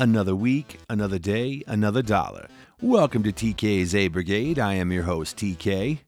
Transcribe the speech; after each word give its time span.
Another 0.00 0.36
week, 0.36 0.78
another 0.88 1.18
day, 1.18 1.64
another 1.66 2.02
dollar. 2.02 2.46
Welcome 2.80 3.24
to 3.24 3.32
TK's 3.32 3.96
A 3.96 4.06
Brigade. 4.06 4.56
I 4.56 4.74
am 4.74 4.92
your 4.92 5.02
host, 5.02 5.36
TK. 5.38 5.98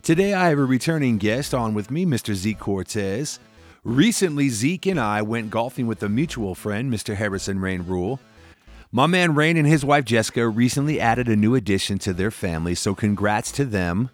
Today 0.00 0.32
I 0.32 0.50
have 0.50 0.60
a 0.60 0.64
returning 0.64 1.18
guest 1.18 1.52
on 1.52 1.74
with 1.74 1.90
me, 1.90 2.06
Mr. 2.06 2.34
Zeke 2.34 2.60
Cortez. 2.60 3.40
Recently, 3.82 4.48
Zeke 4.48 4.86
and 4.86 5.00
I 5.00 5.22
went 5.22 5.50
golfing 5.50 5.88
with 5.88 6.04
a 6.04 6.08
mutual 6.08 6.54
friend, 6.54 6.92
Mr. 6.92 7.16
Harrison 7.16 7.58
Rain 7.58 7.82
Rule. 7.84 8.20
My 8.92 9.08
man 9.08 9.34
Rain 9.34 9.56
and 9.56 9.66
his 9.66 9.84
wife 9.84 10.04
Jessica 10.04 10.46
recently 10.46 11.00
added 11.00 11.26
a 11.26 11.34
new 11.34 11.56
addition 11.56 11.98
to 11.98 12.12
their 12.12 12.30
family, 12.30 12.76
so 12.76 12.94
congrats 12.94 13.50
to 13.52 13.64
them. 13.64 14.10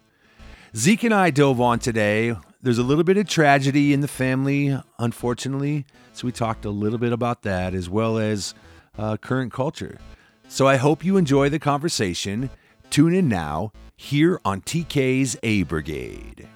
Zeke 0.75 1.03
and 1.03 1.13
I 1.13 1.29
dove 1.29 1.61
on 1.61 1.77
today. 1.77 2.35
There's 2.63 2.79
a 2.79 2.83
little 2.83 3.03
bit 3.03 3.17
of 3.17 3.27
tragedy 3.27 3.93
in 3.93 4.01
the 4.01 4.07
family, 4.07 4.75
unfortunately, 4.97 5.85
so 6.13 6.25
we 6.25 6.31
talked 6.31 6.65
a 6.65 6.71
little 6.71 6.97
bit 6.97 7.13
about 7.13 7.43
that 7.43 7.75
as 7.75 7.87
well 7.87 8.17
as 8.17 8.55
uh, 8.97 9.17
current 9.17 9.51
culture. 9.51 9.97
So 10.47 10.67
I 10.67 10.77
hope 10.77 11.03
you 11.03 11.17
enjoy 11.17 11.49
the 11.49 11.59
conversation. 11.59 12.49
Tune 12.89 13.13
in 13.13 13.27
now 13.27 13.71
here 13.95 14.39
on 14.45 14.61
TK's 14.61 15.37
A 15.43 15.63
Brigade. 15.63 16.47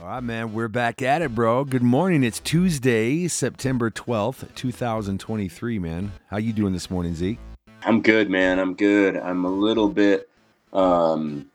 All 0.00 0.12
right, 0.12 0.22
man, 0.22 0.52
we're 0.52 0.68
back 0.68 1.02
at 1.02 1.20
it, 1.20 1.34
bro. 1.34 1.64
Good 1.64 1.82
morning. 1.82 2.22
It's 2.22 2.38
Tuesday, 2.38 3.26
September 3.26 3.90
12th, 3.90 4.54
2023, 4.54 5.78
man. 5.78 6.12
How 6.30 6.36
you 6.36 6.52
doing 6.52 6.72
this 6.72 6.90
morning, 6.90 7.14
Zeke? 7.14 7.38
I'm 7.82 8.00
good, 8.02 8.30
man. 8.30 8.58
I'm 8.58 8.74
good. 8.74 9.16
I'm 9.16 9.44
a 9.44 9.50
little 9.50 9.88
bit 9.88 10.28
um, 10.72 11.50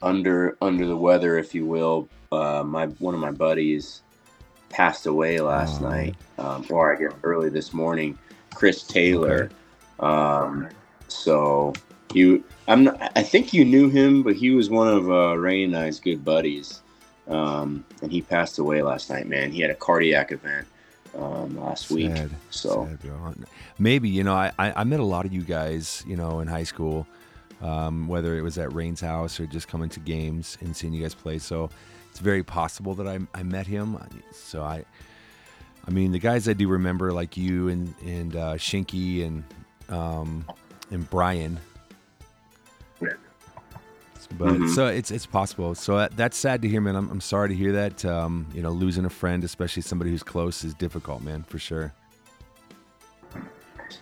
under 0.00 0.56
under 0.62 0.86
the 0.86 0.96
weather, 0.96 1.38
if 1.38 1.54
you 1.54 1.66
will. 1.66 2.08
Uh, 2.32 2.62
my 2.64 2.86
one 2.86 3.14
of 3.14 3.20
my 3.20 3.30
buddies 3.30 4.02
passed 4.70 5.06
away 5.06 5.40
last 5.40 5.82
Oh. 5.82 5.88
night, 5.88 6.16
um, 6.38 6.64
or 6.70 6.94
I 6.96 6.98
guess 6.98 7.12
early 7.22 7.50
this 7.50 7.72
morning. 7.74 8.18
Chris 8.54 8.82
Taylor. 8.82 9.50
Um, 10.00 10.68
so 11.08 11.72
you, 12.14 12.42
I'm 12.68 12.84
not. 12.84 13.12
I 13.14 13.22
think 13.22 13.52
you 13.52 13.64
knew 13.64 13.88
him, 13.90 14.22
but 14.22 14.34
he 14.36 14.50
was 14.50 14.70
one 14.70 14.88
of 14.88 15.10
uh, 15.10 15.36
Ray 15.36 15.64
and 15.64 15.76
I's 15.76 16.00
good 16.00 16.24
buddies. 16.24 16.80
Um, 17.28 17.84
and 18.02 18.10
he 18.10 18.22
passed 18.22 18.58
away 18.58 18.82
last 18.82 19.10
night, 19.10 19.28
man. 19.28 19.52
He 19.52 19.60
had 19.60 19.70
a 19.70 19.74
cardiac 19.74 20.32
event 20.32 20.66
um, 21.16 21.56
last 21.60 21.90
week. 21.90 22.16
Sad, 22.16 22.30
So 22.50 22.88
sad. 23.02 23.36
Maybe 23.78 24.08
you 24.08 24.24
know, 24.24 24.34
I, 24.34 24.50
I 24.58 24.72
I 24.80 24.84
met 24.84 25.00
a 25.00 25.04
lot 25.04 25.26
of 25.26 25.32
you 25.32 25.42
guys, 25.42 26.02
you 26.06 26.16
know, 26.16 26.40
in 26.40 26.48
high 26.48 26.64
school, 26.64 27.06
um, 27.62 28.08
whether 28.08 28.36
it 28.36 28.42
was 28.42 28.58
at 28.58 28.72
Rain's 28.72 29.00
house 29.00 29.38
or 29.38 29.46
just 29.46 29.68
coming 29.68 29.88
to 29.90 30.00
games 30.00 30.58
and 30.60 30.74
seeing 30.76 30.92
you 30.92 31.02
guys 31.02 31.14
play. 31.14 31.38
So 31.38 31.70
it's 32.10 32.20
very 32.20 32.42
possible 32.42 32.94
that 32.96 33.06
I, 33.06 33.18
I 33.34 33.42
met 33.42 33.66
him. 33.66 33.98
So 34.32 34.62
I, 34.62 34.84
I 35.86 35.90
mean, 35.90 36.12
the 36.12 36.18
guys 36.18 36.48
I 36.48 36.52
do 36.52 36.68
remember, 36.68 37.12
like 37.12 37.36
you 37.36 37.68
and 37.68 37.94
and 38.04 38.36
uh, 38.36 38.54
Shinky 38.54 39.24
and 39.26 39.44
um, 39.88 40.44
and 40.90 41.08
Brian. 41.08 41.58
But 44.38 44.48
Mhm. 44.60 44.74
so 44.74 44.86
it's 44.86 45.10
it's 45.10 45.26
possible. 45.26 45.74
So 45.74 45.96
that, 45.96 46.16
that's 46.16 46.36
sad 46.36 46.62
to 46.62 46.68
hear, 46.68 46.80
man. 46.80 46.94
I'm, 46.94 47.10
I'm 47.10 47.20
sorry 47.20 47.48
to 47.48 47.54
hear 47.54 47.72
that. 47.72 48.04
Um, 48.04 48.46
you 48.54 48.62
know, 48.62 48.70
losing 48.70 49.04
a 49.04 49.10
friend, 49.10 49.42
especially 49.42 49.82
somebody 49.82 50.10
who's 50.12 50.22
close, 50.22 50.62
is 50.62 50.72
difficult, 50.74 51.22
man, 51.22 51.42
for 51.42 51.58
sure. 51.58 51.92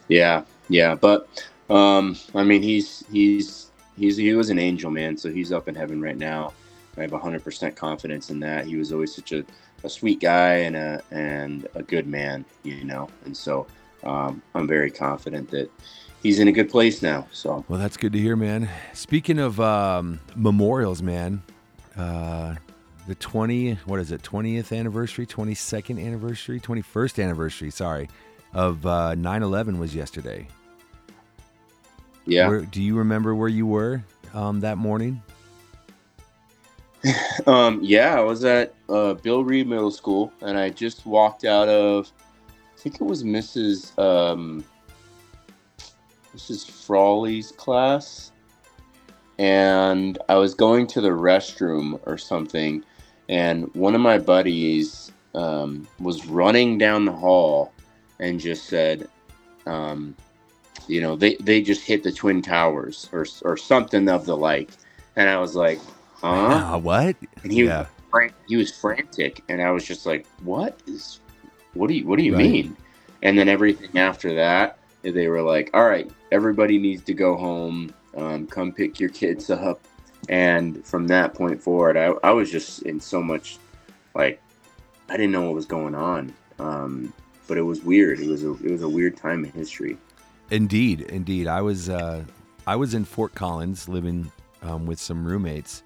Yeah, 0.08 0.42
yeah, 0.68 0.94
but 0.94 1.28
um, 1.70 2.14
I 2.34 2.42
mean, 2.44 2.60
he's 2.62 3.04
he's 3.10 3.70
he's 3.96 4.18
he 4.18 4.34
was 4.34 4.50
an 4.50 4.58
angel, 4.58 4.90
man. 4.90 5.16
So 5.16 5.32
he's 5.32 5.50
up 5.50 5.66
in 5.66 5.74
heaven 5.74 6.02
right 6.02 6.18
now. 6.18 6.52
I 6.96 7.02
have 7.02 7.12
hundred 7.12 7.44
percent 7.44 7.76
confidence 7.76 8.30
in 8.30 8.40
that. 8.40 8.66
He 8.66 8.76
was 8.76 8.92
always 8.92 9.14
such 9.14 9.32
a, 9.32 9.44
a 9.84 9.88
sweet 9.88 10.20
guy 10.20 10.54
and 10.54 10.76
a 10.76 11.02
and 11.10 11.66
a 11.74 11.82
good 11.82 12.06
man, 12.06 12.44
you 12.62 12.84
know. 12.84 13.08
And 13.24 13.36
so 13.36 13.66
um, 14.04 14.42
I'm 14.54 14.66
very 14.66 14.90
confident 14.90 15.50
that 15.50 15.70
he's 16.22 16.38
in 16.38 16.48
a 16.48 16.52
good 16.52 16.70
place 16.70 17.02
now. 17.02 17.26
So 17.32 17.64
Well, 17.68 17.78
that's 17.78 17.96
good 17.96 18.12
to 18.12 18.18
hear, 18.18 18.36
man. 18.36 18.68
Speaking 18.92 19.38
of 19.38 19.60
um, 19.60 20.20
memorials, 20.34 21.02
man, 21.02 21.42
uh, 21.96 22.56
the 23.06 23.14
20, 23.14 23.74
what 23.86 24.00
is 24.00 24.12
it, 24.12 24.22
20th 24.22 24.76
anniversary, 24.76 25.26
22nd 25.26 26.04
anniversary, 26.04 26.60
21st 26.60 27.22
anniversary, 27.22 27.70
sorry, 27.70 28.08
of 28.52 28.84
uh, 28.86 29.14
9-11 29.16 29.78
was 29.78 29.94
yesterday. 29.94 30.46
yeah, 32.26 32.48
Where, 32.48 32.60
do 32.60 32.82
you 32.82 32.96
remember 32.96 33.34
where 33.34 33.48
you 33.48 33.66
were 33.66 34.04
um, 34.34 34.60
that 34.60 34.78
morning? 34.78 35.22
Um, 37.46 37.80
yeah, 37.82 38.16
I 38.18 38.20
was 38.20 38.44
at 38.44 38.74
uh, 38.88 39.14
Bill 39.14 39.44
Reed 39.44 39.68
Middle 39.68 39.90
School, 39.90 40.32
and 40.40 40.58
I 40.58 40.70
just 40.70 41.06
walked 41.06 41.44
out 41.44 41.68
of, 41.68 42.10
I 42.48 42.80
think 42.80 42.96
it 42.96 43.04
was 43.04 43.22
Mrs. 43.24 43.98
Um, 43.98 44.64
Mrs. 46.34 46.68
Frawley's 46.70 47.52
class, 47.52 48.32
and 49.38 50.18
I 50.28 50.34
was 50.36 50.54
going 50.54 50.86
to 50.88 51.00
the 51.00 51.10
restroom 51.10 52.00
or 52.06 52.18
something, 52.18 52.84
and 53.28 53.72
one 53.74 53.94
of 53.94 54.00
my 54.00 54.18
buddies 54.18 55.12
um, 55.34 55.86
was 56.00 56.26
running 56.26 56.78
down 56.78 57.04
the 57.04 57.12
hall 57.12 57.72
and 58.20 58.40
just 58.40 58.66
said, 58.66 59.08
um, 59.66 60.16
you 60.88 61.00
know, 61.00 61.14
they, 61.16 61.36
they 61.36 61.60
just 61.62 61.82
hit 61.82 62.02
the 62.02 62.12
Twin 62.12 62.42
Towers 62.42 63.08
or, 63.12 63.26
or 63.42 63.56
something 63.56 64.08
of 64.08 64.24
the 64.26 64.36
like. 64.36 64.70
And 65.16 65.28
I 65.28 65.38
was 65.38 65.54
like, 65.54 65.78
huh? 66.20 66.74
Uh, 66.74 66.78
what? 66.82 67.16
And 67.42 67.52
he 67.52 67.64
yeah. 67.64 67.78
was 67.80 67.86
fran- 68.10 68.32
he 68.46 68.56
was 68.56 68.70
frantic, 68.76 69.42
and 69.48 69.62
I 69.62 69.70
was 69.70 69.84
just 69.84 70.06
like, 70.06 70.26
"What 70.42 70.80
is? 70.86 71.20
What 71.74 71.88
do 71.88 71.94
you 71.94 72.06
What 72.06 72.18
do 72.18 72.24
you 72.24 72.34
Right. 72.34 72.50
mean?" 72.50 72.76
And 73.22 73.38
then 73.38 73.48
everything 73.48 73.98
after 73.98 74.34
that, 74.34 74.78
they 75.02 75.28
were 75.28 75.42
like, 75.42 75.70
"All 75.74 75.86
right, 75.88 76.10
everybody 76.32 76.78
needs 76.78 77.02
to 77.04 77.14
go 77.14 77.36
home. 77.36 77.92
Um, 78.16 78.46
come 78.46 78.72
pick 78.72 78.98
your 79.00 79.10
kids 79.10 79.50
up." 79.50 79.80
And 80.28 80.84
from 80.84 81.06
that 81.08 81.34
point 81.34 81.62
forward, 81.62 81.96
I, 81.96 82.12
I 82.22 82.32
was 82.32 82.50
just 82.50 82.82
in 82.82 83.00
so 83.00 83.22
much 83.22 83.58
like 84.14 84.40
I 85.08 85.16
didn't 85.16 85.32
know 85.32 85.42
what 85.42 85.54
was 85.54 85.66
going 85.66 85.94
on, 85.94 86.34
um, 86.58 87.12
but 87.46 87.56
it 87.56 87.62
was 87.62 87.82
weird. 87.82 88.20
It 88.20 88.28
was 88.28 88.44
a 88.44 88.52
it 88.64 88.70
was 88.70 88.82
a 88.82 88.88
weird 88.88 89.16
time 89.16 89.44
in 89.44 89.52
history. 89.52 89.96
Indeed, 90.50 91.02
indeed. 91.02 91.46
I 91.46 91.62
was 91.62 91.88
uh, 91.88 92.24
I 92.66 92.76
was 92.76 92.94
in 92.94 93.04
Fort 93.04 93.34
Collins 93.34 93.88
living 93.88 94.30
um, 94.62 94.86
with 94.86 94.98
some 94.98 95.24
roommates, 95.24 95.82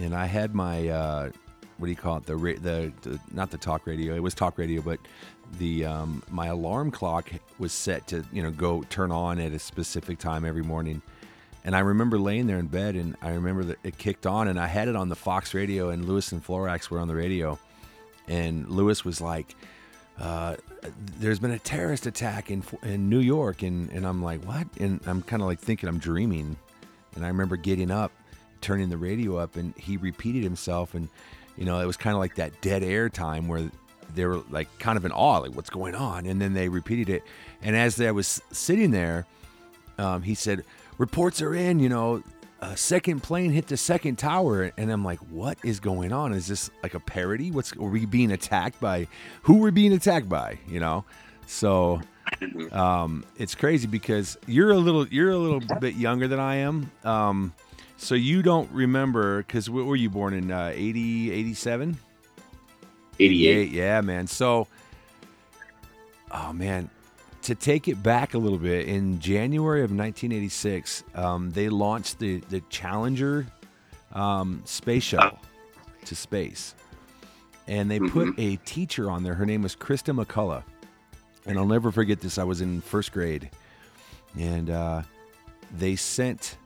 and 0.00 0.14
I 0.14 0.26
had 0.26 0.54
my 0.54 0.88
uh, 0.88 1.30
what 1.78 1.86
do 1.86 1.90
you 1.90 1.96
call 1.96 2.18
it? 2.18 2.26
The, 2.26 2.36
the 2.36 2.92
the 3.02 3.20
not 3.32 3.50
the 3.50 3.58
talk 3.58 3.86
radio. 3.86 4.14
It 4.14 4.22
was 4.22 4.34
talk 4.34 4.58
radio, 4.58 4.80
but 4.82 5.00
the 5.58 5.84
um, 5.84 6.22
my 6.30 6.46
alarm 6.46 6.90
clock 6.90 7.30
was 7.58 7.72
set 7.72 8.06
to 8.08 8.24
you 8.32 8.42
know 8.42 8.50
go 8.50 8.82
turn 8.84 9.10
on 9.10 9.38
at 9.38 9.52
a 9.52 9.58
specific 9.58 10.18
time 10.18 10.44
every 10.44 10.62
morning. 10.62 11.02
And 11.64 11.76
I 11.76 11.80
remember 11.80 12.18
laying 12.18 12.46
there 12.46 12.58
in 12.58 12.66
bed, 12.66 12.96
and 12.96 13.16
I 13.22 13.30
remember 13.30 13.64
that 13.64 13.78
it 13.84 13.96
kicked 13.96 14.26
on, 14.26 14.48
and 14.48 14.58
I 14.58 14.66
had 14.66 14.88
it 14.88 14.96
on 14.96 15.08
the 15.08 15.16
Fox 15.16 15.54
radio, 15.54 15.90
and 15.90 16.04
Lewis 16.04 16.32
and 16.32 16.44
Floorwax 16.44 16.90
were 16.90 16.98
on 16.98 17.06
the 17.08 17.14
radio, 17.14 17.58
and 18.28 18.68
Lewis 18.68 19.04
was 19.04 19.20
like, 19.20 19.54
uh, 20.20 20.56
"There's 21.18 21.38
been 21.38 21.52
a 21.52 21.58
terrorist 21.58 22.06
attack 22.06 22.50
in 22.50 22.62
in 22.82 23.08
New 23.08 23.20
York," 23.20 23.62
and 23.62 23.90
and 23.90 24.06
I'm 24.06 24.22
like, 24.22 24.44
"What?" 24.44 24.66
And 24.78 25.00
I'm 25.06 25.22
kind 25.22 25.42
of 25.42 25.48
like 25.48 25.58
thinking 25.58 25.88
I'm 25.88 25.98
dreaming, 25.98 26.56
and 27.16 27.24
I 27.24 27.28
remember 27.28 27.56
getting 27.56 27.90
up, 27.90 28.12
turning 28.62 28.88
the 28.88 28.96
radio 28.96 29.36
up, 29.36 29.56
and 29.56 29.74
he 29.76 29.96
repeated 29.96 30.42
himself, 30.42 30.94
and 30.94 31.08
you 31.56 31.64
know 31.64 31.80
it 31.80 31.86
was 31.86 31.96
kind 31.96 32.14
of 32.14 32.20
like 32.20 32.36
that 32.36 32.60
dead 32.60 32.82
air 32.82 33.08
time 33.08 33.48
where 33.48 33.70
they 34.14 34.24
were 34.24 34.42
like 34.50 34.68
kind 34.78 34.96
of 34.96 35.04
in 35.04 35.12
awe, 35.12 35.38
like 35.38 35.54
what's 35.54 35.70
going 35.70 35.94
on, 35.94 36.26
and 36.26 36.40
then 36.40 36.54
they 36.54 36.68
repeated 36.68 37.08
it, 37.08 37.24
and 37.62 37.76
as 37.76 38.00
I 38.00 38.10
was 38.10 38.40
sitting 38.50 38.90
there, 38.90 39.26
um, 39.98 40.22
he 40.22 40.34
said, 40.34 40.64
"Reports 40.98 41.42
are 41.42 41.54
in," 41.54 41.78
you 41.78 41.88
know. 41.88 42.22
A 42.64 42.76
second 42.76 43.24
plane 43.24 43.50
hit 43.50 43.66
the 43.66 43.76
second 43.76 44.20
tower, 44.20 44.70
and 44.76 44.88
I'm 44.92 45.04
like, 45.04 45.18
"What 45.32 45.58
is 45.64 45.80
going 45.80 46.12
on? 46.12 46.32
Is 46.32 46.46
this 46.46 46.70
like 46.84 46.94
a 46.94 47.00
parody? 47.00 47.50
What's 47.50 47.72
are 47.72 47.82
we 47.82 48.06
being 48.06 48.30
attacked 48.30 48.80
by? 48.80 49.08
Who 49.42 49.56
we're 49.56 49.72
being 49.72 49.92
attacked 49.92 50.28
by? 50.28 50.60
You 50.68 50.78
know?" 50.78 51.04
So 51.46 52.00
um, 52.72 53.24
it's 53.36 53.54
crazy 53.54 53.86
because 53.86 54.38
you're 54.46 54.70
a 54.70 54.76
little 54.76 55.06
you're 55.08 55.30
a 55.30 55.38
little 55.38 55.60
bit 55.80 55.94
younger 55.94 56.28
than 56.28 56.40
I 56.40 56.56
am. 56.56 56.90
Um, 57.04 57.52
so 58.02 58.16
you 58.16 58.42
don't 58.42 58.68
remember 58.72 59.44
because 59.44 59.70
what 59.70 59.86
were 59.86 59.94
you 59.94 60.10
born 60.10 60.34
in 60.34 60.50
uh, 60.50 60.72
80, 60.74 61.30
87? 61.30 61.96
88. 63.20 63.70
Yeah, 63.70 64.00
man. 64.00 64.26
So, 64.26 64.66
oh 66.32 66.52
man, 66.52 66.90
to 67.42 67.54
take 67.54 67.86
it 67.86 68.02
back 68.02 68.34
a 68.34 68.38
little 68.38 68.58
bit, 68.58 68.88
in 68.88 69.20
January 69.20 69.82
of 69.82 69.90
1986, 69.90 71.04
um, 71.14 71.50
they 71.52 71.68
launched 71.68 72.18
the 72.18 72.38
the 72.48 72.60
Challenger 72.70 73.46
um, 74.12 74.62
space 74.64 75.04
shuttle 75.04 75.38
to 76.04 76.16
space, 76.16 76.74
and 77.68 77.88
they 77.88 78.00
put 78.00 78.34
a 78.36 78.56
teacher 78.56 79.10
on 79.10 79.22
there. 79.22 79.34
Her 79.34 79.46
name 79.46 79.62
was 79.62 79.76
Christa 79.76 80.12
McAuliffe, 80.12 80.64
and 81.46 81.56
I'll 81.56 81.66
never 81.66 81.92
forget 81.92 82.20
this. 82.20 82.36
I 82.36 82.44
was 82.44 82.60
in 82.60 82.80
first 82.80 83.12
grade, 83.12 83.48
and 84.36 84.70
uh, 84.70 85.02
they 85.78 85.94
sent 85.94 86.56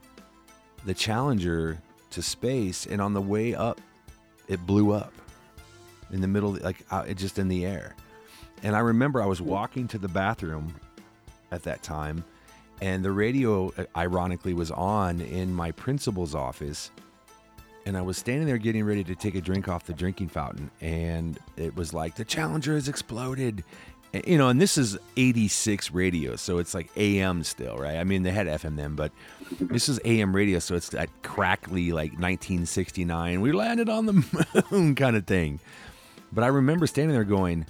the 0.87 0.93
Challenger 0.93 1.77
to 2.11 2.21
space, 2.21 2.85
and 2.85 3.01
on 3.01 3.13
the 3.13 3.21
way 3.21 3.53
up, 3.53 3.81
it 4.47 4.65
blew 4.65 4.93
up 4.93 5.11
in 6.11 6.21
the 6.21 6.27
middle, 6.29 6.53
like 6.53 6.77
uh, 6.89 7.05
just 7.13 7.37
in 7.37 7.49
the 7.49 7.65
air. 7.65 7.93
And 8.63 8.73
I 8.73 8.79
remember 8.79 9.21
I 9.21 9.25
was 9.25 9.41
walking 9.41 9.89
to 9.89 9.97
the 9.97 10.07
bathroom 10.07 10.73
at 11.51 11.63
that 11.63 11.83
time, 11.83 12.23
and 12.79 13.03
the 13.03 13.11
radio, 13.11 13.73
uh, 13.77 13.83
ironically, 13.97 14.53
was 14.53 14.71
on 14.71 15.19
in 15.19 15.53
my 15.53 15.71
principal's 15.71 16.33
office. 16.33 16.89
And 17.85 17.97
I 17.97 18.01
was 18.01 18.17
standing 18.17 18.47
there 18.47 18.57
getting 18.57 18.85
ready 18.85 19.03
to 19.03 19.15
take 19.15 19.35
a 19.35 19.41
drink 19.41 19.67
off 19.67 19.85
the 19.85 19.93
drinking 19.93 20.29
fountain, 20.29 20.71
and 20.79 21.37
it 21.57 21.75
was 21.75 21.93
like 21.93 22.15
the 22.15 22.25
Challenger 22.25 22.75
has 22.75 22.87
exploded, 22.87 23.65
you 24.13 24.37
know, 24.37 24.49
and 24.49 24.59
this 24.59 24.77
is 24.77 24.97
86 25.17 25.91
radio, 25.91 26.35
so 26.35 26.57
it's 26.57 26.73
like 26.73 26.89
AM 26.95 27.43
still, 27.43 27.77
right? 27.77 27.97
I 27.97 28.03
mean, 28.03 28.23
they 28.23 28.31
had 28.31 28.47
FM 28.47 28.75
then, 28.75 28.95
but 28.95 29.11
this 29.59 29.89
is 29.89 29.99
AM 30.05 30.35
radio, 30.35 30.59
so 30.59 30.75
it's 30.75 30.89
that 30.89 31.09
crackly, 31.23 31.91
like 31.91 32.11
1969, 32.11 33.41
we 33.41 33.51
landed 33.51 33.89
on 33.89 34.05
the 34.05 34.65
moon 34.71 34.95
kind 34.95 35.15
of 35.15 35.25
thing. 35.25 35.59
But 36.31 36.43
I 36.43 36.47
remember 36.47 36.87
standing 36.87 37.13
there 37.13 37.23
going, 37.23 37.65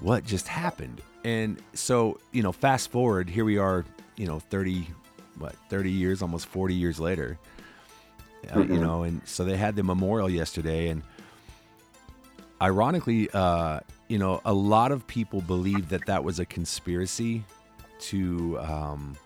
what 0.00 0.24
just 0.24 0.46
happened? 0.48 1.00
And 1.24 1.60
so, 1.74 2.20
you 2.32 2.42
know, 2.42 2.52
fast 2.52 2.90
forward, 2.90 3.28
here 3.28 3.44
we 3.44 3.58
are, 3.58 3.84
you 4.16 4.26
know, 4.26 4.38
30, 4.38 4.86
what, 5.38 5.54
30 5.68 5.90
years, 5.90 6.22
almost 6.22 6.46
40 6.46 6.74
years 6.74 7.00
later, 7.00 7.38
uh, 8.54 8.60
you 8.60 8.78
know, 8.78 9.02
and 9.02 9.20
so 9.26 9.44
they 9.44 9.56
had 9.56 9.74
the 9.74 9.82
memorial 9.82 10.30
yesterday, 10.30 10.88
and 10.88 11.02
ironically, 12.60 13.28
uh, 13.32 13.80
you 14.08 14.18
know, 14.18 14.40
a 14.44 14.52
lot 14.52 14.90
of 14.90 15.06
people 15.06 15.42
believe 15.42 15.90
that 15.90 16.06
that 16.06 16.24
was 16.24 16.40
a 16.40 16.46
conspiracy 16.46 17.44
to, 18.00 18.58
um, 18.60 19.16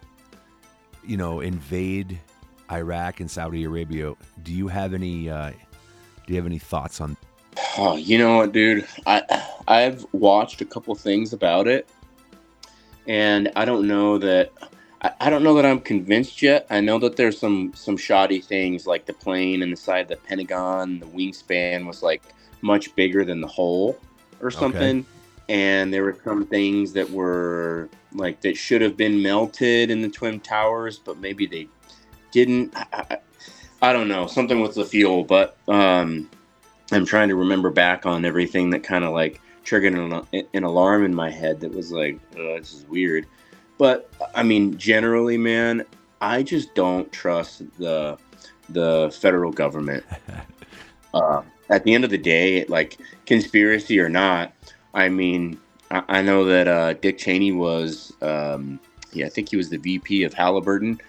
you 1.06 1.16
know, 1.16 1.40
invade 1.40 2.18
Iraq 2.70 3.20
and 3.20 3.30
Saudi 3.30 3.64
Arabia. 3.64 4.14
Do 4.42 4.52
you 4.52 4.68
have 4.68 4.92
any? 4.92 5.30
Uh, 5.30 5.50
do 6.26 6.32
you 6.32 6.36
have 6.36 6.46
any 6.46 6.58
thoughts 6.58 7.00
on? 7.00 7.16
Oh, 7.78 7.96
you 7.96 8.18
know 8.18 8.38
what, 8.38 8.52
dude? 8.52 8.86
I 9.06 9.22
I've 9.68 10.04
watched 10.12 10.60
a 10.60 10.64
couple 10.64 10.94
things 10.96 11.32
about 11.32 11.68
it, 11.68 11.88
and 13.06 13.52
I 13.54 13.64
don't 13.64 13.86
know 13.86 14.18
that. 14.18 14.52
I, 15.00 15.12
I 15.20 15.30
don't 15.30 15.44
know 15.44 15.54
that 15.54 15.66
I'm 15.66 15.80
convinced 15.80 16.42
yet. 16.42 16.66
I 16.70 16.80
know 16.80 16.98
that 16.98 17.16
there's 17.16 17.38
some 17.38 17.72
some 17.74 17.96
shoddy 17.96 18.40
things 18.40 18.86
like 18.86 19.06
the 19.06 19.12
plane 19.12 19.62
and 19.62 19.72
the 19.72 19.76
side 19.76 20.02
of 20.02 20.08
the 20.08 20.16
Pentagon, 20.16 20.98
the 20.98 21.06
wingspan 21.06 21.86
was 21.86 22.02
like 22.02 22.22
much 22.62 22.94
bigger 22.96 23.24
than 23.24 23.40
the 23.40 23.46
hole 23.46 23.98
or 24.42 24.50
something. 24.50 25.00
Okay. 25.00 25.06
And 25.48 25.92
there 25.92 26.02
were 26.02 26.16
some 26.24 26.46
things 26.46 26.92
that 26.92 27.10
were 27.10 27.88
like 28.12 28.40
that 28.42 28.56
should 28.56 28.82
have 28.82 28.96
been 28.96 29.22
melted 29.22 29.90
in 29.90 30.02
the 30.02 30.08
Twin 30.08 30.40
Towers, 30.40 30.98
but 30.98 31.18
maybe 31.18 31.46
they 31.46 31.68
didn't. 32.30 32.74
I, 32.76 33.18
I, 33.80 33.92
don't 33.92 34.08
know. 34.08 34.26
Something 34.26 34.60
with 34.60 34.74
the 34.74 34.84
fuel, 34.84 35.24
but 35.24 35.56
um, 35.68 36.28
I'm 36.90 37.06
trying 37.06 37.28
to 37.28 37.36
remember 37.36 37.70
back 37.70 38.06
on 38.06 38.24
everything 38.24 38.70
that 38.70 38.82
kind 38.82 39.04
of 39.04 39.12
like 39.12 39.40
triggered 39.64 39.94
an, 39.94 40.46
an, 40.54 40.64
alarm 40.64 41.04
in 41.04 41.14
my 41.14 41.30
head 41.30 41.60
that 41.60 41.72
was 41.72 41.92
like, 41.92 42.18
oh, 42.36 42.58
this 42.58 42.72
is 42.72 42.84
weird. 42.86 43.26
But 43.78 44.10
I 44.34 44.42
mean, 44.42 44.76
generally, 44.78 45.38
man, 45.38 45.84
I 46.20 46.42
just 46.42 46.74
don't 46.74 47.10
trust 47.12 47.62
the 47.78 48.18
the 48.68 49.14
federal 49.20 49.52
government. 49.52 50.04
Uh, 51.12 51.42
at 51.72 51.84
the 51.84 51.94
end 51.94 52.04
of 52.04 52.10
the 52.10 52.18
day, 52.18 52.64
like 52.66 52.98
conspiracy 53.24 53.98
or 53.98 54.10
not, 54.10 54.52
I 54.92 55.08
mean, 55.08 55.58
I, 55.90 56.02
I 56.06 56.22
know 56.22 56.44
that 56.44 56.68
uh, 56.68 56.92
Dick 56.92 57.16
Cheney 57.16 57.50
was, 57.50 58.12
um, 58.20 58.78
yeah, 59.12 59.26
I 59.26 59.30
think 59.30 59.48
he 59.48 59.56
was 59.56 59.70
the 59.70 59.78
VP 59.78 60.22
of 60.24 60.34
Halliburton 60.34 61.00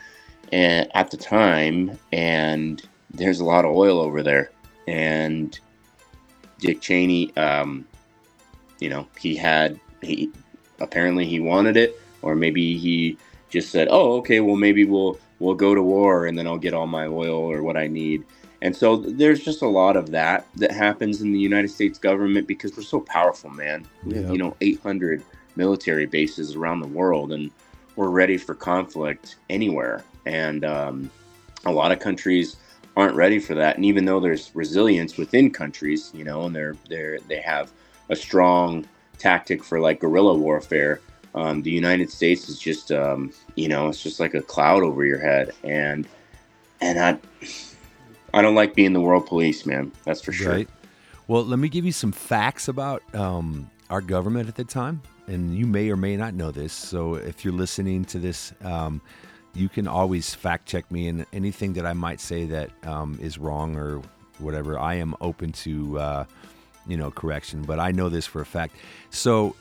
and, 0.53 0.89
at 0.95 1.11
the 1.11 1.17
time, 1.17 1.99
and 2.13 2.81
there's 3.11 3.41
a 3.41 3.45
lot 3.45 3.65
of 3.65 3.75
oil 3.75 3.99
over 3.99 4.23
there. 4.23 4.51
And 4.87 5.59
Dick 6.59 6.79
Cheney, 6.79 7.35
um, 7.35 7.85
you 8.79 8.87
know, 8.87 9.05
he 9.19 9.35
had, 9.35 9.77
he 10.01 10.31
apparently 10.79 11.25
he 11.25 11.41
wanted 11.41 11.75
it, 11.75 11.99
or 12.21 12.35
maybe 12.35 12.77
he 12.77 13.17
just 13.49 13.69
said, 13.69 13.89
oh, 13.91 14.13
okay, 14.19 14.39
well, 14.39 14.55
maybe 14.55 14.85
we'll, 14.85 15.19
we'll 15.39 15.55
go 15.55 15.75
to 15.75 15.83
war 15.83 16.25
and 16.25 16.37
then 16.37 16.47
I'll 16.47 16.57
get 16.57 16.73
all 16.73 16.87
my 16.87 17.05
oil 17.05 17.35
or 17.35 17.61
what 17.63 17.75
I 17.75 17.87
need 17.87 18.23
and 18.63 18.73
so 18.73 18.95
there's 18.95 19.43
just 19.43 19.61
a 19.61 19.67
lot 19.67 19.97
of 19.97 20.11
that 20.11 20.47
that 20.55 20.71
happens 20.71 21.21
in 21.21 21.33
the 21.33 21.39
United 21.39 21.67
States 21.67 21.99
government 21.99 22.47
because 22.47 22.75
we're 22.77 22.83
so 22.83 23.01
powerful, 23.01 23.49
man. 23.49 23.85
We 24.05 24.15
have, 24.15 24.31
you 24.31 24.37
know, 24.37 24.55
800 24.61 25.21
military 25.57 26.05
bases 26.05 26.55
around 26.55 26.79
the 26.79 26.87
world 26.87 27.33
and 27.33 27.51
we're 27.97 28.07
ready 28.07 28.37
for 28.37 28.55
conflict 28.55 29.35
anywhere. 29.49 30.05
And 30.25 30.63
um, 30.63 31.11
a 31.65 31.73
lot 31.73 31.91
of 31.91 31.99
countries 31.99 32.55
aren't 32.95 33.15
ready 33.15 33.37
for 33.37 33.53
that. 33.55 33.75
And 33.75 33.83
even 33.83 34.05
though 34.05 34.21
there's 34.21 34.49
resilience 34.55 35.17
within 35.17 35.51
countries, 35.51 36.09
you 36.13 36.23
know, 36.23 36.45
and 36.45 36.55
they're, 36.55 36.77
they're, 36.87 37.19
they 37.27 37.41
have 37.41 37.69
a 38.07 38.15
strong 38.15 38.87
tactic 39.17 39.61
for 39.61 39.81
like 39.81 39.99
guerrilla 39.99 40.35
warfare, 40.35 41.01
um, 41.35 41.63
the 41.63 41.71
United 41.71 42.09
States 42.09 42.47
is 42.47 42.59
just, 42.59 42.93
um, 42.93 43.33
you 43.55 43.67
know, 43.67 43.89
it's 43.89 44.01
just 44.01 44.21
like 44.21 44.35
a 44.35 44.41
cloud 44.41 44.83
over 44.83 45.03
your 45.03 45.19
head. 45.19 45.51
And, 45.65 46.07
and 46.79 46.97
I, 46.97 47.19
I 48.33 48.41
don't 48.41 48.55
like 48.55 48.73
being 48.73 48.93
the 48.93 49.01
world 49.01 49.27
police, 49.27 49.65
man. 49.65 49.91
That's 50.05 50.21
for 50.21 50.31
sure. 50.31 50.51
Right. 50.51 50.69
Well, 51.27 51.43
let 51.45 51.59
me 51.59 51.69
give 51.69 51.85
you 51.85 51.91
some 51.91 52.11
facts 52.11 52.67
about 52.67 53.03
um, 53.15 53.69
our 53.89 54.01
government 54.01 54.49
at 54.49 54.55
the 54.55 54.63
time, 54.63 55.01
and 55.27 55.55
you 55.55 55.65
may 55.65 55.89
or 55.89 55.95
may 55.95 56.17
not 56.17 56.33
know 56.33 56.51
this. 56.51 56.73
So 56.73 57.15
if 57.15 57.45
you're 57.45 57.53
listening 57.53 58.05
to 58.05 58.19
this, 58.19 58.53
um, 58.63 59.01
you 59.53 59.69
can 59.69 59.87
always 59.87 60.33
fact 60.33 60.67
check 60.67 60.89
me, 60.91 61.07
and 61.07 61.25
anything 61.31 61.73
that 61.73 61.85
I 61.85 61.93
might 61.93 62.19
say 62.19 62.45
that 62.45 62.71
um, 62.85 63.17
is 63.21 63.37
wrong 63.37 63.77
or 63.77 64.01
whatever, 64.39 64.79
I 64.79 64.95
am 64.95 65.15
open 65.21 65.51
to, 65.51 65.99
uh, 65.99 66.25
you 66.87 66.97
know, 66.97 67.11
correction. 67.11 67.61
But 67.61 67.79
I 67.79 67.91
know 67.91 68.09
this 68.09 68.25
for 68.25 68.41
a 68.41 68.45
fact. 68.45 68.75
So 69.11 69.55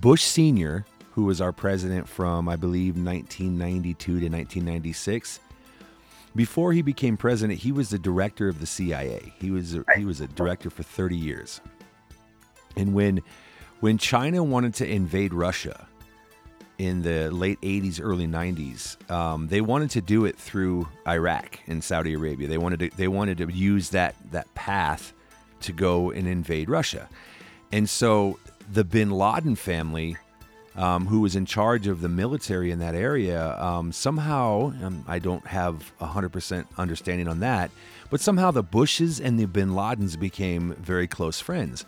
Bush 0.00 0.22
Senior, 0.22 0.84
who 1.12 1.24
was 1.24 1.40
our 1.40 1.52
president 1.52 2.08
from 2.08 2.48
I 2.48 2.56
believe 2.56 2.96
1992 2.96 3.94
to 4.04 4.12
1996 4.12 5.40
before 6.34 6.72
he 6.72 6.82
became 6.82 7.16
president, 7.16 7.58
he 7.60 7.72
was 7.72 7.90
the 7.90 7.98
director 7.98 8.48
of 8.48 8.60
the 8.60 8.66
CIA. 8.66 9.32
He 9.38 9.50
was 9.50 9.74
a, 9.74 9.84
he 9.96 10.04
was 10.04 10.20
a 10.20 10.28
director 10.28 10.70
for 10.70 10.82
30 10.82 11.16
years. 11.16 11.60
And 12.76 12.94
when 12.94 13.22
when 13.80 13.98
China 13.98 14.44
wanted 14.44 14.74
to 14.74 14.88
invade 14.88 15.32
Russia 15.32 15.88
in 16.78 17.02
the 17.02 17.30
late 17.30 17.60
80s, 17.62 18.00
early 18.02 18.26
90s, 18.26 19.10
um, 19.10 19.48
they 19.48 19.60
wanted 19.60 19.90
to 19.90 20.00
do 20.00 20.24
it 20.24 20.36
through 20.36 20.86
Iraq 21.06 21.60
and 21.66 21.82
Saudi 21.82 22.14
Arabia. 22.14 22.46
They 22.46 22.58
wanted 22.58 22.80
to 22.80 22.90
they 22.96 23.08
wanted 23.08 23.38
to 23.38 23.52
use 23.52 23.90
that 23.90 24.14
that 24.30 24.52
path 24.54 25.12
to 25.62 25.72
go 25.72 26.10
and 26.10 26.28
invade 26.28 26.70
Russia. 26.70 27.08
And 27.72 27.88
so 27.88 28.38
the 28.70 28.84
Bin 28.84 29.10
Laden 29.10 29.56
family 29.56 30.16
um, 30.80 31.08
who 31.08 31.20
was 31.20 31.36
in 31.36 31.44
charge 31.44 31.86
of 31.86 32.00
the 32.00 32.08
military 32.08 32.70
in 32.70 32.78
that 32.78 32.94
area, 32.94 33.54
um, 33.60 33.92
somehow, 33.92 34.72
I 35.06 35.18
don't 35.18 35.46
have 35.46 35.92
100% 36.00 36.64
understanding 36.78 37.28
on 37.28 37.40
that, 37.40 37.70
but 38.08 38.22
somehow 38.22 38.50
the 38.50 38.62
Bushes 38.62 39.20
and 39.20 39.38
the 39.38 39.44
bin 39.44 39.72
Ladens 39.72 40.18
became 40.18 40.74
very 40.76 41.06
close 41.06 41.38
friends. 41.38 41.84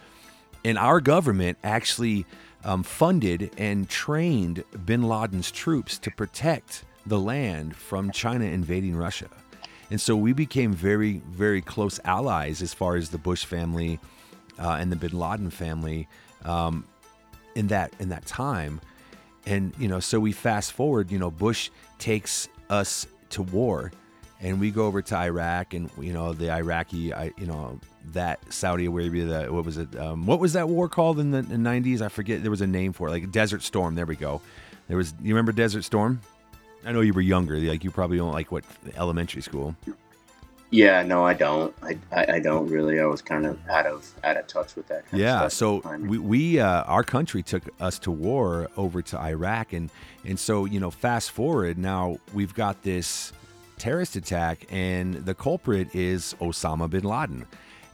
And 0.63 0.77
our 0.77 1.01
government 1.01 1.57
actually 1.65 2.27
um, 2.65 2.83
funded 2.83 3.51
and 3.57 3.89
trained 3.89 4.63
bin 4.85 5.05
Laden's 5.05 5.51
troops 5.51 5.97
to 6.01 6.11
protect 6.11 6.85
the 7.07 7.19
land 7.19 7.75
from 7.75 8.13
China 8.13 8.45
invading 8.45 8.95
Russia. 8.95 9.29
And 9.91 10.03
so 10.03 10.15
we 10.15 10.35
became 10.35 10.75
very, 10.75 11.23
very 11.31 11.63
close 11.63 11.99
allies 12.05 12.61
as 12.61 12.75
far 12.75 12.97
as 12.97 13.09
the 13.09 13.19
Bush 13.19 13.47
family 13.47 14.01
uh, 14.59 14.77
and 14.79 14.93
the 14.93 14.97
bin 14.97 15.19
Laden 15.19 15.49
family. 15.49 16.09
Um, 16.45 16.85
in 17.55 17.69
that 17.69 17.93
in 17.99 18.09
that 18.11 18.27
time. 18.27 18.81
And 19.47 19.73
you 19.79 19.89
know 19.89 20.01
so 20.01 20.21
we 20.21 20.33
fast 20.33 20.73
forward 20.73 21.11
you 21.11 21.19
know 21.19 21.31
bush 21.31 21.71
takes 21.99 22.49
us 22.71 23.07
to 23.31 23.43
war 23.43 23.91
and 24.41 24.61
we 24.61 24.71
go 24.71 24.87
over 24.87 25.01
to 25.03 25.17
iraq 25.17 25.75
and 25.75 25.91
you 25.99 26.13
know 26.13 26.33
the 26.33 26.51
iraqi 26.51 27.13
I, 27.13 27.33
you 27.37 27.47
know 27.47 27.81
that 28.13 28.53
saudi 28.53 28.87
arabia 28.87 29.25
that 29.27 29.53
what 29.53 29.65
was 29.65 29.79
it 29.79 29.97
um, 29.97 30.27
what 30.27 30.41
was 30.41 30.53
that 30.53 30.69
war 30.69 30.89
called 30.89 31.19
in 31.19 31.31
the, 31.31 31.39
in 31.39 31.63
the 31.63 31.71
90s 31.71 32.03
i 32.03 32.09
forget. 32.09 32.43
There 32.43 32.51
was 32.51 32.61
a 32.61 32.67
name 32.67 32.93
for 32.93 33.09
it 33.09 33.11
like 33.11 33.31
desert 33.33 33.63
storm. 33.63 33.95
There 33.95 34.07
we 34.07 34.17
go. 34.17 34.41
There 34.89 34.97
was 34.97 35.15
you 35.23 35.35
remember 35.35 35.53
desert 35.53 35.83
storm? 35.83 36.21
I 36.85 36.93
know 36.93 37.01
you 37.01 37.13
were 37.13 37.21
younger 37.21 37.57
like 37.59 37.85
you 37.85 37.91
probably 37.91 38.19
don't 38.19 38.33
like 38.33 38.53
what 38.53 38.65
elementary 38.97 39.43
school 39.43 39.77
yeah, 40.73 41.03
no, 41.03 41.25
I 41.25 41.35
don't. 41.35 41.75
I, 41.83 41.99
I, 42.11 42.27
I, 42.35 42.39
don't 42.39 42.67
really. 42.69 42.99
I 42.99 43.05
was 43.05 43.21
kind 43.21 43.45
of 43.45 43.59
out 43.69 43.85
of 43.85 44.11
out 44.25 44.39
of 44.39 44.47
touch 44.47 44.75
with 44.75 44.89
that. 44.89 45.05
yeah, 45.13 45.49
so 45.49 45.83
we, 46.01 46.17
we 46.17 46.61
uh, 46.61 46.83
our 46.85 47.05
country 47.05 47.43
took 47.43 47.65
us 47.79 47.99
to 48.01 48.11
war 48.11 48.71
over 48.79 49.03
to 49.03 49.19
Iraq, 49.19 49.75
and 49.75 49.91
and 50.25 50.41
so 50.41 50.65
you 50.65 50.81
know, 50.81 50.91
fast 50.91 51.31
forward 51.31 51.77
now, 51.77 52.17
we've 52.33 52.55
got 52.55 52.83
this 52.83 53.35
terrorist 53.77 54.17
attack, 54.17 54.67
and 54.71 55.15
the 55.15 55.35
culprit 55.35 55.95
is 55.95 56.35
Osama 56.41 56.89
bin 56.89 57.05
Laden, 57.05 57.47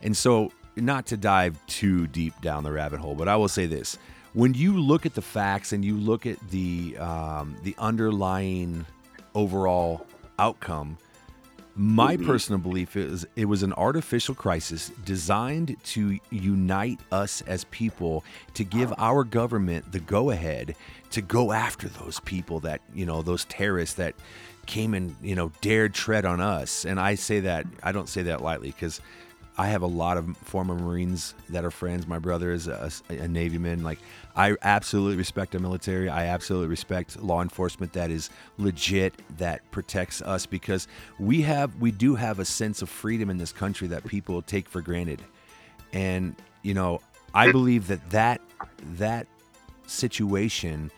and 0.04 0.16
so 0.16 0.52
not 0.76 1.04
to 1.06 1.16
dive 1.16 1.58
too 1.66 2.06
deep 2.06 2.40
down 2.40 2.62
the 2.62 2.70
rabbit 2.70 3.00
hole, 3.00 3.16
but 3.16 3.26
I 3.26 3.34
will 3.34 3.48
say 3.48 3.66
this: 3.66 3.98
when 4.34 4.54
you 4.54 4.78
look 4.78 5.04
at 5.04 5.14
the 5.14 5.22
facts 5.22 5.72
and 5.72 5.84
you 5.84 5.96
look 5.96 6.26
at 6.26 6.38
the 6.50 6.96
um, 6.98 7.56
the 7.64 7.74
underlying 7.78 8.86
overall 9.34 10.06
outcome 10.38 10.96
My 11.80 12.16
mm-hmm. 12.16 12.26
personal 12.26 12.58
belief 12.58 12.96
is 12.96 13.24
it 13.36 13.44
was 13.44 13.62
an 13.62 13.72
artificial 13.74 14.34
crisis 14.34 14.90
designed 15.04 15.76
to 15.84 16.18
unite 16.28 16.98
us 17.12 17.40
as 17.42 17.62
people 17.64 18.24
to 18.54 18.64
give 18.64 18.92
our 18.98 19.22
government 19.22 19.92
the 19.92 20.00
go 20.00 20.30
ahead 20.30 20.74
to 21.10 21.22
go 21.22 21.52
after 21.52 21.88
those 21.88 22.18
people 22.18 22.58
that, 22.60 22.80
you 22.92 23.06
know, 23.06 23.22
those 23.22 23.44
terrorists 23.44 23.94
that 23.94 24.16
came 24.66 24.92
and, 24.92 25.14
you 25.22 25.36
know, 25.36 25.52
dared 25.60 25.94
tread 25.94 26.24
on 26.24 26.40
us. 26.40 26.84
And 26.84 26.98
I 26.98 27.14
say 27.14 27.38
that, 27.40 27.64
I 27.80 27.92
don't 27.92 28.08
say 28.08 28.22
that 28.24 28.42
lightly 28.42 28.72
because 28.72 29.00
I 29.58 29.66
have 29.66 29.82
a 29.82 29.88
lot 29.88 30.16
of 30.16 30.36
former 30.36 30.76
Marines 30.76 31.34
that 31.48 31.64
are 31.64 31.72
friends. 31.72 32.06
My 32.06 32.20
brother 32.20 32.52
is 32.52 32.68
a, 32.68 32.92
a 33.08 33.26
Navyman. 33.26 33.82
Like, 33.82 33.98
I 34.36 34.54
absolutely 34.62 35.16
respect 35.16 35.50
the 35.50 35.58
military. 35.58 36.08
I 36.08 36.26
absolutely 36.26 36.68
respect 36.68 37.20
law 37.20 37.42
enforcement 37.42 37.92
that 37.94 38.08
is 38.12 38.30
legit, 38.56 39.14
that 39.36 39.68
protects 39.72 40.22
us 40.22 40.46
because 40.46 40.86
we 41.18 41.42
have, 41.42 41.74
we 41.80 41.90
do 41.90 42.14
have 42.14 42.38
a 42.38 42.44
sense 42.44 42.82
of 42.82 42.88
freedom 42.88 43.30
in 43.30 43.38
this 43.38 43.52
country 43.52 43.88
that 43.88 44.06
people 44.06 44.40
take 44.42 44.68
for 44.68 44.80
granted. 44.80 45.20
And, 45.92 46.36
you 46.62 46.74
know, 46.74 47.00
I 47.34 47.50
believe 47.50 47.88
that 47.88 48.10
that, 48.10 48.40
that 48.94 49.26
situation 49.88 50.92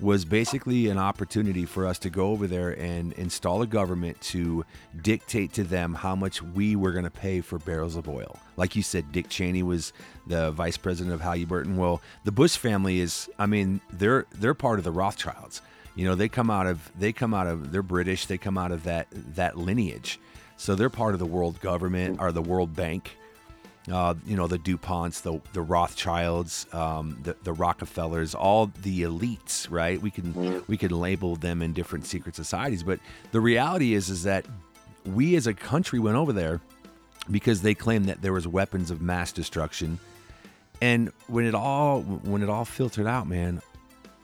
was 0.00 0.24
basically 0.24 0.88
an 0.88 0.98
opportunity 0.98 1.64
for 1.64 1.86
us 1.86 1.98
to 2.00 2.10
go 2.10 2.30
over 2.30 2.46
there 2.46 2.70
and 2.70 3.12
install 3.12 3.62
a 3.62 3.66
government 3.66 4.20
to 4.20 4.64
dictate 5.02 5.52
to 5.52 5.62
them 5.62 5.94
how 5.94 6.16
much 6.16 6.42
we 6.42 6.74
were 6.74 6.90
going 6.90 7.04
to 7.04 7.10
pay 7.10 7.40
for 7.40 7.58
barrels 7.60 7.94
of 7.94 8.08
oil. 8.08 8.36
Like 8.56 8.74
you 8.74 8.82
said, 8.82 9.12
Dick 9.12 9.28
Cheney 9.28 9.62
was 9.62 9.92
the 10.26 10.50
vice 10.50 10.76
president 10.76 11.14
of 11.14 11.20
Halliburton. 11.20 11.76
Well, 11.76 12.02
the 12.24 12.32
Bush 12.32 12.56
family 12.56 12.98
is, 12.98 13.30
I 13.38 13.46
mean, 13.46 13.80
they're 13.92 14.26
they're 14.32 14.54
part 14.54 14.78
of 14.78 14.84
the 14.84 14.92
Rothschilds. 14.92 15.62
You 15.94 16.04
know, 16.06 16.16
they 16.16 16.28
come 16.28 16.50
out 16.50 16.66
of 16.66 16.90
they 16.98 17.12
come 17.12 17.32
out 17.32 17.46
of 17.46 17.70
they're 17.70 17.82
British. 17.82 18.26
They 18.26 18.38
come 18.38 18.58
out 18.58 18.72
of 18.72 18.82
that 18.84 19.06
that 19.12 19.56
lineage, 19.56 20.18
so 20.56 20.74
they're 20.74 20.90
part 20.90 21.14
of 21.14 21.20
the 21.20 21.26
world 21.26 21.60
government 21.60 22.20
or 22.20 22.32
the 22.32 22.42
World 22.42 22.74
Bank 22.74 23.16
uh, 23.92 24.14
you 24.26 24.36
know 24.36 24.46
the 24.46 24.58
Duponts, 24.58 25.22
the 25.22 25.40
the 25.52 25.60
Rothschilds, 25.60 26.66
um, 26.72 27.18
the 27.22 27.36
the 27.42 27.52
Rockefellers, 27.52 28.34
all 28.34 28.66
the 28.82 29.02
elites, 29.02 29.70
right? 29.70 30.00
We 30.00 30.10
can 30.10 30.64
we 30.66 30.76
can 30.76 30.90
label 30.90 31.36
them 31.36 31.60
in 31.60 31.72
different 31.72 32.06
secret 32.06 32.34
societies, 32.34 32.82
but 32.82 32.98
the 33.32 33.40
reality 33.40 33.94
is 33.94 34.08
is 34.08 34.22
that 34.22 34.46
we 35.04 35.36
as 35.36 35.46
a 35.46 35.54
country 35.54 35.98
went 35.98 36.16
over 36.16 36.32
there 36.32 36.60
because 37.30 37.60
they 37.62 37.74
claimed 37.74 38.06
that 38.06 38.22
there 38.22 38.32
was 38.32 38.48
weapons 38.48 38.90
of 38.90 39.02
mass 39.02 39.32
destruction, 39.32 39.98
and 40.80 41.12
when 41.26 41.44
it 41.44 41.54
all 41.54 42.00
when 42.02 42.42
it 42.42 42.48
all 42.48 42.64
filtered 42.64 43.06
out, 43.06 43.28
man, 43.28 43.60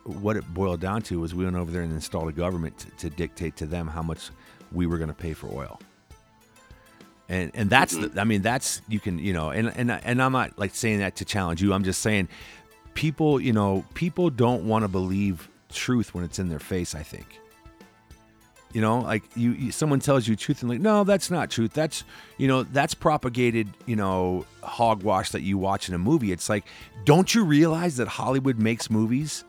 what 0.05 0.37
it 0.37 0.55
boiled 0.55 0.81
down 0.81 1.03
to 1.03 1.21
was 1.21 1.35
we 1.35 1.45
went 1.45 1.57
over 1.57 1.71
there 1.71 1.83
and 1.83 1.93
installed 1.93 2.29
a 2.31 2.33
government 2.33 2.79
to, 2.79 2.91
to 2.93 3.11
dictate 3.11 3.57
to 3.57 3.67
them 3.67 3.87
how 3.87 4.03
much 4.03 4.31
we 4.73 4.87
were 4.87 4.97
going 4.97 5.09
to 5.09 5.15
pay 5.15 5.35
for 5.35 5.49
oil 5.49 5.79
and 7.31 7.53
and 7.55 7.71
that's 7.71 7.95
mm-hmm. 7.95 8.15
the, 8.15 8.21
I 8.21 8.25
mean 8.25 8.43
that's 8.43 8.83
you 8.89 9.01
can 9.01 9.19
you 9.19 9.33
know 9.33 9.51
and 9.51 9.73
and 9.77 9.91
and 9.91 10.23
I'm 10.23 10.33
not 10.33 10.59
like 10.59 10.75
saying 10.75 10.99
that 10.99 11.17
to 11.17 11.25
challenge 11.25 11.63
you. 11.63 11.73
I'm 11.73 11.85
just 11.85 12.03
saying 12.03 12.29
people 12.95 13.41
you 13.41 13.53
know 13.53 13.85
people 13.95 14.29
don't 14.29 14.65
want 14.65 14.83
to 14.83 14.89
believe 14.89 15.49
truth 15.71 16.13
when 16.13 16.25
it's 16.25 16.39
in 16.39 16.49
their 16.49 16.59
face. 16.59 16.95
I 16.95 17.03
think. 17.03 17.41
You 18.73 18.81
know, 18.81 19.01
like 19.01 19.25
you, 19.35 19.51
you, 19.51 19.73
someone 19.73 19.99
tells 19.99 20.29
you 20.29 20.37
truth 20.37 20.63
and 20.63 20.71
like, 20.71 20.79
no, 20.79 21.03
that's 21.03 21.29
not 21.29 21.51
truth. 21.51 21.73
That's, 21.73 22.05
you 22.39 22.47
know, 22.47 22.63
that's 22.63 22.95
propagated, 22.95 23.67
you 23.85 23.97
know, 23.97 24.47
hogwash 24.63 25.31
that 25.31 25.43
you 25.43 25.59
watch 25.59 25.89
in 25.89 25.95
a 25.97 25.99
movie. 25.99 26.31
It's 26.31 26.49
like, 26.49 26.65
don't 27.05 27.35
you 27.35 27.43
realize 27.43 27.97
that 27.97 28.07
Hollywood 28.07 28.61
makes 28.61 28.89
movies 28.89 29.45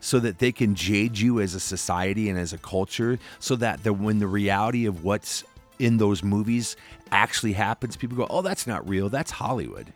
so 0.00 0.18
that 0.18 0.40
they 0.40 0.52
can 0.52 0.74
jade 0.74 1.16
you 1.16 1.40
as 1.40 1.54
a 1.54 1.60
society 1.60 2.28
and 2.28 2.38
as 2.38 2.52
a 2.52 2.58
culture 2.58 3.18
so 3.38 3.56
that 3.56 3.82
the 3.82 3.94
when 3.94 4.18
the 4.18 4.26
reality 4.26 4.84
of 4.84 5.04
what's 5.04 5.42
in 5.78 5.98
those 5.98 6.22
movies 6.22 6.76
actually 7.12 7.52
happens, 7.52 7.96
people 7.96 8.16
go, 8.16 8.26
"Oh, 8.30 8.42
that's 8.42 8.66
not 8.66 8.88
real. 8.88 9.08
That's 9.08 9.30
Hollywood." 9.30 9.92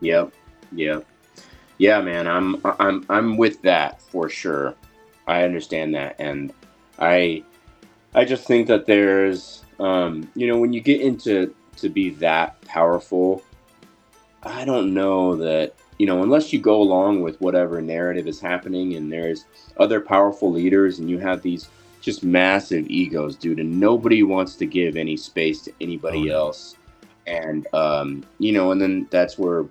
Yep. 0.00 0.32
Yeah. 0.72 1.00
Yeah, 1.78 2.00
man. 2.00 2.26
I'm 2.26 2.60
I'm 2.64 3.04
I'm 3.08 3.36
with 3.36 3.62
that 3.62 4.00
for 4.00 4.28
sure. 4.28 4.74
I 5.26 5.44
understand 5.44 5.94
that, 5.94 6.16
and 6.18 6.52
I 6.98 7.44
I 8.14 8.24
just 8.24 8.46
think 8.46 8.66
that 8.68 8.86
there's 8.86 9.64
um, 9.80 10.30
you 10.34 10.46
know 10.46 10.58
when 10.58 10.72
you 10.72 10.80
get 10.80 11.00
into 11.00 11.54
to 11.78 11.88
be 11.88 12.10
that 12.10 12.60
powerful, 12.62 13.42
I 14.42 14.64
don't 14.64 14.94
know 14.94 15.36
that 15.36 15.74
you 15.98 16.06
know 16.06 16.22
unless 16.22 16.52
you 16.52 16.60
go 16.60 16.80
along 16.80 17.22
with 17.22 17.40
whatever 17.40 17.80
narrative 17.80 18.28
is 18.28 18.40
happening, 18.40 18.94
and 18.94 19.10
there's 19.12 19.46
other 19.78 20.00
powerful 20.00 20.52
leaders, 20.52 20.98
and 20.98 21.08
you 21.08 21.18
have 21.18 21.42
these 21.42 21.68
just 22.02 22.24
massive 22.24 22.84
egos, 22.88 23.36
dude, 23.36 23.60
and 23.60 23.80
nobody 23.80 24.22
wants 24.22 24.56
to 24.56 24.66
give 24.66 24.96
any 24.96 25.16
space 25.16 25.62
to 25.62 25.72
anybody 25.80 26.30
oh, 26.30 26.46
else. 26.46 26.76
And 27.26 27.66
um, 27.72 28.24
you 28.38 28.52
know, 28.52 28.72
and 28.72 28.80
then 28.82 29.06
that's 29.10 29.38
where 29.38 29.64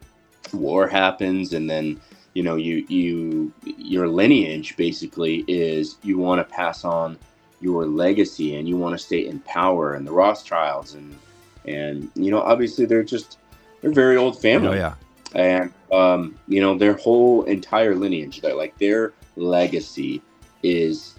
war 0.54 0.88
happens, 0.88 1.54
and 1.54 1.70
then 1.70 2.00
you 2.34 2.42
know, 2.42 2.56
you 2.56 2.86
you 2.88 3.54
your 3.78 4.08
lineage 4.08 4.76
basically 4.78 5.44
is 5.48 5.98
you 6.02 6.18
want 6.18 6.40
to 6.40 6.56
pass 6.56 6.86
on 6.86 7.20
your 7.60 7.86
legacy 7.86 8.56
and 8.56 8.68
you 8.68 8.78
want 8.78 8.98
to 8.98 9.06
stay 9.06 9.28
in 9.28 9.40
power, 9.42 9.94
and 9.94 10.08
the 10.08 10.12
Rothschilds 10.12 10.96
and 10.96 11.16
and 11.66 12.10
you 12.16 12.32
know, 12.32 12.42
obviously 12.42 12.86
they're 12.86 13.04
just 13.04 13.38
they're 13.82 13.92
very 13.92 14.16
old 14.16 14.42
family. 14.42 14.70
Oh 14.70 14.74
yeah. 14.74 14.94
And 15.36 15.74
um, 15.92 16.40
you 16.48 16.62
know, 16.62 16.78
their 16.78 16.94
whole 16.94 17.44
entire 17.44 17.94
lineage, 17.94 18.40
they're 18.40 18.56
like 18.56 18.78
their 18.78 19.12
legacy 19.36 20.22
is 20.64 21.16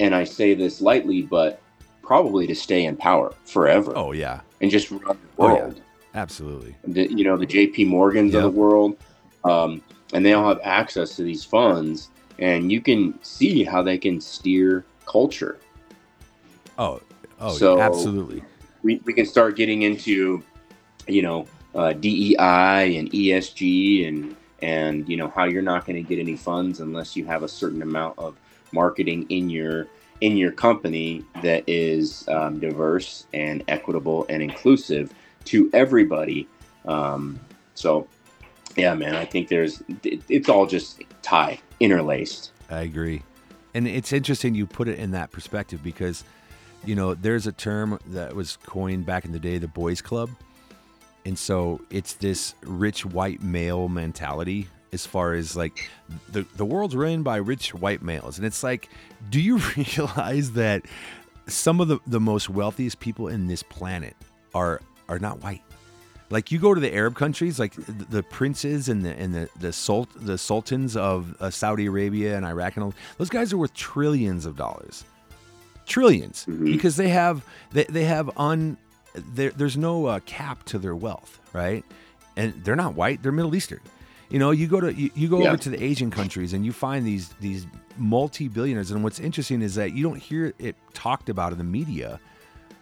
and 0.00 0.14
I 0.14 0.24
say 0.24 0.54
this 0.54 0.80
lightly, 0.80 1.22
but 1.22 1.60
probably 2.02 2.46
to 2.48 2.54
stay 2.56 2.86
in 2.86 2.96
power 2.96 3.32
forever. 3.44 3.92
Oh 3.94 4.10
yeah, 4.10 4.40
and 4.60 4.70
just 4.70 4.90
run 4.90 5.02
the 5.02 5.16
world. 5.36 5.74
Oh, 5.74 5.76
yeah. 5.76 5.82
Absolutely. 6.12 6.74
The, 6.88 7.08
you 7.08 7.22
know 7.22 7.36
the 7.36 7.46
J.P. 7.46 7.84
Morgans 7.84 8.32
yep. 8.32 8.42
of 8.42 8.52
the 8.52 8.58
world, 8.58 8.96
um, 9.44 9.80
and 10.12 10.26
they 10.26 10.32
all 10.32 10.48
have 10.48 10.58
access 10.64 11.14
to 11.16 11.22
these 11.22 11.44
funds, 11.44 12.08
and 12.40 12.72
you 12.72 12.80
can 12.80 13.16
see 13.22 13.62
how 13.62 13.80
they 13.82 13.96
can 13.96 14.20
steer 14.20 14.84
culture. 15.06 15.60
Oh, 16.78 17.00
oh, 17.38 17.52
so 17.52 17.80
absolutely. 17.80 18.42
We 18.82 19.00
we 19.04 19.12
can 19.12 19.26
start 19.26 19.54
getting 19.54 19.82
into, 19.82 20.42
you 21.06 21.22
know, 21.22 21.46
uh, 21.74 21.92
DEI 21.92 22.96
and 22.96 23.12
ESG 23.12 24.08
and 24.08 24.34
and 24.62 25.08
you 25.08 25.16
know 25.16 25.28
how 25.28 25.44
you're 25.44 25.62
not 25.62 25.86
going 25.86 25.96
to 25.96 26.08
get 26.08 26.18
any 26.18 26.36
funds 26.36 26.80
unless 26.80 27.14
you 27.14 27.24
have 27.26 27.42
a 27.42 27.48
certain 27.48 27.82
amount 27.82 28.18
of 28.18 28.36
marketing 28.72 29.26
in 29.28 29.50
your 29.50 29.86
in 30.20 30.36
your 30.36 30.52
company 30.52 31.24
that 31.42 31.64
is 31.66 32.28
um, 32.28 32.60
diverse 32.60 33.26
and 33.32 33.64
equitable 33.68 34.26
and 34.28 34.42
inclusive 34.42 35.14
to 35.46 35.70
everybody. 35.72 36.46
Um, 36.84 37.40
so, 37.74 38.06
yeah, 38.76 38.94
man, 38.94 39.14
I 39.14 39.24
think 39.24 39.48
there's 39.48 39.82
it, 40.02 40.22
it's 40.28 40.48
all 40.48 40.66
just 40.66 41.02
tied, 41.22 41.60
interlaced. 41.80 42.52
I 42.68 42.82
agree, 42.82 43.22
and 43.74 43.88
it's 43.88 44.12
interesting 44.12 44.54
you 44.54 44.66
put 44.66 44.88
it 44.88 44.98
in 44.98 45.12
that 45.12 45.32
perspective 45.32 45.82
because 45.82 46.24
you 46.84 46.94
know 46.94 47.14
there's 47.14 47.46
a 47.46 47.52
term 47.52 47.98
that 48.08 48.34
was 48.34 48.56
coined 48.56 49.06
back 49.06 49.24
in 49.24 49.32
the 49.32 49.40
day, 49.40 49.58
the 49.58 49.68
boys' 49.68 50.00
club. 50.00 50.30
And 51.26 51.38
so 51.38 51.82
it's 51.90 52.14
this 52.14 52.54
rich 52.62 53.04
white 53.04 53.42
male 53.42 53.88
mentality 53.88 54.68
as 54.92 55.06
far 55.06 55.34
as 55.34 55.56
like 55.56 55.88
the 56.30 56.44
the 56.56 56.64
world's 56.64 56.96
run 56.96 57.22
by 57.22 57.36
rich 57.36 57.74
white 57.74 58.02
males. 58.02 58.38
And 58.38 58.46
it's 58.46 58.62
like 58.62 58.88
do 59.28 59.40
you 59.40 59.58
realize 59.76 60.52
that 60.52 60.84
some 61.46 61.80
of 61.80 61.88
the, 61.88 61.98
the 62.06 62.20
most 62.20 62.48
wealthiest 62.48 63.00
people 63.00 63.28
in 63.28 63.46
this 63.46 63.62
planet 63.62 64.16
are 64.54 64.80
are 65.08 65.18
not 65.18 65.42
white? 65.42 65.62
Like 66.30 66.52
you 66.52 66.58
go 66.58 66.74
to 66.74 66.80
the 66.80 66.92
arab 66.94 67.16
countries 67.16 67.58
like 67.58 67.74
the, 67.74 67.92
the 67.92 68.22
princes 68.22 68.88
and 68.88 69.04
the 69.04 69.18
and 69.18 69.34
the 69.34 69.48
the, 69.58 69.72
sult, 69.72 70.08
the 70.14 70.38
sultans 70.38 70.96
of 70.96 71.36
uh, 71.40 71.50
saudi 71.50 71.86
arabia 71.86 72.36
and 72.36 72.46
iraq 72.46 72.76
and 72.76 72.84
all 72.84 72.94
those 73.18 73.30
guys 73.30 73.52
are 73.52 73.58
worth 73.58 73.74
trillions 73.74 74.46
of 74.46 74.56
dollars. 74.56 75.04
1000000000000s 75.86 76.46
mm-hmm. 76.46 76.64
because 76.66 76.94
they 76.96 77.08
have 77.08 77.44
they, 77.72 77.82
they 77.84 78.04
have 78.04 78.30
un 78.38 78.76
there's 79.34 79.76
no 79.76 80.06
uh, 80.06 80.20
cap 80.20 80.62
to 80.64 80.78
their 80.78 80.94
wealth 80.94 81.40
right? 81.52 81.84
And 82.36 82.54
they're 82.64 82.76
not 82.76 82.94
white. 82.94 83.22
They're 83.22 83.32
middle 83.32 83.54
eastern 83.54 83.80
you 84.30 84.38
know, 84.38 84.52
you 84.52 84.68
go 84.68 84.80
to 84.80 84.94
you, 84.94 85.10
you 85.14 85.28
go 85.28 85.40
yeah. 85.40 85.48
over 85.48 85.56
to 85.58 85.70
the 85.70 85.82
Asian 85.82 86.10
countries 86.10 86.52
and 86.52 86.64
you 86.64 86.72
find 86.72 87.04
these 87.04 87.28
these 87.40 87.66
multi 87.98 88.48
billionaires, 88.48 88.90
and 88.92 89.02
what's 89.02 89.18
interesting 89.18 89.60
is 89.60 89.74
that 89.74 89.92
you 89.92 90.04
don't 90.04 90.18
hear 90.18 90.54
it 90.58 90.76
talked 90.94 91.28
about 91.28 91.52
in 91.52 91.58
the 91.58 91.64
media. 91.64 92.20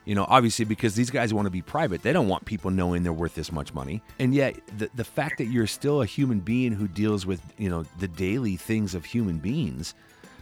You 0.04 0.14
know, 0.14 0.24
obviously 0.28 0.64
because 0.64 0.94
these 0.94 1.10
guys 1.10 1.34
want 1.34 1.46
to 1.46 1.50
be 1.50 1.60
private. 1.60 2.02
They 2.02 2.14
don't 2.14 2.28
want 2.28 2.46
people 2.46 2.70
knowing 2.70 3.02
they're 3.02 3.12
worth 3.12 3.34
this 3.34 3.52
much 3.52 3.74
money. 3.74 4.02
And 4.18 4.34
yet 4.34 4.58
the 4.78 4.90
the 4.94 5.04
fact 5.04 5.38
that 5.38 5.46
you're 5.46 5.66
still 5.66 6.02
a 6.02 6.06
human 6.06 6.40
being 6.40 6.72
who 6.72 6.86
deals 6.86 7.26
with, 7.26 7.42
you 7.58 7.68
know, 7.68 7.84
the 7.98 8.08
daily 8.08 8.56
things 8.56 8.94
of 8.94 9.04
human 9.04 9.38
beings, 9.38 9.94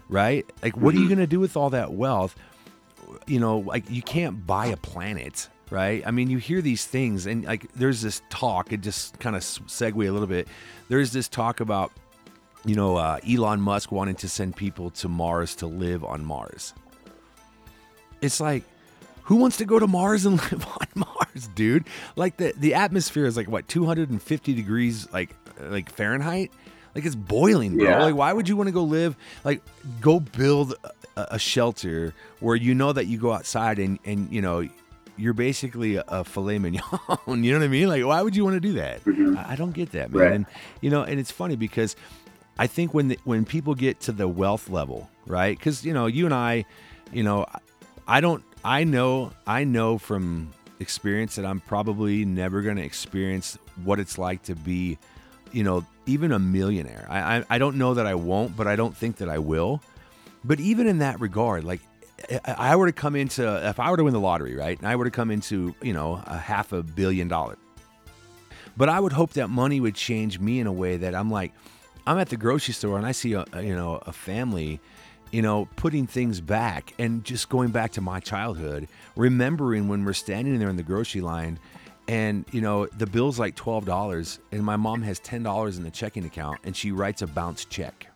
right? 0.08 0.44
Like 0.62 0.76
what 0.76 0.94
are 0.94 0.98
you 0.98 1.04
mm-hmm. 1.04 1.14
going 1.14 1.18
to 1.18 1.26
do 1.26 1.40
with 1.40 1.56
all 1.56 1.70
that 1.70 1.92
wealth? 1.92 2.36
You 3.26 3.40
know, 3.40 3.58
like 3.58 3.88
you 3.90 4.02
can't 4.02 4.46
buy 4.46 4.66
a 4.66 4.76
planet 4.76 5.48
right? 5.70 6.02
I 6.06 6.10
mean, 6.10 6.30
you 6.30 6.38
hear 6.38 6.60
these 6.60 6.84
things, 6.84 7.26
and 7.26 7.44
like 7.44 7.70
there's 7.72 8.02
this 8.02 8.22
talk. 8.30 8.72
It 8.72 8.80
just 8.80 9.18
kind 9.18 9.36
of 9.36 9.42
segue 9.42 10.08
a 10.08 10.10
little 10.10 10.28
bit. 10.28 10.48
There's 10.88 11.12
this 11.12 11.28
talk 11.28 11.60
about, 11.60 11.92
you 12.64 12.74
know, 12.74 12.96
uh, 12.96 13.18
Elon 13.28 13.60
Musk 13.60 13.92
wanting 13.92 14.16
to 14.16 14.28
send 14.28 14.56
people 14.56 14.90
to 14.90 15.08
Mars 15.08 15.56
to 15.56 15.66
live 15.66 16.04
on 16.04 16.24
Mars. 16.24 16.74
It's 18.20 18.40
like, 18.40 18.64
who 19.22 19.36
wants 19.36 19.56
to 19.58 19.64
go 19.64 19.78
to 19.78 19.86
Mars 19.86 20.24
and 20.24 20.36
live 20.52 20.66
on 20.66 20.86
Mars, 20.94 21.48
dude? 21.54 21.84
Like 22.14 22.36
the 22.36 22.52
the 22.56 22.74
atmosphere 22.74 23.26
is 23.26 23.36
like 23.36 23.48
what 23.48 23.68
250 23.68 24.54
degrees 24.54 25.10
like 25.12 25.30
like 25.60 25.90
Fahrenheit. 25.90 26.52
Like 26.94 27.04
it's 27.04 27.14
boiling, 27.14 27.76
bro. 27.76 27.88
Yeah. 27.88 28.02
Like 28.04 28.14
why 28.14 28.32
would 28.32 28.48
you 28.48 28.56
want 28.56 28.68
to 28.68 28.72
go 28.72 28.84
live? 28.84 29.16
Like 29.44 29.60
go 30.00 30.20
build 30.20 30.74
a, 31.16 31.26
a 31.32 31.38
shelter 31.38 32.14
where 32.40 32.56
you 32.56 32.74
know 32.74 32.92
that 32.92 33.06
you 33.06 33.18
go 33.18 33.32
outside 33.32 33.78
and 33.78 33.98
and 34.04 34.32
you 34.32 34.40
know 34.40 34.66
you're 35.16 35.34
basically 35.34 35.96
a, 35.96 36.24
filet 36.24 36.58
mignon. 36.58 36.82
you 37.26 37.52
know 37.52 37.58
what 37.58 37.64
I 37.64 37.68
mean? 37.68 37.88
Like 37.88 38.04
why 38.04 38.22
would 38.22 38.36
you 38.36 38.44
want 38.44 38.54
to 38.54 38.60
do 38.60 38.74
that? 38.74 39.04
Mm-hmm. 39.04 39.38
I, 39.38 39.52
I 39.52 39.56
don't 39.56 39.72
get 39.72 39.92
that, 39.92 40.12
man. 40.12 40.22
Right. 40.22 40.32
And 40.32 40.46
you 40.80 40.90
know, 40.90 41.02
and 41.02 41.18
it's 41.18 41.30
funny 41.30 41.56
because 41.56 41.96
I 42.58 42.66
think 42.66 42.94
when 42.94 43.08
the, 43.08 43.18
when 43.24 43.44
people 43.44 43.74
get 43.74 44.00
to 44.00 44.12
the 44.12 44.28
wealth 44.28 44.68
level, 44.70 45.10
right? 45.26 45.56
Because 45.56 45.84
you 45.84 45.92
know, 45.92 46.06
you 46.06 46.24
and 46.24 46.34
I, 46.34 46.64
you 47.12 47.22
know, 47.22 47.46
I 48.06 48.20
don't. 48.20 48.42
I 48.64 48.84
know. 48.84 49.32
I 49.46 49.64
know 49.64 49.98
from 49.98 50.52
experience 50.80 51.36
that 51.36 51.44
I'm 51.44 51.60
probably 51.60 52.24
never 52.24 52.62
going 52.62 52.76
to 52.76 52.82
experience 52.82 53.58
what 53.84 54.00
it's 54.00 54.18
like 54.18 54.42
to 54.44 54.54
be, 54.54 54.98
you 55.52 55.62
know, 55.62 55.84
even 56.06 56.32
a 56.32 56.38
millionaire. 56.38 57.06
I, 57.08 57.38
I 57.38 57.44
I 57.50 57.58
don't 57.58 57.76
know 57.76 57.94
that 57.94 58.06
I 58.06 58.14
won't, 58.14 58.56
but 58.56 58.66
I 58.66 58.76
don't 58.76 58.96
think 58.96 59.16
that 59.16 59.28
I 59.28 59.38
will. 59.38 59.82
But 60.44 60.60
even 60.60 60.86
in 60.86 60.98
that 60.98 61.20
regard, 61.20 61.64
like 61.64 61.80
I 62.44 62.72
I 62.72 62.76
were 62.76 62.86
to 62.86 62.92
come 62.92 63.14
into, 63.16 63.68
if 63.68 63.78
I 63.78 63.90
were 63.90 63.96
to 63.96 64.04
win 64.04 64.12
the 64.12 64.20
lottery, 64.20 64.56
right, 64.56 64.78
and 64.78 64.88
I 64.88 64.96
were 64.96 65.04
to 65.04 65.10
come 65.10 65.30
into, 65.30 65.74
you 65.82 65.92
know, 65.92 66.22
a 66.26 66.36
half 66.36 66.72
a 66.72 66.82
billion 66.82 67.28
dollars. 67.28 67.58
But 68.76 68.88
I 68.88 69.00
would 69.00 69.12
hope 69.12 69.32
that 69.34 69.48
money 69.48 69.80
would 69.80 69.94
change 69.94 70.38
me 70.38 70.60
in 70.60 70.66
a 70.66 70.72
way 70.72 70.98
that 70.98 71.14
I'm 71.14 71.30
like, 71.30 71.52
I'm 72.06 72.18
at 72.18 72.28
the 72.28 72.36
grocery 72.36 72.74
store 72.74 72.98
and 72.98 73.06
I 73.06 73.12
see 73.12 73.32
a, 73.32 73.44
you 73.60 73.74
know 73.74 74.00
a 74.06 74.12
family, 74.12 74.80
you 75.32 75.42
know, 75.42 75.68
putting 75.76 76.06
things 76.06 76.40
back 76.40 76.94
and 76.98 77.24
just 77.24 77.48
going 77.48 77.70
back 77.70 77.92
to 77.92 78.00
my 78.00 78.20
childhood, 78.20 78.88
remembering 79.16 79.88
when 79.88 80.04
we're 80.04 80.12
standing 80.12 80.58
there 80.58 80.68
in 80.68 80.76
the 80.76 80.82
grocery 80.82 81.20
line, 81.20 81.58
and 82.08 82.44
you 82.52 82.60
know 82.60 82.86
the 82.86 83.06
bill's 83.06 83.38
like 83.38 83.54
twelve 83.56 83.84
dollars, 83.86 84.38
and 84.52 84.62
my 84.62 84.76
mom 84.76 85.02
has 85.02 85.18
ten 85.20 85.42
dollars 85.42 85.78
in 85.78 85.84
the 85.84 85.90
checking 85.90 86.24
account, 86.24 86.60
and 86.64 86.76
she 86.76 86.92
writes 86.92 87.22
a 87.22 87.26
bounce 87.26 87.64
check. 87.64 88.06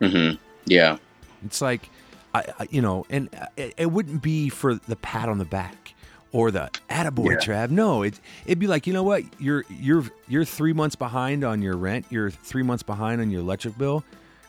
mm-hmm 0.00 0.36
Yeah. 0.66 0.98
It's 1.44 1.60
like, 1.60 1.90
I, 2.34 2.44
I 2.60 2.68
you 2.70 2.80
know, 2.82 3.04
and 3.10 3.28
it, 3.56 3.74
it 3.76 3.86
wouldn't 3.92 4.22
be 4.22 4.48
for 4.48 4.74
the 4.74 4.96
pat 4.96 5.28
on 5.28 5.38
the 5.38 5.44
back 5.44 5.94
or 6.32 6.50
the 6.50 6.70
attaboy, 6.88 7.32
Yeah. 7.32 7.36
Trav. 7.66 7.70
No, 7.70 8.02
it 8.02 8.18
it'd 8.46 8.58
be 8.58 8.66
like, 8.66 8.86
you 8.86 8.92
know 8.92 9.02
what? 9.02 9.22
You're 9.38 9.64
you're 9.68 10.04
you're 10.28 10.44
three 10.44 10.72
months 10.72 10.96
behind 10.96 11.44
on 11.44 11.60
your 11.62 11.76
rent. 11.76 12.06
You're 12.10 12.30
three 12.30 12.62
months 12.62 12.82
behind 12.82 13.20
on 13.20 13.30
your 13.30 13.40
electric 13.42 13.76
bill. 13.76 14.02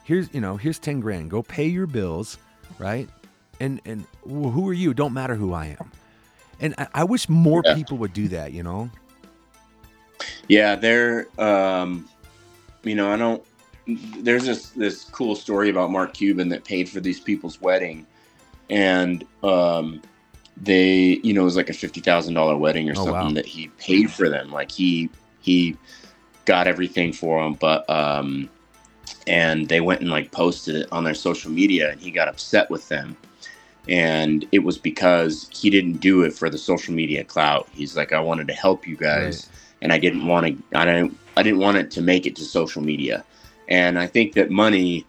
Here's 0.03 0.33
you 0.33 0.41
know, 0.41 0.55
here's 0.57 0.79
ten 0.79 0.99
grand. 1.01 1.29
Go 1.29 1.43
pay 1.43 1.67
your 1.67 1.87
bills, 1.87 2.37
right? 2.79 3.09
And 3.59 3.81
and 3.85 4.05
who 4.23 4.67
are 4.69 4.73
you? 4.73 4.93
Don't 4.93 5.13
matter 5.13 5.35
who 5.35 5.53
I 5.53 5.75
am. 5.79 5.91
And 6.59 6.73
I, 6.77 6.87
I 6.93 7.03
wish 7.03 7.27
more 7.27 7.61
Yeah. 7.65 7.75
people 7.75 7.97
would 7.97 8.13
do 8.13 8.27
that. 8.29 8.53
You 8.53 8.63
know? 8.63 8.89
Yeah, 10.47 10.75
they're 10.75 11.27
um 11.39 12.07
you 12.83 12.95
know, 12.95 13.09
I 13.11 13.17
don't 13.17 13.43
there's 13.87 14.45
this 14.45 14.69
this 14.71 15.03
cool 15.05 15.35
story 15.35 15.69
about 15.69 15.91
Mark 15.91 16.13
Cuban 16.13 16.49
that 16.49 16.63
paid 16.63 16.89
for 16.89 16.99
these 16.99 17.19
people's 17.19 17.61
wedding. 17.61 18.05
And 18.69 19.25
um 19.43 20.01
they 20.57 21.19
you 21.23 21.33
know 21.33 21.41
it 21.41 21.45
was 21.45 21.57
like 21.57 21.69
a 21.69 21.73
fifty 21.73 22.01
thousand 22.01 22.33
dollar 22.35 22.57
wedding 22.57 22.89
or 22.89 22.93
Oh, 22.93 23.03
something 23.05 23.29
wow. 23.29 23.33
that 23.33 23.45
he 23.45 23.67
paid 23.79 24.11
for 24.11 24.29
them. 24.29 24.51
Like 24.51 24.71
he 24.71 25.09
he 25.41 25.77
got 26.45 26.67
everything 26.67 27.13
for 27.13 27.43
them, 27.43 27.55
but 27.55 27.89
um 27.89 28.49
and 29.27 29.67
they 29.69 29.81
went 29.81 30.01
and 30.01 30.09
like 30.09 30.31
posted 30.31 30.75
it 30.75 30.89
on 30.91 31.03
their 31.03 31.13
social 31.13 31.51
media 31.51 31.91
and 31.91 31.99
he 32.01 32.11
got 32.11 32.27
upset 32.27 32.69
with 32.69 32.87
them. 32.89 33.17
And 33.89 34.45
it 34.53 34.59
was 34.59 34.77
because 34.77 35.49
he 35.51 35.69
didn't 35.69 35.97
do 35.97 36.23
it 36.23 36.33
for 36.33 36.49
the 36.49 36.57
social 36.57 36.93
media 36.93 37.23
clout. 37.23 37.67
He's 37.73 37.97
like 37.97 38.13
i 38.13 38.19
wanted 38.19 38.47
to 38.47 38.53
help 38.53 38.87
you 38.87 38.95
guys 38.95 39.49
and 39.81 39.91
i 39.91 39.97
didn't 39.99 40.25
want 40.25 40.47
to 40.47 40.77
i 40.77 40.85
didn't 40.85 41.17
i 41.35 41.43
didn't 41.43 41.59
want 41.59 41.77
it 41.77 41.91
to 41.91 42.01
make 42.01 42.25
it 42.25 42.35
to 42.37 42.43
social 42.45 42.81
media 42.81 43.25
and 43.74 43.98
i 43.98 44.06
think 44.06 44.34
that 44.34 44.51
money 44.51 45.06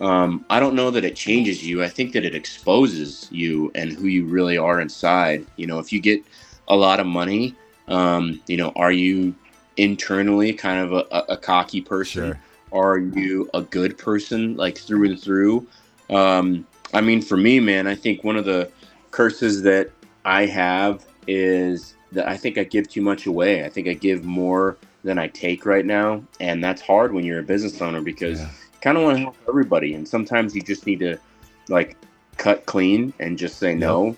um, 0.00 0.44
i 0.50 0.60
don't 0.60 0.74
know 0.74 0.90
that 0.90 1.04
it 1.04 1.14
changes 1.14 1.64
you. 1.64 1.82
I 1.82 1.88
think 1.88 2.12
that 2.12 2.24
it 2.24 2.34
exposes 2.34 3.28
you 3.30 3.70
and 3.74 3.92
who 3.92 4.06
you 4.06 4.24
really 4.24 4.58
are 4.58 4.80
inside. 4.80 5.46
You 5.56 5.66
know 5.66 5.78
if 5.78 5.92
you 5.92 6.00
get 6.00 6.24
a 6.68 6.76
lot 6.76 6.98
of 7.00 7.06
money 7.06 7.54
um, 7.88 8.40
you 8.46 8.56
know 8.56 8.72
are 8.76 8.92
you 8.92 9.34
internally 9.76 10.52
kind 10.52 10.80
of 10.84 10.92
a, 10.92 11.32
a, 11.34 11.36
cocky 11.36 11.80
person? 11.80 12.32
Sure. 12.32 12.40
are 12.72 12.98
you 12.98 13.48
a 13.54 13.62
good 13.62 13.96
person 13.96 14.56
like 14.56 14.76
through 14.76 15.04
and 15.10 15.20
through? 15.20 15.66
Um 16.10 16.66
i 16.94 17.00
mean 17.00 17.22
for 17.22 17.38
me 17.38 17.58
man 17.58 17.86
i 17.86 17.94
think 17.94 18.22
one 18.22 18.36
of 18.36 18.44
the 18.44 18.70
curses 19.12 19.62
that 19.62 19.90
i 20.26 20.44
have 20.44 21.06
is 21.26 21.94
that 22.12 22.28
i 22.28 22.36
think 22.36 22.58
i 22.58 22.64
give 22.64 22.86
too 22.88 23.02
much 23.02 23.26
away. 23.26 23.64
I 23.64 23.70
think 23.70 23.88
i 23.88 23.94
give 23.94 24.24
more 24.24 24.76
than 25.04 25.18
i 25.18 25.26
take 25.28 25.66
right 25.66 25.84
now 25.86 26.22
and 26.40 26.62
that's 26.62 26.80
hard 26.82 27.12
when 27.12 27.24
you're 27.24 27.40
a 27.40 27.42
business 27.44 27.80
owner 27.82 28.00
because 28.00 28.40
Yeah. 28.40 28.46
you 28.46 28.78
kind 28.80 28.96
of 28.98 29.04
want 29.04 29.16
to 29.16 29.22
help 29.22 29.36
everybody 29.48 29.94
and 29.94 30.06
sometimes 30.06 30.54
you 30.54 30.62
just 30.62 30.86
need 30.86 31.00
to 31.00 31.18
like 31.68 31.96
cut 32.36 32.66
clean 32.66 33.12
and 33.20 33.38
just 33.38 33.58
say 33.58 33.74
no 33.74 34.16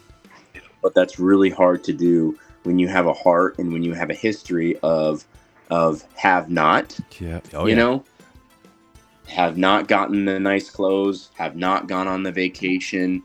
but 0.83 0.95
that's 0.95 1.19
really 1.19 1.51
hard 1.51 1.83
to 1.85 1.93
do 1.93 2.39
when 2.65 2.79
you 2.79 2.89
have 2.89 3.07
a 3.07 3.13
heart 3.13 3.59
and 3.59 3.73
when 3.73 3.83
you 3.83 3.93
have 3.95 4.11
a 4.11 4.15
history 4.15 4.77
of 4.83 5.25
of 5.71 6.05
have 6.17 6.51
not 6.51 6.99
Yeah. 7.19 7.41
Oh 7.55 7.65
you 7.67 7.71
yeah. 7.71 7.77
know 7.83 8.05
have 9.27 9.57
not 9.57 9.89
gotten 9.89 10.27
the 10.27 10.39
nice 10.39 10.69
clothes 10.69 11.31
have 11.35 11.57
not 11.57 11.87
gone 11.89 12.07
on 12.07 12.23
the 12.23 12.33
vacation 12.33 13.23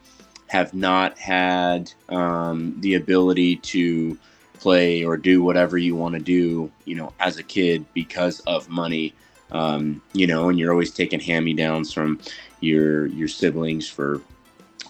have 0.48 0.74
not 0.74 1.18
had 1.20 1.92
um, 2.10 2.76
the 2.80 2.96
ability 2.96 3.58
to 3.58 4.18
play 4.60 5.04
or 5.04 5.18
do 5.18 5.44
whatever 5.44 5.78
you 5.78 5.96
want 5.96 6.14
to 6.14 6.20
do 6.20 6.72
you 6.86 6.96
know 6.96 7.14
as 7.20 7.38
a 7.38 7.44
kid 7.44 7.86
because 7.94 8.40
of 8.42 8.70
money 8.70 9.14
um, 9.52 10.02
you 10.14 10.28
know 10.28 10.50
and 10.50 10.60
you're 10.60 10.72
always 10.72 10.92
taking 10.92 11.20
hand-me-downs 11.20 11.92
from 11.92 12.20
your 12.60 13.08
your 13.08 13.28
siblings 13.28 13.88
for 13.88 14.22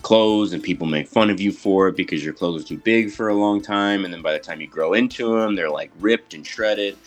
clothes 0.02 0.54
and 0.54 0.64
people 0.64 0.88
make 0.88 1.08
fun 1.08 1.30
of 1.30 1.42
you 1.42 1.52
for 1.52 1.90
it 1.90 1.96
because 1.96 2.24
your 2.24 2.34
clothes 2.34 2.64
are 2.64 2.68
too 2.68 2.78
big 2.78 3.12
for 3.12 3.30
a 3.30 3.34
long 3.34 3.62
time 3.62 4.06
and 4.06 4.14
then 4.14 4.22
by 4.22 4.34
the 4.34 4.40
time 4.40 4.62
you 4.62 4.68
grow 4.68 4.94
into 4.94 5.38
them 5.38 5.56
they're 5.56 5.70
like 5.70 5.92
ripped 6.00 6.34
and 6.34 6.46
shredded 6.48 6.98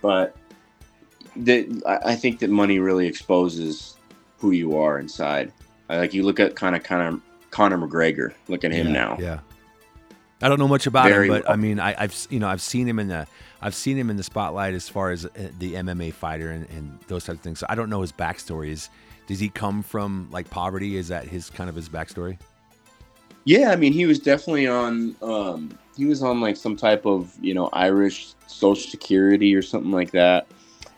but 0.00 0.36
I 1.36 1.98
I 2.04 2.16
think 2.16 2.40
that 2.40 2.50
money 2.50 2.78
really 2.78 3.06
exposes 3.06 3.96
who 4.38 4.50
you 4.52 4.78
are 4.78 4.98
inside. 4.98 5.52
Like 5.88 6.14
you 6.14 6.22
look 6.22 6.40
at 6.40 6.56
kind 6.56 6.74
of 6.74 6.82
kind 6.82 7.14
of 7.14 7.20
Conor 7.50 7.78
McGregor. 7.78 8.32
Look 8.48 8.64
at 8.64 8.72
him 8.72 8.88
yeah, 8.88 8.92
now. 8.92 9.18
Yeah. 9.20 9.38
I 10.42 10.48
don't 10.48 10.58
know 10.58 10.68
much 10.68 10.86
about 10.86 11.08
Very 11.08 11.26
him, 11.26 11.34
but 11.34 11.44
well. 11.44 11.52
I 11.52 11.56
mean, 11.56 11.78
I, 11.78 11.94
I've 11.98 12.26
you 12.30 12.38
know 12.38 12.48
I've 12.48 12.62
seen 12.62 12.88
him 12.88 12.98
in 12.98 13.08
the 13.08 13.26
I've 13.60 13.74
seen 13.74 13.96
him 13.96 14.10
in 14.10 14.16
the 14.16 14.22
spotlight 14.22 14.74
as 14.74 14.88
far 14.88 15.10
as 15.10 15.26
uh, 15.26 15.30
the 15.58 15.74
MMA 15.74 16.14
fighter 16.14 16.50
and, 16.50 16.68
and 16.70 16.98
those 17.08 17.24
types 17.24 17.38
of 17.38 17.42
things. 17.42 17.58
So 17.58 17.66
I 17.68 17.74
don't 17.74 17.90
know 17.90 18.00
his 18.00 18.12
backstory. 18.12 18.70
Is 18.70 18.88
does 19.26 19.38
he 19.38 19.48
come 19.48 19.82
from 19.82 20.28
like 20.30 20.48
poverty? 20.50 20.96
Is 20.96 21.08
that 21.08 21.26
his 21.26 21.50
kind 21.50 21.68
of 21.68 21.76
his 21.76 21.88
backstory? 21.88 22.38
Yeah, 23.44 23.70
I 23.70 23.76
mean 23.76 23.92
he 23.92 24.06
was 24.06 24.18
definitely 24.18 24.66
on. 24.66 25.14
Um, 25.22 25.78
he 25.96 26.06
was 26.06 26.22
on 26.22 26.40
like 26.40 26.56
some 26.56 26.76
type 26.76 27.04
of 27.04 27.36
you 27.40 27.52
know 27.52 27.68
Irish 27.72 28.34
Social 28.46 28.90
Security 28.90 29.54
or 29.54 29.62
something 29.62 29.92
like 29.92 30.10
that. 30.12 30.46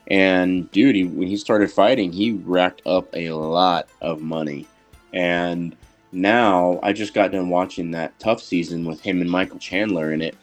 And 0.09 0.71
dude, 0.73 0.97
he, 0.97 1.05
when 1.05 1.29
he 1.29 1.37
started 1.37 1.71
fighting, 1.71 2.13
he 2.13 2.33
racked 2.33 2.83
up 2.87 3.09
a 3.15 3.31
lot 3.31 3.89
of 4.01 4.21
money. 4.21 4.67
And 5.13 5.77
now 6.12 6.79
I 6.83 6.92
just 6.92 7.14
got 7.14 7.33
done 7.33 7.48
watching 7.48 7.90
that 7.92 8.18
TUF 8.18 8.40
season 8.40 8.85
with 8.85 9.01
him 9.01 9.20
and 9.20 9.31
Michael 9.31 9.59
Chandler 9.59 10.12
in 10.12 10.20
it. 10.20 10.37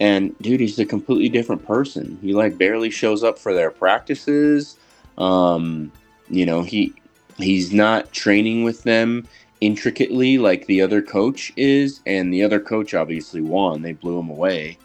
And 0.00 0.36
dude, 0.38 0.60
he's 0.60 0.78
a 0.78 0.84
completely 0.84 1.28
different 1.28 1.64
person. 1.64 2.18
He 2.20 2.34
like 2.34 2.58
barely 2.58 2.90
shows 2.90 3.22
up 3.22 3.38
for 3.38 3.54
their 3.54 3.70
practices. 3.70 4.76
Um, 5.16 5.92
you 6.28 6.44
know, 6.44 6.62
he 6.62 6.92
he's 7.38 7.72
not 7.72 8.12
training 8.12 8.64
with 8.64 8.82
them 8.82 9.26
intricately 9.60 10.36
like 10.36 10.66
the 10.66 10.82
other 10.82 11.00
coach 11.00 11.52
is, 11.56 12.00
and 12.06 12.32
the 12.32 12.42
other 12.42 12.60
coach 12.60 12.92
obviously 12.92 13.40
won. 13.40 13.82
They 13.82 13.92
blew 13.92 14.18
him 14.18 14.30
away, 14.30 14.78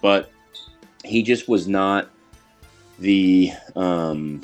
but 0.00 0.30
he 1.04 1.22
just 1.22 1.48
was 1.48 1.66
not 1.66 2.08
the 3.00 3.50
um 3.74 4.42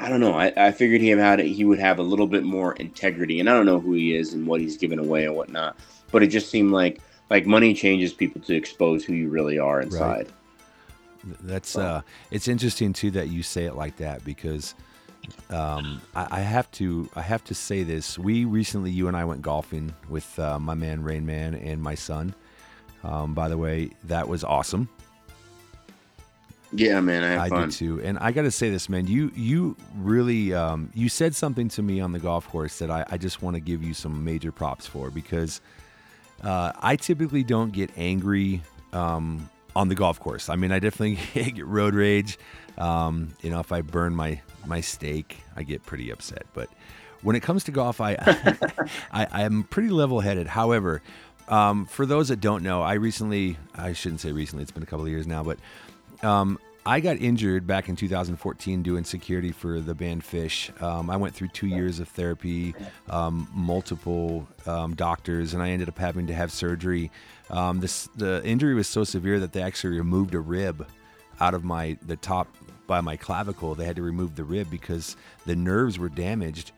I 0.00 0.08
don't 0.08 0.20
know. 0.20 0.34
I, 0.34 0.52
I 0.56 0.70
figured 0.70 1.00
he 1.00 1.08
had 1.08 1.40
he 1.40 1.64
would 1.64 1.78
have 1.80 1.98
a 1.98 2.02
little 2.02 2.26
bit 2.26 2.44
more 2.44 2.74
integrity, 2.74 3.40
and 3.40 3.50
I 3.50 3.52
don't 3.52 3.66
know 3.66 3.80
who 3.80 3.94
he 3.94 4.14
is 4.14 4.32
and 4.32 4.46
what 4.46 4.60
he's 4.60 4.76
given 4.76 4.98
away 4.98 5.24
and 5.24 5.34
whatnot. 5.34 5.76
But 6.12 6.22
it 6.22 6.28
just 6.28 6.50
seemed 6.50 6.70
like 6.70 7.00
like 7.30 7.46
money 7.46 7.74
changes 7.74 8.12
people 8.12 8.40
to 8.42 8.54
expose 8.54 9.04
who 9.04 9.12
you 9.14 9.28
really 9.28 9.58
are 9.58 9.80
inside. 9.80 10.28
That's 11.42 11.76
Oh. 11.76 11.82
uh, 11.82 12.00
it's 12.30 12.48
interesting 12.48 12.92
too 12.92 13.10
that 13.12 13.28
you 13.28 13.42
say 13.42 13.64
it 13.64 13.74
like 13.74 13.96
that 13.96 14.24
because 14.24 14.74
um, 15.50 16.00
I, 16.14 16.28
I 16.30 16.40
have 16.40 16.70
to 16.72 17.08
I 17.16 17.22
have 17.22 17.42
to 17.44 17.54
say 17.54 17.82
this. 17.82 18.18
We 18.18 18.44
recently, 18.44 18.90
you 18.90 19.08
and 19.08 19.16
I 19.16 19.24
went 19.24 19.42
golfing 19.42 19.94
with 20.08 20.38
uh, 20.38 20.58
my 20.58 20.74
man 20.74 21.02
Rain 21.02 21.26
Man 21.26 21.54
and 21.54 21.82
my 21.82 21.96
son. 21.96 22.34
Um, 23.04 23.34
by 23.34 23.48
the 23.48 23.58
way, 23.58 23.90
that 24.04 24.28
was 24.28 24.44
awesome. 24.44 24.88
Yeah, 26.72 27.00
man, 27.00 27.24
I 27.24 27.28
have 27.28 27.52
I 27.52 27.60
did 27.60 27.70
too, 27.70 28.00
and 28.02 28.18
I 28.18 28.30
got 28.30 28.42
to 28.42 28.50
say 28.50 28.68
this, 28.68 28.88
man. 28.88 29.06
You 29.06 29.32
you 29.34 29.76
really 29.96 30.52
um, 30.52 30.90
you 30.94 31.08
said 31.08 31.34
something 31.34 31.68
to 31.70 31.82
me 31.82 32.00
on 32.00 32.12
the 32.12 32.18
golf 32.18 32.46
course 32.48 32.78
that 32.80 32.90
I, 32.90 33.06
I 33.08 33.16
just 33.16 33.40
want 33.42 33.54
to 33.54 33.60
give 33.60 33.82
you 33.82 33.94
some 33.94 34.22
major 34.22 34.52
props 34.52 34.86
for 34.86 35.10
because 35.10 35.62
uh, 36.42 36.72
I 36.80 36.96
typically 36.96 37.42
don't 37.42 37.72
get 37.72 37.90
angry 37.96 38.62
um, 38.92 39.48
on 39.74 39.88
the 39.88 39.94
golf 39.94 40.20
course. 40.20 40.50
I 40.50 40.56
mean, 40.56 40.70
I 40.70 40.78
definitely 40.78 41.18
get 41.52 41.64
road 41.64 41.94
rage. 41.94 42.38
Um, 42.76 43.34
you 43.40 43.50
know, 43.50 43.60
if 43.60 43.72
I 43.72 43.80
burn 43.80 44.14
my 44.14 44.40
my 44.66 44.82
steak, 44.82 45.38
I 45.56 45.62
get 45.62 45.84
pretty 45.86 46.10
upset. 46.10 46.44
But 46.52 46.68
when 47.22 47.34
it 47.34 47.40
comes 47.40 47.64
to 47.64 47.70
golf, 47.70 48.00
I 48.00 48.14
I 49.10 49.42
am 49.42 49.64
pretty 49.64 49.88
level 49.88 50.20
headed. 50.20 50.46
However, 50.46 51.00
um, 51.48 51.86
for 51.86 52.04
those 52.04 52.28
that 52.28 52.40
don't 52.40 52.62
know, 52.62 52.82
I 52.82 52.94
recently 52.94 53.56
I 53.74 53.94
shouldn't 53.94 54.20
say 54.20 54.32
recently. 54.32 54.62
It's 54.62 54.72
been 54.72 54.82
a 54.82 54.86
couple 54.86 55.06
of 55.06 55.10
years 55.10 55.26
now, 55.26 55.42
but 55.42 55.58
um, 56.22 56.58
I 56.88 57.00
got 57.00 57.18
injured 57.18 57.66
back 57.66 57.90
in 57.90 57.96
2014 57.96 58.82
doing 58.82 59.04
security 59.04 59.52
for 59.52 59.80
the 59.80 59.94
band 59.94 60.22
Phish. 60.22 60.70
Um, 60.82 61.10
I 61.10 61.16
went 61.16 61.34
through 61.34 61.48
two 61.48 61.66
years 61.66 62.00
of 62.00 62.08
therapy, 62.08 62.74
um, 63.10 63.46
multiple 63.52 64.48
um, 64.64 64.94
doctors, 64.94 65.52
and 65.52 65.62
I 65.62 65.68
ended 65.68 65.88
up 65.90 65.98
having 65.98 66.26
to 66.28 66.34
have 66.34 66.50
surgery. 66.50 67.10
Um, 67.50 67.80
this 67.80 68.08
the 68.16 68.42
injury 68.42 68.74
was 68.74 68.88
so 68.88 69.04
severe 69.04 69.38
that 69.40 69.52
they 69.52 69.60
actually 69.60 69.98
removed 69.98 70.34
a 70.34 70.40
rib 70.40 70.88
out 71.40 71.52
of 71.52 71.62
my 71.62 71.98
the 72.06 72.16
top 72.16 72.48
by 72.86 73.02
my 73.02 73.16
clavicle. 73.16 73.74
They 73.74 73.84
had 73.84 73.96
to 73.96 74.02
remove 74.02 74.34
the 74.34 74.44
rib 74.44 74.70
because 74.70 75.14
the 75.44 75.56
nerves 75.56 75.98
were 75.98 76.08
damaged. 76.08 76.72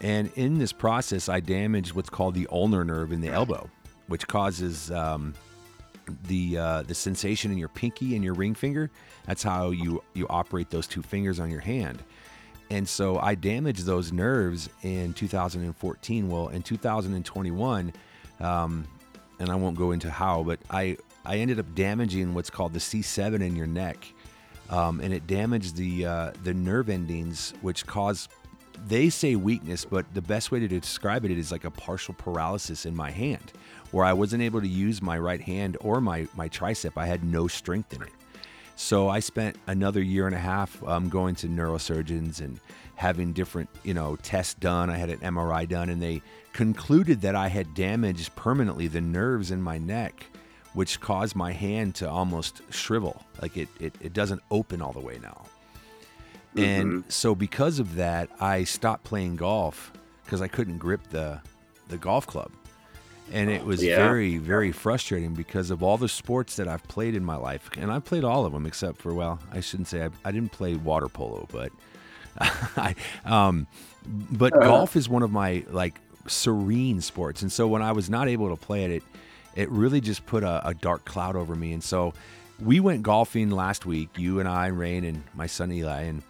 And 0.00 0.30
in 0.36 0.58
this 0.58 0.72
process, 0.72 1.28
I 1.28 1.40
damaged 1.40 1.92
what's 1.92 2.10
called 2.10 2.34
the 2.34 2.46
ulnar 2.52 2.84
nerve 2.84 3.10
in 3.12 3.20
the 3.20 3.30
elbow, 3.30 3.68
which 4.06 4.28
causes 4.28 4.92
um, 4.92 5.34
the 6.26 6.58
uh, 6.58 6.82
the 6.82 6.94
sensation 6.94 7.50
in 7.50 7.58
your 7.58 7.68
pinky 7.68 8.14
and 8.14 8.24
your 8.24 8.34
ring 8.34 8.54
finger. 8.54 8.90
That's 9.26 9.42
how 9.42 9.70
you 9.70 10.02
you 10.14 10.26
operate 10.28 10.70
those 10.70 10.86
two 10.86 11.02
fingers 11.02 11.40
on 11.40 11.50
your 11.50 11.60
hand. 11.60 12.02
And 12.70 12.88
so 12.88 13.18
I 13.18 13.34
damaged 13.34 13.84
those 13.84 14.12
nerves 14.12 14.68
in 14.82 15.12
2014. 15.12 16.28
Well, 16.28 16.48
in 16.48 16.62
2021, 16.62 17.92
um, 18.40 18.86
and 19.38 19.50
I 19.50 19.54
won't 19.54 19.76
go 19.76 19.92
into 19.92 20.10
how, 20.10 20.42
but 20.42 20.60
I 20.70 20.96
I 21.24 21.36
ended 21.36 21.58
up 21.58 21.74
damaging 21.74 22.34
what's 22.34 22.50
called 22.50 22.72
the 22.72 22.78
C7 22.78 23.42
in 23.42 23.56
your 23.56 23.66
neck, 23.66 24.06
um, 24.70 25.00
and 25.00 25.12
it 25.12 25.26
damaged 25.26 25.76
the 25.76 26.06
uh, 26.06 26.32
the 26.42 26.54
nerve 26.54 26.88
endings, 26.88 27.54
which 27.60 27.86
cause 27.86 28.28
they 28.86 29.08
say 29.10 29.36
weakness, 29.36 29.84
but 29.84 30.12
the 30.14 30.22
best 30.22 30.50
way 30.50 30.60
to 30.60 30.68
describe 30.68 31.24
it 31.24 31.30
is 31.30 31.52
like 31.52 31.64
a 31.64 31.70
partial 31.70 32.14
paralysis 32.14 32.86
in 32.86 32.94
my 32.94 33.10
hand, 33.10 33.52
where 33.90 34.04
I 34.04 34.12
wasn't 34.12 34.42
able 34.42 34.60
to 34.60 34.68
use 34.68 35.00
my 35.00 35.18
right 35.18 35.40
hand 35.40 35.76
or 35.80 36.00
my 36.00 36.26
my 36.34 36.48
tricep. 36.48 36.92
I 36.96 37.06
had 37.06 37.24
no 37.24 37.48
strength 37.48 37.92
in 37.92 38.02
it. 38.02 38.12
So 38.76 39.08
I 39.08 39.20
spent 39.20 39.56
another 39.66 40.02
year 40.02 40.26
and 40.26 40.34
a 40.34 40.38
half 40.38 40.82
um, 40.84 41.08
going 41.08 41.36
to 41.36 41.48
neurosurgeons 41.48 42.40
and 42.40 42.58
having 42.96 43.32
different, 43.32 43.68
you 43.84 43.94
know, 43.94 44.16
tests 44.16 44.54
done. 44.54 44.90
I 44.90 44.96
had 44.96 45.10
an 45.10 45.18
MRI 45.18 45.68
done, 45.68 45.90
and 45.90 46.02
they 46.02 46.22
concluded 46.52 47.20
that 47.20 47.34
I 47.36 47.48
had 47.48 47.74
damaged 47.74 48.34
permanently 48.34 48.88
the 48.88 49.00
nerves 49.00 49.50
in 49.50 49.62
my 49.62 49.78
neck, 49.78 50.26
which 50.72 51.00
caused 51.00 51.36
my 51.36 51.52
hand 51.52 51.94
to 51.96 52.10
almost 52.10 52.62
shrivel. 52.70 53.22
Like 53.40 53.56
it, 53.56 53.68
it, 53.78 53.94
it 54.00 54.12
doesn't 54.12 54.42
open 54.50 54.82
all 54.82 54.92
the 54.92 55.00
way 55.00 55.18
now. 55.22 55.46
Mm-hmm. 56.54 56.80
And 56.80 57.04
so 57.08 57.34
because 57.34 57.78
of 57.78 57.96
that, 57.96 58.30
I 58.40 58.64
stopped 58.64 59.04
playing 59.04 59.36
golf 59.36 59.92
because 60.24 60.40
I 60.40 60.48
couldn't 60.48 60.78
grip 60.78 61.08
the 61.10 61.40
the 61.88 61.98
golf 61.98 62.26
club. 62.26 62.50
And 63.32 63.48
it 63.48 63.64
was 63.64 63.82
yeah. 63.82 63.96
very, 63.96 64.36
very 64.36 64.70
frustrating 64.70 65.34
because 65.34 65.70
of 65.70 65.82
all 65.82 65.96
the 65.96 66.08
sports 66.08 66.56
that 66.56 66.68
I've 66.68 66.86
played 66.88 67.14
in 67.14 67.24
my 67.24 67.36
life. 67.36 67.70
And 67.78 67.90
I've 67.90 68.04
played 68.04 68.22
all 68.22 68.44
of 68.44 68.52
them 68.52 68.66
except 68.66 68.98
for, 69.00 69.14
well, 69.14 69.38
I 69.50 69.60
shouldn't 69.60 69.88
say 69.88 70.04
I, 70.04 70.10
I 70.26 70.30
didn't 70.30 70.52
play 70.52 70.74
water 70.74 71.08
polo, 71.08 71.48
but 71.50 71.72
I, 72.38 72.94
um, 73.24 73.66
but 74.06 74.52
uh-huh. 74.52 74.66
golf 74.66 74.96
is 74.96 75.08
one 75.08 75.22
of 75.22 75.32
my 75.32 75.64
like 75.70 76.00
serene 76.26 77.00
sports. 77.00 77.40
And 77.40 77.50
so 77.50 77.66
when 77.66 77.80
I 77.80 77.92
was 77.92 78.10
not 78.10 78.28
able 78.28 78.54
to 78.54 78.56
play 78.56 78.84
it, 78.84 78.90
it, 78.90 79.02
it 79.54 79.70
really 79.70 80.02
just 80.02 80.26
put 80.26 80.42
a, 80.42 80.66
a 80.68 80.74
dark 80.74 81.06
cloud 81.06 81.34
over 81.34 81.54
me. 81.56 81.72
And 81.72 81.82
so 81.82 82.12
we 82.60 82.78
went 82.78 83.02
golfing 83.02 83.50
last 83.50 83.86
week, 83.86 84.10
you 84.18 84.38
and 84.38 84.48
I, 84.48 84.66
Rain, 84.66 85.04
and 85.04 85.22
my 85.34 85.46
son 85.46 85.72
Eli. 85.72 86.02
And, 86.02 86.22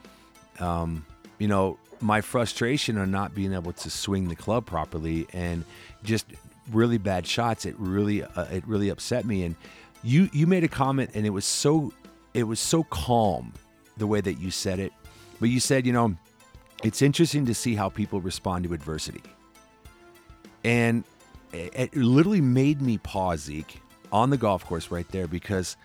um, 0.60 1.04
you 1.38 1.48
know, 1.48 1.78
my 2.00 2.20
frustration 2.20 2.98
on 2.98 3.10
not 3.10 3.34
being 3.34 3.52
able 3.52 3.72
to 3.72 3.90
swing 3.90 4.28
the 4.28 4.36
club 4.36 4.66
properly 4.66 5.26
and 5.32 5.64
just 6.02 6.26
really 6.70 6.98
bad 6.98 7.26
shots, 7.26 7.64
it 7.64 7.74
really, 7.78 8.22
uh, 8.22 8.44
it 8.44 8.66
really 8.66 8.88
upset 8.88 9.24
me. 9.24 9.44
And 9.44 9.56
you, 10.02 10.28
you 10.32 10.46
made 10.46 10.64
a 10.64 10.68
comment, 10.68 11.10
and 11.14 11.24
it 11.26 11.30
was 11.30 11.44
so, 11.44 11.92
it 12.34 12.44
was 12.44 12.60
so 12.60 12.84
calm 12.84 13.52
the 13.96 14.06
way 14.06 14.20
that 14.20 14.34
you 14.34 14.50
said 14.50 14.78
it. 14.78 14.92
But 15.40 15.48
you 15.48 15.60
said, 15.60 15.86
you 15.86 15.92
know, 15.92 16.16
it's 16.82 17.00
interesting 17.00 17.46
to 17.46 17.54
see 17.54 17.74
how 17.74 17.88
people 17.88 18.20
respond 18.20 18.64
to 18.64 18.74
adversity. 18.74 19.22
And 20.62 21.04
it 21.52 21.94
literally 21.96 22.40
made 22.40 22.82
me 22.82 22.98
pause, 22.98 23.42
Zeke, 23.42 23.80
on 24.12 24.30
the 24.30 24.36
golf 24.36 24.64
course 24.64 24.90
right 24.90 25.08
there 25.08 25.26
because 25.26 25.76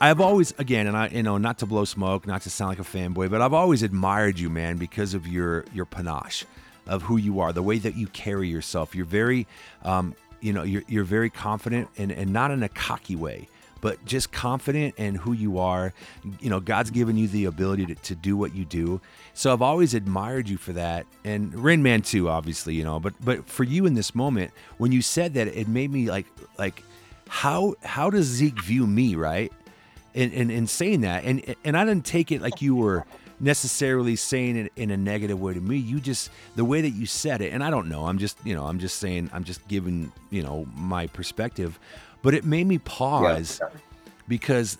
I've 0.00 0.20
always, 0.20 0.52
again, 0.58 0.86
and 0.86 0.96
I, 0.96 1.08
you 1.08 1.22
know, 1.22 1.38
not 1.38 1.58
to 1.58 1.66
blow 1.66 1.84
smoke, 1.84 2.26
not 2.26 2.42
to 2.42 2.50
sound 2.50 2.70
like 2.70 2.78
a 2.78 2.82
fanboy, 2.82 3.30
but 3.30 3.40
I've 3.40 3.52
always 3.52 3.82
admired 3.82 4.38
you, 4.38 4.50
man, 4.50 4.76
because 4.78 5.14
of 5.14 5.26
your 5.26 5.64
your 5.72 5.84
panache, 5.84 6.44
of 6.86 7.02
who 7.02 7.16
you 7.16 7.40
are, 7.40 7.52
the 7.52 7.62
way 7.62 7.78
that 7.78 7.96
you 7.96 8.08
carry 8.08 8.48
yourself. 8.48 8.94
You're 8.94 9.06
very, 9.06 9.46
um, 9.84 10.14
you 10.40 10.52
know, 10.52 10.64
you're 10.64 10.82
you're 10.88 11.04
very 11.04 11.30
confident 11.30 11.88
and 11.96 12.10
and 12.10 12.32
not 12.32 12.50
in 12.50 12.62
a 12.62 12.68
cocky 12.68 13.16
way 13.16 13.48
but 13.80 14.04
just 14.04 14.32
confident 14.32 14.94
in 14.96 15.14
who 15.14 15.32
you 15.32 15.58
are. 15.58 15.92
You 16.40 16.50
know, 16.50 16.60
God's 16.60 16.90
given 16.90 17.16
you 17.16 17.28
the 17.28 17.44
ability 17.44 17.86
to, 17.86 17.94
to 17.94 18.14
do 18.14 18.36
what 18.36 18.54
you 18.54 18.64
do. 18.64 19.00
So 19.34 19.52
I've 19.52 19.62
always 19.62 19.94
admired 19.94 20.48
you 20.48 20.56
for 20.56 20.72
that. 20.72 21.06
And 21.24 21.54
Rain 21.54 21.82
Man 21.82 22.02
too, 22.02 22.28
obviously, 22.28 22.74
you 22.74 22.84
know, 22.84 22.98
but 22.98 23.14
but 23.24 23.46
for 23.46 23.64
you 23.64 23.86
in 23.86 23.94
this 23.94 24.14
moment, 24.14 24.50
when 24.78 24.92
you 24.92 25.02
said 25.02 25.34
that, 25.34 25.48
it 25.48 25.68
made 25.68 25.92
me 25.92 26.08
like 26.10 26.26
like 26.58 26.82
how 27.28 27.74
how 27.84 28.10
does 28.10 28.26
Zeke 28.26 28.60
view 28.62 28.86
me, 28.86 29.14
right? 29.14 29.52
And 30.16 30.32
in, 30.32 30.50
in, 30.50 30.50
in 30.50 30.66
saying 30.66 31.02
that. 31.02 31.24
And 31.24 31.54
and 31.64 31.76
I 31.76 31.84
didn't 31.84 32.06
take 32.06 32.32
it 32.32 32.42
like 32.42 32.60
you 32.62 32.74
were 32.74 33.04
necessarily 33.38 34.16
saying 34.16 34.56
it 34.56 34.72
in 34.76 34.90
a 34.90 34.96
negative 34.96 35.40
way 35.40 35.54
to 35.54 35.60
me. 35.60 35.76
You 35.76 36.00
just 36.00 36.30
the 36.56 36.64
way 36.64 36.80
that 36.80 36.90
you 36.90 37.06
said 37.06 37.42
it, 37.42 37.52
and 37.52 37.62
I 37.62 37.70
don't 37.70 37.88
know. 37.88 38.06
I'm 38.06 38.18
just 38.18 38.38
you 38.44 38.54
know 38.54 38.64
I'm 38.64 38.78
just 38.78 38.98
saying 38.98 39.30
I'm 39.32 39.44
just 39.44 39.66
giving 39.68 40.10
you 40.30 40.42
know 40.42 40.66
my 40.74 41.06
perspective. 41.06 41.78
But 42.22 42.34
it 42.34 42.44
made 42.44 42.66
me 42.66 42.78
pause 42.78 43.60
yeah. 43.62 43.68
because 44.26 44.78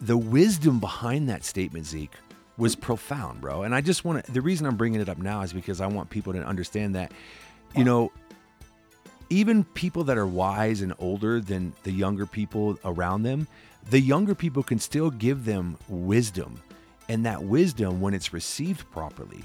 the 0.00 0.16
wisdom 0.16 0.80
behind 0.80 1.28
that 1.28 1.44
statement, 1.44 1.86
Zeke, 1.86 2.16
was 2.56 2.74
profound, 2.74 3.40
bro. 3.40 3.62
And 3.62 3.74
I 3.74 3.80
just 3.80 4.04
want 4.04 4.24
to, 4.24 4.32
the 4.32 4.40
reason 4.40 4.66
I'm 4.66 4.76
bringing 4.76 5.00
it 5.00 5.08
up 5.08 5.18
now 5.18 5.42
is 5.42 5.52
because 5.52 5.80
I 5.80 5.86
want 5.86 6.10
people 6.10 6.32
to 6.32 6.42
understand 6.44 6.94
that, 6.94 7.12
you 7.76 7.84
know, 7.84 8.10
even 9.28 9.62
people 9.62 10.04
that 10.04 10.18
are 10.18 10.26
wise 10.26 10.82
and 10.82 10.92
older 10.98 11.40
than 11.40 11.72
the 11.84 11.92
younger 11.92 12.26
people 12.26 12.78
around 12.84 13.22
them, 13.22 13.46
the 13.88 14.00
younger 14.00 14.34
people 14.34 14.62
can 14.62 14.78
still 14.78 15.10
give 15.10 15.44
them 15.44 15.78
wisdom. 15.88 16.60
And 17.08 17.26
that 17.26 17.42
wisdom, 17.42 18.00
when 18.00 18.14
it's 18.14 18.32
received 18.32 18.88
properly, 18.90 19.42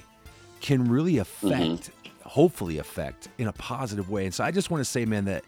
can 0.62 0.88
really 0.88 1.18
affect, 1.18 1.52
mm-hmm. 1.52 2.20
hopefully, 2.28 2.78
affect 2.78 3.30
in 3.38 3.48
a 3.48 3.54
positive 3.54 4.10
way. 4.10 4.26
And 4.26 4.34
so 4.34 4.44
I 4.44 4.52
just 4.52 4.70
want 4.70 4.82
to 4.82 4.86
say, 4.86 5.06
man, 5.06 5.26
that 5.26 5.44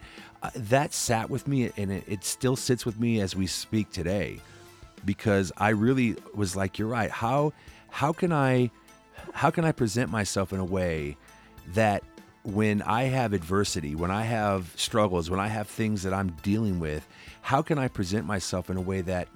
that 0.56 0.93
sat 0.93 1.30
with 1.30 1.47
me 1.47 1.71
and 1.78 1.91
it, 1.91 2.04
it 2.08 2.23
still 2.23 2.56
sits 2.56 2.86
with 2.86 3.00
me 3.00 3.19
as 3.21 3.36
we 3.36 3.47
speak 3.47 3.91
today 3.91 4.39
because 5.06 5.52
I 5.58 5.69
really 5.69 6.15
was 6.34 6.56
like, 6.56 6.80
you're 6.80 6.88
right. 6.88 7.12
How 7.12 7.54
how 7.89 8.13
can 8.13 8.32
I 8.32 8.71
how 9.34 9.50
can 9.50 9.65
I 9.65 9.71
present 9.71 10.12
myself 10.12 10.54
in 10.54 10.60
a 10.60 10.65
way 10.65 11.17
that 11.73 12.04
when 12.47 12.81
I 12.81 13.03
have 13.03 13.33
adversity, 13.33 13.93
when 13.93 14.10
I 14.10 14.23
have 14.23 14.71
struggles, 14.77 15.29
when 15.29 15.39
I 15.39 15.47
have 15.47 15.67
things 15.67 16.03
that 16.03 16.13
I'm 16.13 16.29
dealing 16.43 16.79
with, 16.79 17.05
how 17.41 17.62
can 17.62 17.77
I 17.77 17.89
present 17.89 18.25
myself 18.25 18.69
in 18.69 18.77
a 18.77 18.81
way 18.81 19.01
that 19.01 19.27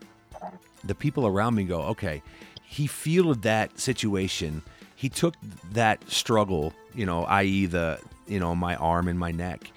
the 0.85 0.95
people 0.95 1.27
around 1.27 1.55
me 1.55 1.65
go, 1.65 1.81
okay, 1.81 2.23
he 2.63 2.87
fielded 2.87 3.41
that 3.41 3.77
situation. 3.77 4.61
He 4.95 5.09
took 5.09 5.35
that 5.73 6.09
struggle, 6.09 6.73
you 6.95 7.05
know, 7.05 7.25
i.e. 7.25 7.65
the, 7.65 7.99
you 8.27 8.39
know, 8.39 8.55
my 8.55 8.77
arm 8.77 9.09
and 9.09 9.19
my 9.19 9.31
neck, 9.31 9.69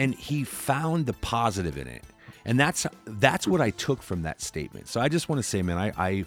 and 0.00 0.12
he 0.12 0.42
found 0.42 1.06
the 1.06 1.12
positive 1.12 1.78
in 1.78 1.86
it 1.86 2.02
and 2.44 2.58
that's 2.58 2.88
that's 3.06 3.46
what 3.46 3.60
i 3.60 3.70
took 3.70 4.02
from 4.02 4.22
that 4.22 4.40
statement 4.40 4.88
so 4.88 5.00
i 5.00 5.08
just 5.08 5.28
want 5.28 5.38
to 5.38 5.44
say 5.44 5.62
man 5.62 5.78
i, 5.78 5.92
I 5.96 6.24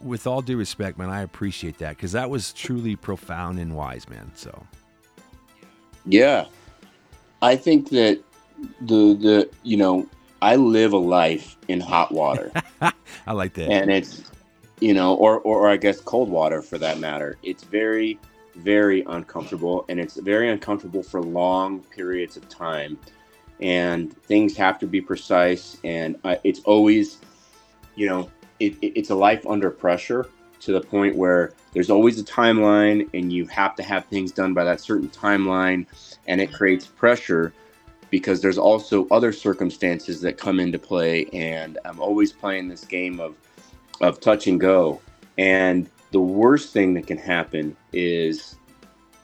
with 0.00 0.26
all 0.26 0.40
due 0.40 0.56
respect 0.56 0.96
man 0.96 1.10
i 1.10 1.20
appreciate 1.20 1.76
that 1.78 1.90
because 1.90 2.12
that 2.12 2.30
was 2.30 2.54
truly 2.54 2.96
profound 2.96 3.58
and 3.58 3.76
wise 3.76 4.08
man 4.08 4.30
so 4.34 4.66
yeah. 6.06 6.46
I 7.40 7.56
think 7.56 7.90
that 7.90 8.22
the 8.80 9.14
the 9.14 9.50
you 9.64 9.76
know 9.76 10.08
i 10.40 10.54
live 10.54 10.92
a 10.92 10.98
life 10.98 11.56
in 11.68 11.80
hot 11.80 12.12
water. 12.12 12.52
I 13.26 13.32
like 13.32 13.54
that. 13.54 13.70
And 13.70 13.90
it's 13.90 14.22
you 14.80 14.94
know 14.94 15.14
or, 15.14 15.38
or 15.40 15.60
or 15.60 15.68
i 15.68 15.76
guess 15.76 16.00
cold 16.00 16.28
water 16.28 16.62
for 16.62 16.78
that 16.78 16.98
matter. 16.98 17.36
It's 17.42 17.64
very 17.64 18.18
very 18.56 19.02
uncomfortable 19.06 19.84
and 19.88 19.98
it's 19.98 20.16
very 20.16 20.50
uncomfortable 20.50 21.02
for 21.02 21.22
long 21.22 21.80
periods 21.84 22.36
of 22.36 22.48
time. 22.48 22.98
And 23.60 24.12
things 24.24 24.56
have 24.56 24.78
to 24.80 24.86
be 24.86 25.00
precise 25.00 25.78
and 25.84 26.18
uh, 26.24 26.36
it's 26.44 26.60
always 26.60 27.18
you 27.94 28.06
know 28.06 28.30
it, 28.60 28.74
it, 28.82 28.98
it's 28.98 29.10
a 29.10 29.14
life 29.14 29.46
under 29.46 29.70
pressure 29.70 30.28
to 30.62 30.72
the 30.72 30.80
point 30.80 31.16
where 31.16 31.52
there's 31.72 31.90
always 31.90 32.18
a 32.20 32.24
timeline 32.24 33.08
and 33.14 33.32
you 33.32 33.46
have 33.46 33.74
to 33.76 33.82
have 33.82 34.04
things 34.06 34.32
done 34.32 34.54
by 34.54 34.64
that 34.64 34.80
certain 34.80 35.08
timeline 35.08 35.86
and 36.26 36.40
it 36.40 36.52
creates 36.52 36.86
pressure 36.86 37.52
because 38.10 38.42
there's 38.42 38.58
also 38.58 39.06
other 39.10 39.32
circumstances 39.32 40.20
that 40.20 40.36
come 40.36 40.60
into 40.60 40.78
play 40.78 41.26
and 41.32 41.78
i'm 41.84 42.00
always 42.00 42.32
playing 42.32 42.68
this 42.68 42.84
game 42.84 43.18
of 43.20 43.34
of 44.02 44.20
touch 44.20 44.46
and 44.48 44.60
go. 44.60 45.00
And 45.38 45.88
the 46.10 46.20
worst 46.20 46.72
thing 46.72 46.92
that 46.94 47.06
can 47.06 47.16
happen 47.16 47.74
is 47.92 48.56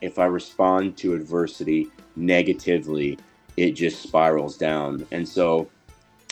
if 0.01 0.19
i 0.19 0.25
respond 0.25 0.97
to 0.97 1.15
adversity 1.15 1.89
negatively 2.17 3.19
it 3.57 3.73
just 3.73 4.03
spirals 4.03 4.57
down. 4.57 5.05
And 5.11 5.29
so 5.29 5.69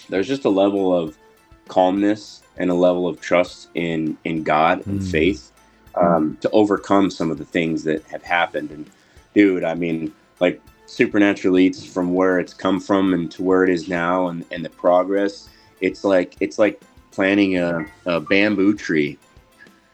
there's 0.09 0.29
just 0.29 0.45
a 0.45 0.49
level 0.49 0.97
of 0.97 1.19
calmness 1.67 2.43
and 2.59 2.71
a 2.71 2.75
level 2.75 3.07
of 3.09 3.21
trust 3.21 3.69
in 3.75 4.17
in 4.25 4.43
god 4.43 4.85
and 4.89 5.01
Mm. 5.01 5.11
faith 5.11 5.53
um, 5.97 6.39
to 6.43 6.51
overcome 6.51 7.11
some 7.11 7.31
of 7.31 7.39
the 7.39 7.45
things 7.45 7.85
that 7.85 8.05
have 8.05 8.23
happened. 8.23 8.71
And 8.71 8.91
dude 9.35 9.65
i 9.65 9.75
mean 9.75 10.13
like 10.41 10.61
supernatural 10.87 11.59
eats 11.59 11.85
from 11.85 12.15
where 12.15 12.39
it's 12.39 12.55
come 12.55 12.81
from 12.81 13.15
and 13.15 13.31
to 13.33 13.43
where 13.43 13.65
it 13.65 13.71
is 13.71 13.89
now 13.89 14.29
and, 14.29 14.45
and 14.53 14.65
the 14.65 14.71
progress 14.71 15.49
it's 15.81 16.05
like 16.05 16.37
it's 16.41 16.59
like 16.59 16.81
planting 17.13 17.59
a, 17.59 17.87
a 18.07 18.21
bamboo 18.21 18.75
tree. 18.75 19.19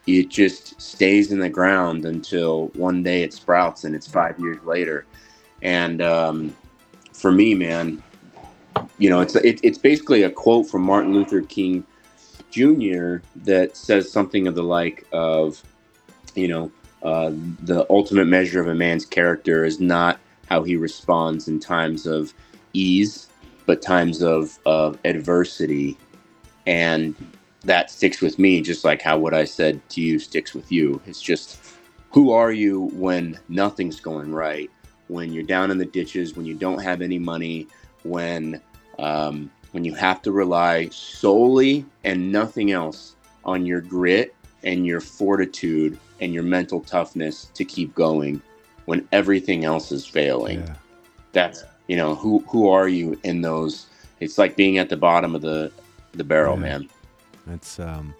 It 0.07 0.29
just 0.29 0.79
stays 0.81 1.31
in 1.31 1.39
the 1.39 1.49
ground 1.49 2.05
until 2.05 2.67
one 2.75 3.03
day 3.03 3.23
it 3.23 3.33
sprouts 3.33 3.85
and 3.85 3.95
it's 3.95 4.07
five 4.07 4.39
years 4.39 4.63
later. 4.65 5.05
And 5.61 6.01
um, 6.01 6.55
for 7.13 7.31
me 7.31 7.55
man 7.55 8.03
you 8.97 9.09
know 9.09 9.21
it's 9.21 9.35
it, 9.35 9.59
it's 9.63 9.77
basically 9.77 10.23
a 10.23 10.29
quote 10.31 10.67
from 10.69 10.83
martin 10.83 11.13
luther 11.13 11.41
king 11.41 11.85
jr 12.53 13.17
that 13.35 13.75
says 13.75 14.11
something 14.11 14.47
of 14.47 14.55
the 14.55 14.63
like 14.63 15.05
of 15.11 15.61
you 16.35 16.47
know 16.47 16.71
uh, 17.03 17.31
the 17.63 17.85
ultimate 17.89 18.27
measure 18.27 18.61
of 18.61 18.67
a 18.67 18.75
man's 18.75 19.05
character 19.05 19.65
is 19.65 19.79
not 19.79 20.19
how 20.47 20.63
he 20.63 20.75
responds 20.75 21.47
in 21.47 21.59
times 21.59 22.05
of 22.05 22.33
ease, 22.73 23.27
but 23.65 23.81
times 23.81 24.21
of, 24.21 24.57
of 24.65 24.97
adversity. 25.03 25.97
And 26.65 27.15
that 27.65 27.91
sticks 27.91 28.21
with 28.21 28.39
me, 28.39 28.61
just 28.61 28.85
like 28.85 29.01
how 29.01 29.17
what 29.17 29.33
I 29.33 29.43
said 29.43 29.81
to 29.89 30.01
you 30.01 30.17
sticks 30.17 30.53
with 30.53 30.71
you. 30.71 31.01
It's 31.05 31.21
just 31.21 31.59
who 32.11 32.31
are 32.31 32.51
you 32.51 32.89
when 32.93 33.37
nothing's 33.49 33.99
going 33.99 34.31
right, 34.31 34.69
when 35.07 35.33
you're 35.33 35.43
down 35.43 35.71
in 35.71 35.77
the 35.77 35.85
ditches, 35.85 36.35
when 36.35 36.45
you 36.45 36.55
don't 36.55 36.81
have 36.81 37.01
any 37.01 37.19
money, 37.19 37.67
when 38.03 38.61
um, 38.99 39.51
when 39.73 39.83
you 39.83 39.93
have 39.93 40.21
to 40.21 40.31
rely 40.31 40.87
solely 40.89 41.85
and 42.03 42.31
nothing 42.31 42.71
else 42.71 43.15
on 43.43 43.65
your 43.65 43.81
grit 43.81 44.33
and 44.63 44.85
your 44.85 45.01
fortitude 45.01 45.99
and 46.21 46.33
your 46.33 46.43
mental 46.43 46.79
toughness 46.81 47.45
to 47.55 47.65
keep 47.65 47.93
going 47.93 48.41
when 48.85 49.05
everything 49.11 49.65
else 49.65 49.91
is 49.91 50.05
failing. 50.05 50.61
Yeah. 50.61 50.75
That's 51.33 51.63
you 51.87 51.97
know 51.97 52.15
who 52.15 52.39
who 52.47 52.69
are 52.69 52.87
you 52.87 53.19
in 53.23 53.41
those? 53.41 53.87
It's 54.19 54.37
like 54.37 54.55
being 54.55 54.77
at 54.77 54.89
the 54.89 54.95
bottom 54.97 55.35
of 55.35 55.41
the 55.41 55.71
the 56.13 56.23
barrel, 56.23 56.55
Yeah. 56.55 56.61
man. 56.61 56.89
That's 57.47 57.79
um 57.79 58.13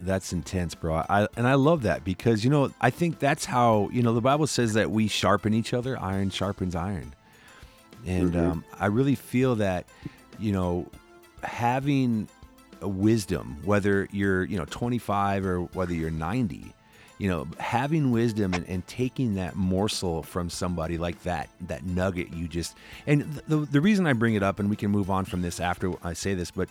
that's 0.00 0.32
intense, 0.32 0.74
bro. 0.74 1.04
I 1.08 1.28
and 1.36 1.46
I 1.46 1.54
love 1.54 1.82
that 1.82 2.02
because 2.02 2.42
you 2.44 2.50
know, 2.50 2.72
I 2.80 2.88
think 2.90 3.18
that's 3.18 3.44
how, 3.44 3.90
you 3.92 4.02
know, 4.02 4.14
the 4.14 4.22
Bible 4.22 4.46
says 4.46 4.72
that 4.72 4.90
we 4.90 5.06
sharpen 5.06 5.52
each 5.52 5.74
other, 5.74 6.00
iron 6.00 6.30
sharpens 6.30 6.74
iron. 6.74 7.12
And 8.06 8.32
Mhm. 8.32 8.50
um 8.50 8.64
I 8.80 8.86
really 8.86 9.14
feel 9.14 9.56
that, 9.56 9.84
you 10.42 10.52
know, 10.52 10.88
having 11.42 12.28
a 12.80 12.88
wisdom, 12.88 13.58
whether 13.64 14.08
you're, 14.10 14.44
you 14.44 14.58
know, 14.58 14.64
25 14.64 15.46
or 15.46 15.60
whether 15.60 15.94
you're 15.94 16.10
90, 16.10 16.74
you 17.18 17.28
know, 17.28 17.46
having 17.58 18.10
wisdom 18.10 18.52
and, 18.52 18.68
and 18.68 18.86
taking 18.88 19.36
that 19.36 19.54
morsel 19.54 20.22
from 20.22 20.50
somebody 20.50 20.98
like 20.98 21.22
that, 21.22 21.48
that 21.60 21.84
nugget 21.84 22.32
you 22.32 22.48
just, 22.48 22.76
and 23.06 23.22
the, 23.46 23.58
the 23.58 23.80
reason 23.80 24.06
I 24.06 24.12
bring 24.12 24.34
it 24.34 24.42
up, 24.42 24.58
and 24.58 24.68
we 24.68 24.76
can 24.76 24.90
move 24.90 25.10
on 25.10 25.24
from 25.24 25.42
this 25.42 25.60
after 25.60 25.92
I 26.04 26.12
say 26.14 26.34
this, 26.34 26.50
but 26.50 26.68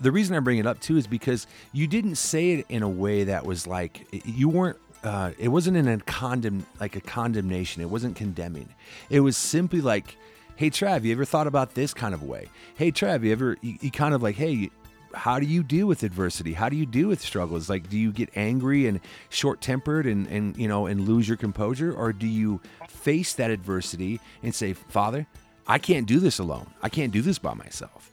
the 0.00 0.10
reason 0.10 0.34
I 0.34 0.40
bring 0.40 0.58
it 0.58 0.66
up 0.66 0.80
too 0.80 0.96
is 0.96 1.06
because 1.06 1.46
you 1.72 1.86
didn't 1.86 2.16
say 2.16 2.50
it 2.52 2.66
in 2.68 2.82
a 2.82 2.88
way 2.88 3.24
that 3.24 3.46
was 3.46 3.66
like, 3.66 4.08
you 4.24 4.48
weren't, 4.48 4.78
uh, 5.04 5.30
it 5.38 5.48
wasn't 5.48 5.76
in 5.76 5.86
a 5.86 5.98
condemn, 5.98 6.66
like 6.80 6.96
a 6.96 7.00
condemnation. 7.00 7.82
It 7.82 7.90
wasn't 7.90 8.16
condemning. 8.16 8.70
It 9.10 9.20
was 9.20 9.36
simply 9.36 9.80
like, 9.80 10.16
hey, 10.56 10.70
Trav, 10.70 11.04
you 11.04 11.12
ever 11.12 11.24
thought 11.24 11.46
about 11.46 11.74
this 11.74 11.94
kind 11.94 12.14
of 12.14 12.22
way? 12.22 12.48
Hey, 12.76 12.92
Trav, 12.92 13.24
you 13.24 13.32
ever, 13.32 13.56
you, 13.60 13.76
you 13.80 13.90
kind 13.90 14.14
of 14.14 14.22
like, 14.22 14.36
hey, 14.36 14.70
how 15.14 15.38
do 15.38 15.46
you 15.46 15.62
deal 15.62 15.86
with 15.86 16.02
adversity? 16.02 16.52
How 16.52 16.68
do 16.68 16.76
you 16.76 16.86
deal 16.86 17.08
with 17.08 17.20
struggles? 17.20 17.70
Like, 17.70 17.88
do 17.88 17.98
you 17.98 18.12
get 18.12 18.30
angry 18.34 18.86
and 18.86 19.00
short 19.28 19.60
tempered 19.60 20.06
and, 20.06 20.26
and, 20.26 20.56
you 20.56 20.68
know, 20.68 20.86
and 20.86 21.08
lose 21.08 21.28
your 21.28 21.36
composure? 21.36 21.92
Or 21.92 22.12
do 22.12 22.26
you 22.26 22.60
face 22.88 23.34
that 23.34 23.50
adversity 23.50 24.20
and 24.42 24.54
say, 24.54 24.72
Father, 24.72 25.26
I 25.66 25.78
can't 25.78 26.06
do 26.06 26.18
this 26.20 26.38
alone. 26.38 26.66
I 26.82 26.88
can't 26.88 27.12
do 27.12 27.22
this 27.22 27.38
by 27.38 27.54
myself. 27.54 28.10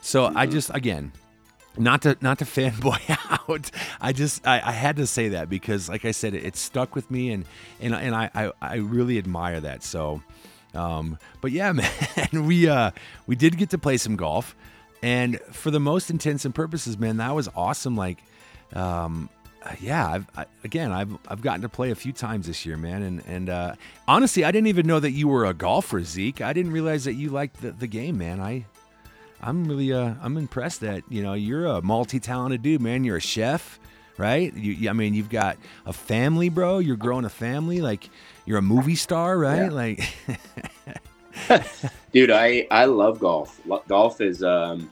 So 0.00 0.26
I 0.26 0.30
mm-hmm. 0.30 0.52
just, 0.52 0.70
again, 0.74 1.12
not 1.76 2.02
to 2.02 2.16
not 2.20 2.38
to 2.38 2.44
fanboy 2.44 3.00
out. 3.30 3.70
I 4.00 4.12
just 4.12 4.46
I, 4.46 4.60
I 4.64 4.72
had 4.72 4.96
to 4.96 5.06
say 5.06 5.30
that 5.30 5.48
because, 5.48 5.88
like 5.88 6.04
I 6.04 6.12
said, 6.12 6.34
it, 6.34 6.44
it 6.44 6.56
stuck 6.56 6.94
with 6.94 7.10
me, 7.10 7.32
and 7.32 7.44
and 7.80 7.94
and 7.94 8.14
I, 8.14 8.30
I 8.34 8.52
I 8.60 8.76
really 8.76 9.18
admire 9.18 9.60
that. 9.60 9.82
So, 9.82 10.22
um, 10.74 11.18
but 11.40 11.52
yeah, 11.52 11.72
man, 11.72 12.46
we 12.46 12.68
uh 12.68 12.90
we 13.26 13.36
did 13.36 13.56
get 13.58 13.70
to 13.70 13.78
play 13.78 13.96
some 13.96 14.16
golf, 14.16 14.54
and 15.02 15.40
for 15.52 15.70
the 15.70 15.80
most 15.80 16.10
intents 16.10 16.44
and 16.44 16.54
purposes, 16.54 16.98
man, 16.98 17.18
that 17.18 17.34
was 17.34 17.48
awesome. 17.54 17.96
Like, 17.96 18.18
um, 18.72 19.28
yeah, 19.80 20.08
I've, 20.08 20.26
I, 20.36 20.46
again, 20.62 20.92
I've 20.92 21.16
I've 21.28 21.42
gotten 21.42 21.62
to 21.62 21.68
play 21.68 21.90
a 21.90 21.94
few 21.94 22.12
times 22.12 22.46
this 22.46 22.66
year, 22.66 22.76
man, 22.76 23.02
and 23.02 23.22
and 23.26 23.50
uh, 23.50 23.74
honestly, 24.06 24.44
I 24.44 24.50
didn't 24.50 24.68
even 24.68 24.86
know 24.86 25.00
that 25.00 25.12
you 25.12 25.28
were 25.28 25.46
a 25.46 25.54
golfer, 25.54 26.02
Zeke. 26.02 26.40
I 26.40 26.52
didn't 26.52 26.72
realize 26.72 27.04
that 27.04 27.14
you 27.14 27.30
liked 27.30 27.60
the, 27.60 27.72
the 27.72 27.86
game, 27.86 28.18
man. 28.18 28.40
I 28.40 28.66
I'm 29.40 29.66
really 29.66 29.92
uh 29.92 30.14
I'm 30.22 30.36
impressed 30.36 30.80
that 30.80 31.02
you 31.08 31.22
know 31.22 31.34
you're 31.34 31.66
a 31.66 31.82
multi-talented 31.82 32.62
dude, 32.62 32.80
man. 32.80 33.04
You're 33.04 33.18
a 33.18 33.20
chef, 33.20 33.78
right? 34.18 34.54
You, 34.54 34.72
you- 34.72 34.90
I 34.90 34.92
mean, 34.92 35.14
you've 35.14 35.30
got 35.30 35.56
a 35.86 35.92
family, 35.92 36.48
bro. 36.48 36.78
You're 36.78 36.96
growing 36.96 37.24
a 37.24 37.30
family, 37.30 37.80
like 37.80 38.08
you're 38.46 38.58
a 38.58 38.62
movie 38.62 38.94
star, 38.96 39.38
right? 39.38 39.70
Yeah. 39.70 39.70
Like, 39.70 40.00
Dude, 42.12 42.30
I 42.30 42.66
I 42.70 42.84
love 42.84 43.18
golf. 43.18 43.60
Golf 43.88 44.20
is 44.20 44.42
um 44.42 44.90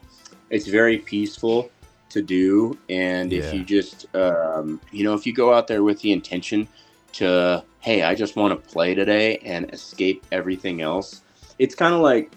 it's 0.50 0.66
very 0.66 0.98
peaceful 0.98 1.70
to 2.11 2.20
do 2.20 2.76
and 2.90 3.32
if 3.32 3.46
Yeah. 3.46 3.52
you 3.52 3.64
just 3.64 4.12
um 4.14 4.80
you 4.90 5.04
know, 5.04 5.14
if 5.14 5.24
you 5.26 5.32
go 5.32 5.52
out 5.54 5.66
there 5.68 5.82
with 5.82 6.00
the 6.00 6.12
intention 6.12 6.66
to 7.12 7.62
hey, 7.80 8.02
I 8.02 8.14
just 8.14 8.37
want 8.37 8.52
to 8.61 8.70
play 8.72 8.94
today 8.94 9.38
and 9.38 9.72
escape 9.72 10.24
everything 10.32 10.82
else. 10.82 11.22
It's 11.58 11.74
kind 11.74 11.94
of 11.94 12.00
like 12.00 12.32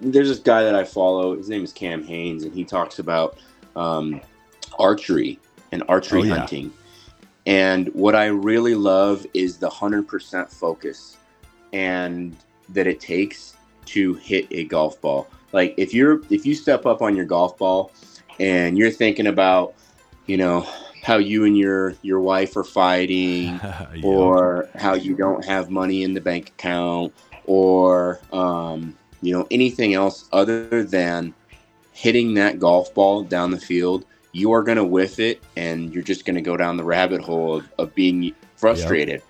there's 0.00 0.28
this 0.28 0.38
guy 0.40 0.62
that 0.64 0.74
I 0.74 0.84
follow. 0.84 1.36
His 1.36 1.48
name 1.48 1.62
is 1.64 1.72
Cam 1.72 2.02
Hanes, 2.04 2.42
and 2.44 2.52
he 2.54 2.64
talks 2.64 2.98
about 2.98 3.38
um, 3.76 4.20
archery 4.78 5.38
and 5.72 5.82
archery 5.88 6.20
Oh, 6.20 6.24
yeah. 6.24 6.34
hunting. 6.36 6.72
And 7.44 7.88
what 7.88 8.14
I 8.14 8.26
really 8.26 8.74
love 8.76 9.26
is 9.34 9.56
the 9.56 9.68
hundred 9.68 10.06
percent 10.06 10.50
focus 10.50 11.16
and 11.72 12.36
that 12.68 12.86
it 12.86 13.00
takes 13.00 13.56
to 13.86 14.14
hit 14.14 14.46
a 14.52 14.64
golf 14.64 15.00
ball. 15.00 15.26
Like 15.52 15.74
if 15.76 15.92
you're 15.92 16.22
if 16.30 16.46
you 16.46 16.54
step 16.54 16.86
up 16.86 17.02
on 17.02 17.16
your 17.16 17.24
golf 17.24 17.58
ball 17.58 17.90
and 18.38 18.78
you're 18.78 18.90
thinking 18.92 19.26
about, 19.26 19.74
you 20.26 20.36
know, 20.36 20.64
how 21.02 21.16
you 21.16 21.44
and 21.44 21.58
your 21.58 21.94
your 22.02 22.20
wife 22.20 22.56
are 22.56 22.64
fighting 22.64 23.44
yeah. 23.64 23.86
or 24.04 24.68
how 24.76 24.94
you 24.94 25.16
don't 25.16 25.44
have 25.44 25.68
money 25.68 26.04
in 26.04 26.14
the 26.14 26.20
bank 26.20 26.50
account 26.50 27.12
or 27.46 28.20
um, 28.32 28.96
you 29.20 29.32
know 29.36 29.46
anything 29.50 29.94
else 29.94 30.28
other 30.32 30.84
than 30.84 31.34
hitting 31.92 32.34
that 32.34 32.58
golf 32.60 32.94
ball 32.94 33.24
down 33.24 33.50
the 33.50 33.58
field 33.58 34.04
you 34.32 34.52
are 34.52 34.62
going 34.62 34.78
to 34.78 34.84
whiff 34.84 35.18
it 35.18 35.42
and 35.56 35.92
you're 35.92 36.02
just 36.02 36.24
going 36.24 36.36
to 36.36 36.42
go 36.42 36.56
down 36.56 36.76
the 36.76 36.84
rabbit 36.84 37.20
hole 37.20 37.56
of, 37.56 37.70
of 37.78 37.94
being 37.94 38.34
frustrated. 38.56 39.22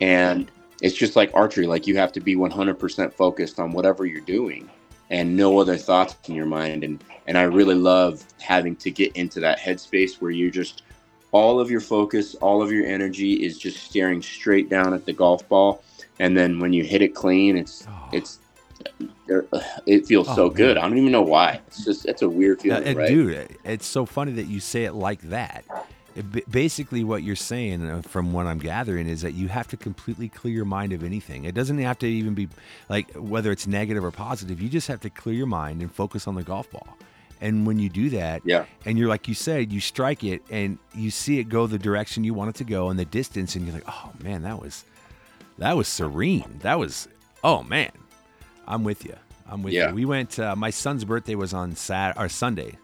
And 0.00 0.50
it's 0.82 0.96
just 0.96 1.14
like 1.16 1.30
archery 1.34 1.66
like 1.66 1.86
you 1.86 1.96
have 1.96 2.12
to 2.12 2.20
be 2.20 2.34
100% 2.36 3.12
focused 3.12 3.60
on 3.60 3.72
whatever 3.72 4.06
you're 4.06 4.20
doing 4.22 4.68
and 5.10 5.36
no 5.36 5.58
other 5.58 5.76
thoughts 5.76 6.16
in 6.28 6.34
your 6.34 6.46
mind. 6.46 6.84
And 6.84 7.02
and 7.26 7.38
i 7.38 7.42
really 7.42 7.74
love 7.76 8.24
having 8.40 8.74
to 8.76 8.90
get 8.90 9.14
into 9.14 9.40
that 9.40 9.60
headspace 9.60 10.20
where 10.20 10.30
you're 10.30 10.50
just 10.50 10.82
all 11.32 11.60
of 11.60 11.70
your 11.70 11.80
focus 11.80 12.34
all 12.36 12.60
of 12.60 12.72
your 12.72 12.86
energy 12.86 13.44
is 13.44 13.56
just 13.56 13.84
staring 13.84 14.20
straight 14.20 14.68
down 14.68 14.94
at 14.94 15.04
the 15.06 15.12
golf 15.12 15.48
ball. 15.48 15.82
And 16.18 16.36
then 16.36 16.58
when 16.58 16.72
you 16.72 16.82
hit 16.82 17.02
it 17.02 17.14
clean 17.14 17.56
it's 17.56 17.86
Oh. 17.86 18.08
it's 18.12 18.38
it 19.86 20.06
feels 20.06 20.28
Oh, 20.28 20.34
so 20.34 20.46
man. 20.48 20.56
good 20.56 20.76
i 20.76 20.82
don't 20.82 20.98
even 20.98 21.12
know 21.12 21.22
why 21.22 21.60
it's 21.66 21.84
just 21.84 22.04
it's 22.06 22.22
a 22.22 22.28
weird 22.28 22.60
feeling 22.60 22.82
and 22.84 22.98
right 22.98 23.08
dude, 23.08 23.56
it's 23.64 23.86
so 23.86 24.04
funny 24.06 24.32
that 24.32 24.46
you 24.46 24.60
say 24.60 24.84
it 24.84 24.92
like 24.94 25.20
that. 25.22 25.64
It, 26.16 26.50
basically, 26.50 27.04
what 27.04 27.22
you're 27.22 27.36
saying, 27.36 27.88
uh, 27.88 28.02
from 28.02 28.32
what 28.32 28.46
I'm 28.48 28.58
gathering, 28.58 29.06
is 29.06 29.22
that 29.22 29.34
you 29.34 29.46
have 29.46 29.68
to 29.68 29.76
completely 29.76 30.28
clear 30.28 30.52
your 30.52 30.64
mind 30.64 30.92
of 30.92 31.04
anything. 31.04 31.44
It 31.44 31.54
doesn't 31.54 31.78
have 31.78 32.00
to 32.00 32.06
even 32.08 32.34
be 32.34 32.48
like 32.88 33.12
whether 33.14 33.52
it's 33.52 33.68
negative 33.68 34.04
or 34.04 34.10
positive. 34.10 34.60
You 34.60 34.68
just 34.68 34.88
have 34.88 35.00
to 35.02 35.10
clear 35.10 35.36
your 35.36 35.46
mind 35.46 35.80
and 35.82 35.92
focus 35.94 36.26
on 36.26 36.34
the 36.34 36.42
golf 36.42 36.68
ball. 36.72 36.96
And 37.40 37.64
when 37.64 37.78
you 37.78 37.88
do 37.88 38.10
that, 38.10 38.42
yeah 38.44 38.64
and 38.84 38.98
you're 38.98 39.08
like 39.08 39.28
you 39.28 39.34
said, 39.36 39.72
you 39.72 39.78
strike 39.78 40.24
it 40.24 40.42
and 40.50 40.78
you 40.96 41.12
see 41.12 41.38
it 41.38 41.44
go 41.44 41.68
the 41.68 41.78
direction 41.78 42.24
you 42.24 42.34
want 42.34 42.50
it 42.50 42.56
to 42.56 42.64
go 42.64 42.90
and 42.90 42.98
the 42.98 43.04
distance, 43.04 43.54
and 43.54 43.64
you're 43.64 43.74
like, 43.74 43.84
oh 43.86 44.10
man, 44.20 44.42
that 44.42 44.60
was 44.60 44.84
that 45.58 45.76
was 45.76 45.86
serene. 45.86 46.58
That 46.62 46.80
was 46.80 47.06
oh 47.44 47.62
man. 47.62 47.92
I'm 48.70 48.84
with 48.84 49.04
you. 49.04 49.16
I'm 49.48 49.62
with 49.62 49.72
Yeah. 49.74 49.88
you. 49.88 49.94
We 49.96 50.04
went. 50.04 50.38
Uh, 50.38 50.54
my 50.56 50.70
son's 50.70 51.04
birthday 51.04 51.34
was 51.34 51.52
on 51.52 51.74
Sat 51.74 52.16
or 52.16 52.28
Sunday, 52.28 52.78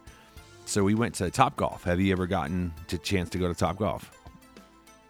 so 0.64 0.82
we 0.82 0.94
went 0.94 1.14
to 1.16 1.30
Top 1.30 1.56
Golf. 1.56 1.84
Have 1.84 2.00
you 2.00 2.12
ever 2.12 2.26
gotten 2.26 2.72
to 2.88 2.98
chance 2.98 3.30
to 3.30 3.38
go 3.38 3.46
to 3.48 3.54
Top 3.54 3.78
Golf? 3.78 4.10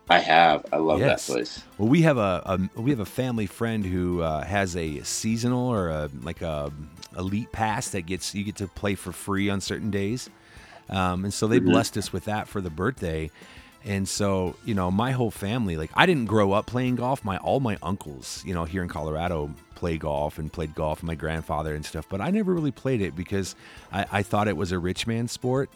I 0.08 0.18
have. 0.20 0.64
I 0.72 0.76
love 0.76 1.00
Yes. 1.00 1.26
that 1.26 1.32
place. 1.32 1.62
Well, 1.78 1.88
we 1.88 2.02
have 2.02 2.18
a, 2.18 2.42
a 2.76 2.80
we 2.80 2.90
have 2.90 3.00
a 3.00 3.04
family 3.06 3.46
friend 3.46 3.84
who 3.84 4.20
uh, 4.20 4.44
has 4.44 4.76
a 4.76 5.00
seasonal 5.02 5.66
or 5.68 5.88
a 5.88 6.10
like 6.22 6.42
a 6.42 6.70
elite 7.18 7.50
pass 7.52 7.88
that 7.88 8.02
gets 8.02 8.34
you 8.34 8.44
get 8.44 8.56
to 8.56 8.68
play 8.68 8.94
for 8.94 9.10
free 9.12 9.48
on 9.50 9.60
certain 9.62 9.90
days, 9.90 10.28
um, 10.90 11.24
and 11.24 11.32
so 11.34 11.46
they 11.48 11.58
blessed 11.58 11.96
us 11.96 12.12
with 12.12 12.26
that 12.26 12.46
for 12.48 12.60
the 12.60 12.70
birthday. 12.70 13.30
And 13.87 14.09
so 14.09 14.57
you 14.64 14.75
know, 14.75 14.90
my 14.90 15.12
whole 15.12 15.31
family 15.31 15.77
like 15.77 15.90
I 15.94 16.05
didn't 16.07 16.27
grow 16.27 16.53
up 16.53 16.66
playing 16.66 16.96
golf. 16.96 17.25
My 17.25 17.38
all 17.38 17.61
my 17.61 17.79
uncles, 17.83 18.42
you 18.44 18.53
know, 18.53 18.64
here 18.64 18.83
in 18.83 18.88
Colorado 18.88 19.55
play 19.77 19.96
golf 19.96 20.38
and 20.38 20.53
played 20.53 20.75
golf. 20.75 21.03
My 21.03 21.14
grandfather 21.14 21.75
and 21.75 21.87
stuff, 21.87 22.07
but 22.09 22.20
I 22.20 22.31
never 22.31 22.53
really 22.53 22.72
played 22.72 23.01
it 23.01 23.14
because 23.14 23.55
I, 23.92 24.05
I 24.11 24.22
thought 24.22 24.49
it 24.49 24.57
was 24.57 24.72
a 24.72 24.79
rich 24.79 25.07
man 25.07 25.29
sport. 25.29 25.70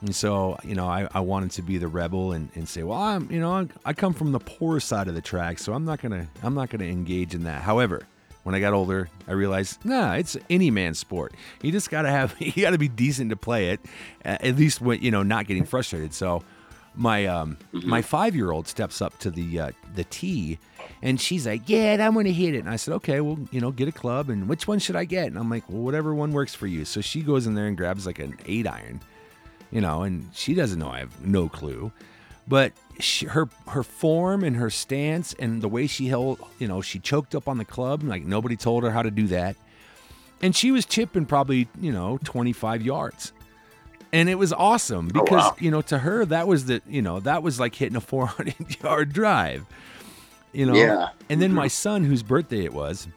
And 0.00 0.14
so, 0.16 0.58
you 0.64 0.74
know, 0.74 0.86
I, 0.86 1.08
I 1.12 1.20
wanted 1.20 1.50
to 1.52 1.62
be 1.62 1.76
the 1.76 1.88
rebel 1.88 2.32
and, 2.32 2.48
and 2.54 2.66
say, 2.66 2.82
well, 2.82 2.98
I'm, 2.98 3.30
you 3.30 3.38
know, 3.38 3.68
I, 3.84 3.92
come 3.92 4.14
from 4.14 4.32
the 4.32 4.38
poor 4.38 4.80
side 4.80 5.08
of 5.08 5.14
the 5.14 5.20
track, 5.20 5.58
so 5.58 5.74
I'm 5.74 5.84
not 5.84 6.00
gonna, 6.00 6.26
I'm 6.42 6.54
not 6.54 6.70
gonna 6.70 6.84
engage 6.84 7.34
in 7.34 7.44
that. 7.44 7.60
However, 7.60 8.06
when 8.42 8.54
I 8.54 8.60
got 8.60 8.72
older, 8.72 9.10
I 9.28 9.32
realized, 9.32 9.84
nah, 9.84 10.14
it's 10.14 10.38
any 10.48 10.70
man's 10.70 10.98
sport. 10.98 11.34
You 11.60 11.70
just 11.70 11.90
gotta 11.90 12.08
have, 12.08 12.34
you 12.38 12.62
gotta 12.62 12.78
be 12.78 12.88
decent 12.88 13.28
to 13.28 13.36
play 13.36 13.70
it, 13.70 13.80
at 14.24 14.56
least 14.56 14.80
when, 14.80 15.02
you 15.02 15.10
know, 15.10 15.22
not 15.22 15.46
getting 15.46 15.66
frustrated. 15.66 16.14
So, 16.14 16.42
my 16.94 17.26
um, 17.26 17.56
my 17.72 18.02
five 18.02 18.34
year 18.34 18.50
old 18.50 18.66
steps 18.66 19.00
up 19.00 19.18
to 19.20 19.30
the 19.30 19.60
uh, 19.60 19.70
the 19.94 20.04
tee, 20.04 20.58
and 21.02 21.20
she's 21.20 21.46
like, 21.46 21.62
"Yeah, 21.66 21.96
I'm 22.00 22.14
gonna 22.14 22.30
hit 22.30 22.54
it." 22.54 22.58
And 22.58 22.70
I 22.70 22.76
said, 22.76 22.94
"Okay, 22.94 23.20
well, 23.20 23.38
you 23.50 23.60
know, 23.60 23.70
get 23.70 23.88
a 23.88 23.92
club, 23.92 24.28
and 24.30 24.48
which 24.48 24.66
one 24.68 24.78
should 24.78 24.96
I 24.96 25.04
get?" 25.04 25.26
And 25.26 25.38
I'm 25.38 25.50
like, 25.50 25.68
"Well, 25.68 25.82
whatever 25.82 26.14
one 26.14 26.32
works 26.32 26.54
for 26.54 26.66
you." 26.66 26.84
So 26.84 27.00
she 27.00 27.22
goes 27.22 27.46
in 27.46 27.54
there 27.54 27.66
and 27.66 27.76
grabs 27.76 28.06
like 28.06 28.18
an 28.18 28.36
eight 28.46 28.66
iron 28.66 29.00
you 29.70 29.80
know, 29.80 30.02
and 30.02 30.28
she 30.32 30.54
doesn't 30.54 30.78
know. 30.78 30.88
I 30.88 30.98
have 31.00 31.24
no 31.24 31.48
clue, 31.48 31.92
but 32.48 32.72
she, 32.98 33.26
her 33.26 33.48
her 33.68 33.82
form 33.82 34.42
and 34.44 34.56
her 34.56 34.70
stance 34.70 35.32
and 35.34 35.62
the 35.62 35.68
way 35.68 35.86
she 35.86 36.08
held, 36.08 36.40
you 36.58 36.68
know, 36.68 36.80
she 36.80 36.98
choked 36.98 37.34
up 37.34 37.48
on 37.48 37.58
the 37.58 37.64
club 37.64 38.02
like 38.02 38.24
nobody 38.24 38.56
told 38.56 38.82
her 38.82 38.90
how 38.90 39.02
to 39.02 39.10
do 39.10 39.26
that, 39.28 39.56
and 40.42 40.54
she 40.54 40.70
was 40.70 40.84
chipping 40.84 41.26
probably 41.26 41.68
you 41.80 41.92
know 41.92 42.18
25 42.24 42.82
yards, 42.82 43.32
and 44.12 44.28
it 44.28 44.36
was 44.36 44.52
awesome 44.52 45.10
oh, 45.14 45.22
because 45.22 45.44
wow. 45.44 45.56
you 45.58 45.70
know 45.70 45.82
to 45.82 45.98
her 45.98 46.24
that 46.26 46.46
was 46.46 46.66
the 46.66 46.82
you 46.88 47.02
know 47.02 47.20
that 47.20 47.42
was 47.42 47.60
like 47.60 47.74
hitting 47.74 47.96
a 47.96 48.00
400 48.00 48.82
yard 48.82 49.12
drive, 49.12 49.64
you 50.52 50.66
know, 50.66 50.74
Yeah. 50.74 51.08
and 51.28 51.40
then 51.40 51.52
my 51.52 51.66
mm-hmm. 51.66 51.68
son 51.70 52.04
whose 52.04 52.22
birthday 52.22 52.64
it 52.64 52.72
was, 52.72 53.08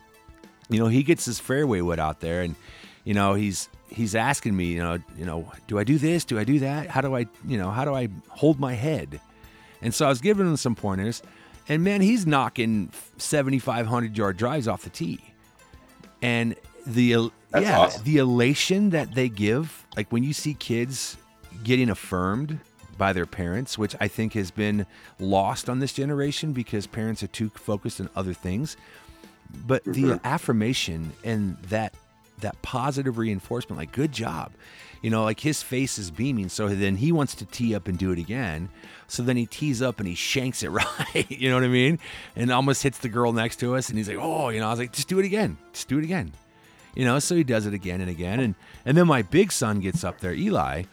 you 0.69 0.79
know, 0.79 0.87
he 0.87 1.03
gets 1.03 1.25
his 1.25 1.39
fairway 1.39 1.81
wood 1.81 1.99
out 1.99 2.19
there 2.19 2.41
and 2.41 2.55
you 3.03 3.13
know, 3.13 3.33
he's 3.33 3.69
he's 3.89 4.15
asking 4.15 4.55
me, 4.55 4.65
you 4.65 4.79
know, 4.79 4.97
you 5.17 5.25
know, 5.25 5.51
do 5.67 5.77
I 5.77 5.83
do 5.83 5.97
this? 5.97 6.25
Do 6.25 6.39
I 6.39 6.43
do 6.43 6.59
that? 6.59 6.87
How 6.87 7.01
do 7.01 7.15
I, 7.15 7.27
you 7.47 7.57
know, 7.57 7.69
how 7.69 7.85
do 7.85 7.93
I 7.93 8.09
hold 8.29 8.59
my 8.59 8.73
head? 8.73 9.19
And 9.81 9.93
so 9.93 10.05
I 10.05 10.09
was 10.09 10.21
giving 10.21 10.47
him 10.47 10.57
some 10.57 10.75
pointers, 10.75 11.21
and 11.67 11.83
man, 11.83 12.01
he's 12.01 12.25
knocking 12.25 12.89
7,500 13.17 14.17
yard 14.17 14.37
drives 14.37 14.67
off 14.67 14.83
the 14.83 14.89
tee. 14.89 15.19
And 16.21 16.55
the 16.85 17.31
That's 17.51 17.65
yeah, 17.65 17.79
awesome. 17.79 18.03
the 18.03 18.17
elation 18.17 18.89
that 18.91 19.13
they 19.13 19.29
give, 19.29 19.85
like 19.95 20.11
when 20.11 20.23
you 20.23 20.33
see 20.33 20.53
kids 20.53 21.17
getting 21.63 21.89
affirmed 21.89 22.59
by 22.97 23.13
their 23.13 23.25
parents, 23.25 23.77
which 23.77 23.95
I 23.99 24.07
think 24.07 24.33
has 24.33 24.51
been 24.51 24.85
lost 25.19 25.69
on 25.69 25.79
this 25.79 25.93
generation 25.93 26.53
because 26.53 26.87
parents 26.87 27.23
are 27.23 27.27
too 27.27 27.49
focused 27.49 27.99
on 27.99 28.09
other 28.15 28.33
things. 28.33 28.77
But 29.65 29.83
the 29.83 30.19
affirmation 30.23 31.13
and 31.23 31.57
that 31.63 31.93
that 32.39 32.61
positive 32.61 33.17
reinforcement, 33.17 33.77
like 33.77 33.91
good 33.91 34.11
job, 34.11 34.51
you 35.01 35.09
know, 35.09 35.23
like 35.23 35.39
his 35.39 35.61
face 35.61 35.97
is 35.97 36.11
beaming. 36.11 36.49
So 36.49 36.69
then 36.69 36.95
he 36.95 37.11
wants 37.11 37.35
to 37.35 37.45
tee 37.45 37.75
up 37.75 37.87
and 37.87 37.97
do 37.97 38.11
it 38.11 38.19
again. 38.19 38.69
So 39.07 39.21
then 39.21 39.37
he 39.37 39.45
tees 39.45 39.81
up 39.81 39.99
and 39.99 40.07
he 40.07 40.15
shanks 40.15 40.63
it 40.63 40.69
right. 40.71 41.29
you 41.29 41.49
know 41.49 41.55
what 41.55 41.63
I 41.63 41.67
mean? 41.67 41.99
And 42.35 42.51
almost 42.51 42.83
hits 42.83 42.97
the 42.99 43.09
girl 43.09 43.33
next 43.33 43.57
to 43.57 43.75
us. 43.75 43.89
And 43.89 43.97
he's 43.97 44.07
like, 44.07 44.17
oh, 44.19 44.49
you 44.49 44.59
know, 44.59 44.67
I 44.67 44.69
was 44.71 44.79
like, 44.79 44.93
just 44.93 45.07
do 45.07 45.19
it 45.19 45.25
again. 45.25 45.57
Just 45.73 45.87
do 45.87 45.97
it 45.99 46.03
again. 46.03 46.31
You 46.95 47.05
know, 47.05 47.17
so 47.19 47.35
he 47.35 47.43
does 47.43 47.65
it 47.65 47.73
again 47.73 48.01
and 48.01 48.09
again. 48.09 48.39
And 48.39 48.55
and 48.85 48.95
then 48.97 49.07
my 49.07 49.21
big 49.23 49.51
son 49.51 49.79
gets 49.79 50.03
up 50.03 50.19
there, 50.19 50.33
Eli, 50.33 50.83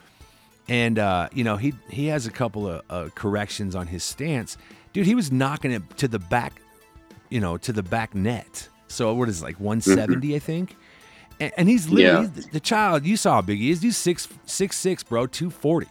and 0.68 0.98
uh, 0.98 1.28
you 1.32 1.44
know 1.44 1.56
he 1.56 1.74
he 1.88 2.06
has 2.06 2.26
a 2.26 2.30
couple 2.30 2.66
of 2.68 2.82
uh, 2.90 3.08
corrections 3.14 3.74
on 3.76 3.86
his 3.86 4.02
stance. 4.04 4.56
Dude, 4.92 5.06
he 5.06 5.14
was 5.14 5.30
knocking 5.30 5.70
it 5.72 5.82
to 5.98 6.08
the 6.08 6.18
back, 6.18 6.60
you 7.28 7.40
know, 7.40 7.56
to 7.58 7.72
the 7.72 7.82
back 7.82 8.14
net. 8.14 8.68
So 8.88 9.14
what 9.14 9.28
is 9.28 9.40
it, 9.40 9.44
like 9.44 9.60
170, 9.60 10.34
I 10.34 10.38
think. 10.40 10.76
And, 11.38 11.52
and 11.56 11.68
he's 11.68 11.88
literally 11.88 12.26
Yeah. 12.26 12.32
he's 12.34 12.46
the, 12.48 12.58
child. 12.58 13.06
You 13.06 13.16
saw 13.16 13.34
how 13.36 13.40
big 13.42 13.58
he 13.60 13.70
is. 13.70 13.80
He's 13.82 13.96
six 13.96 14.26
six 14.46 14.76
six, 14.76 15.02
bro, 15.04 15.26
two 15.28 15.48
forty. 15.50 15.86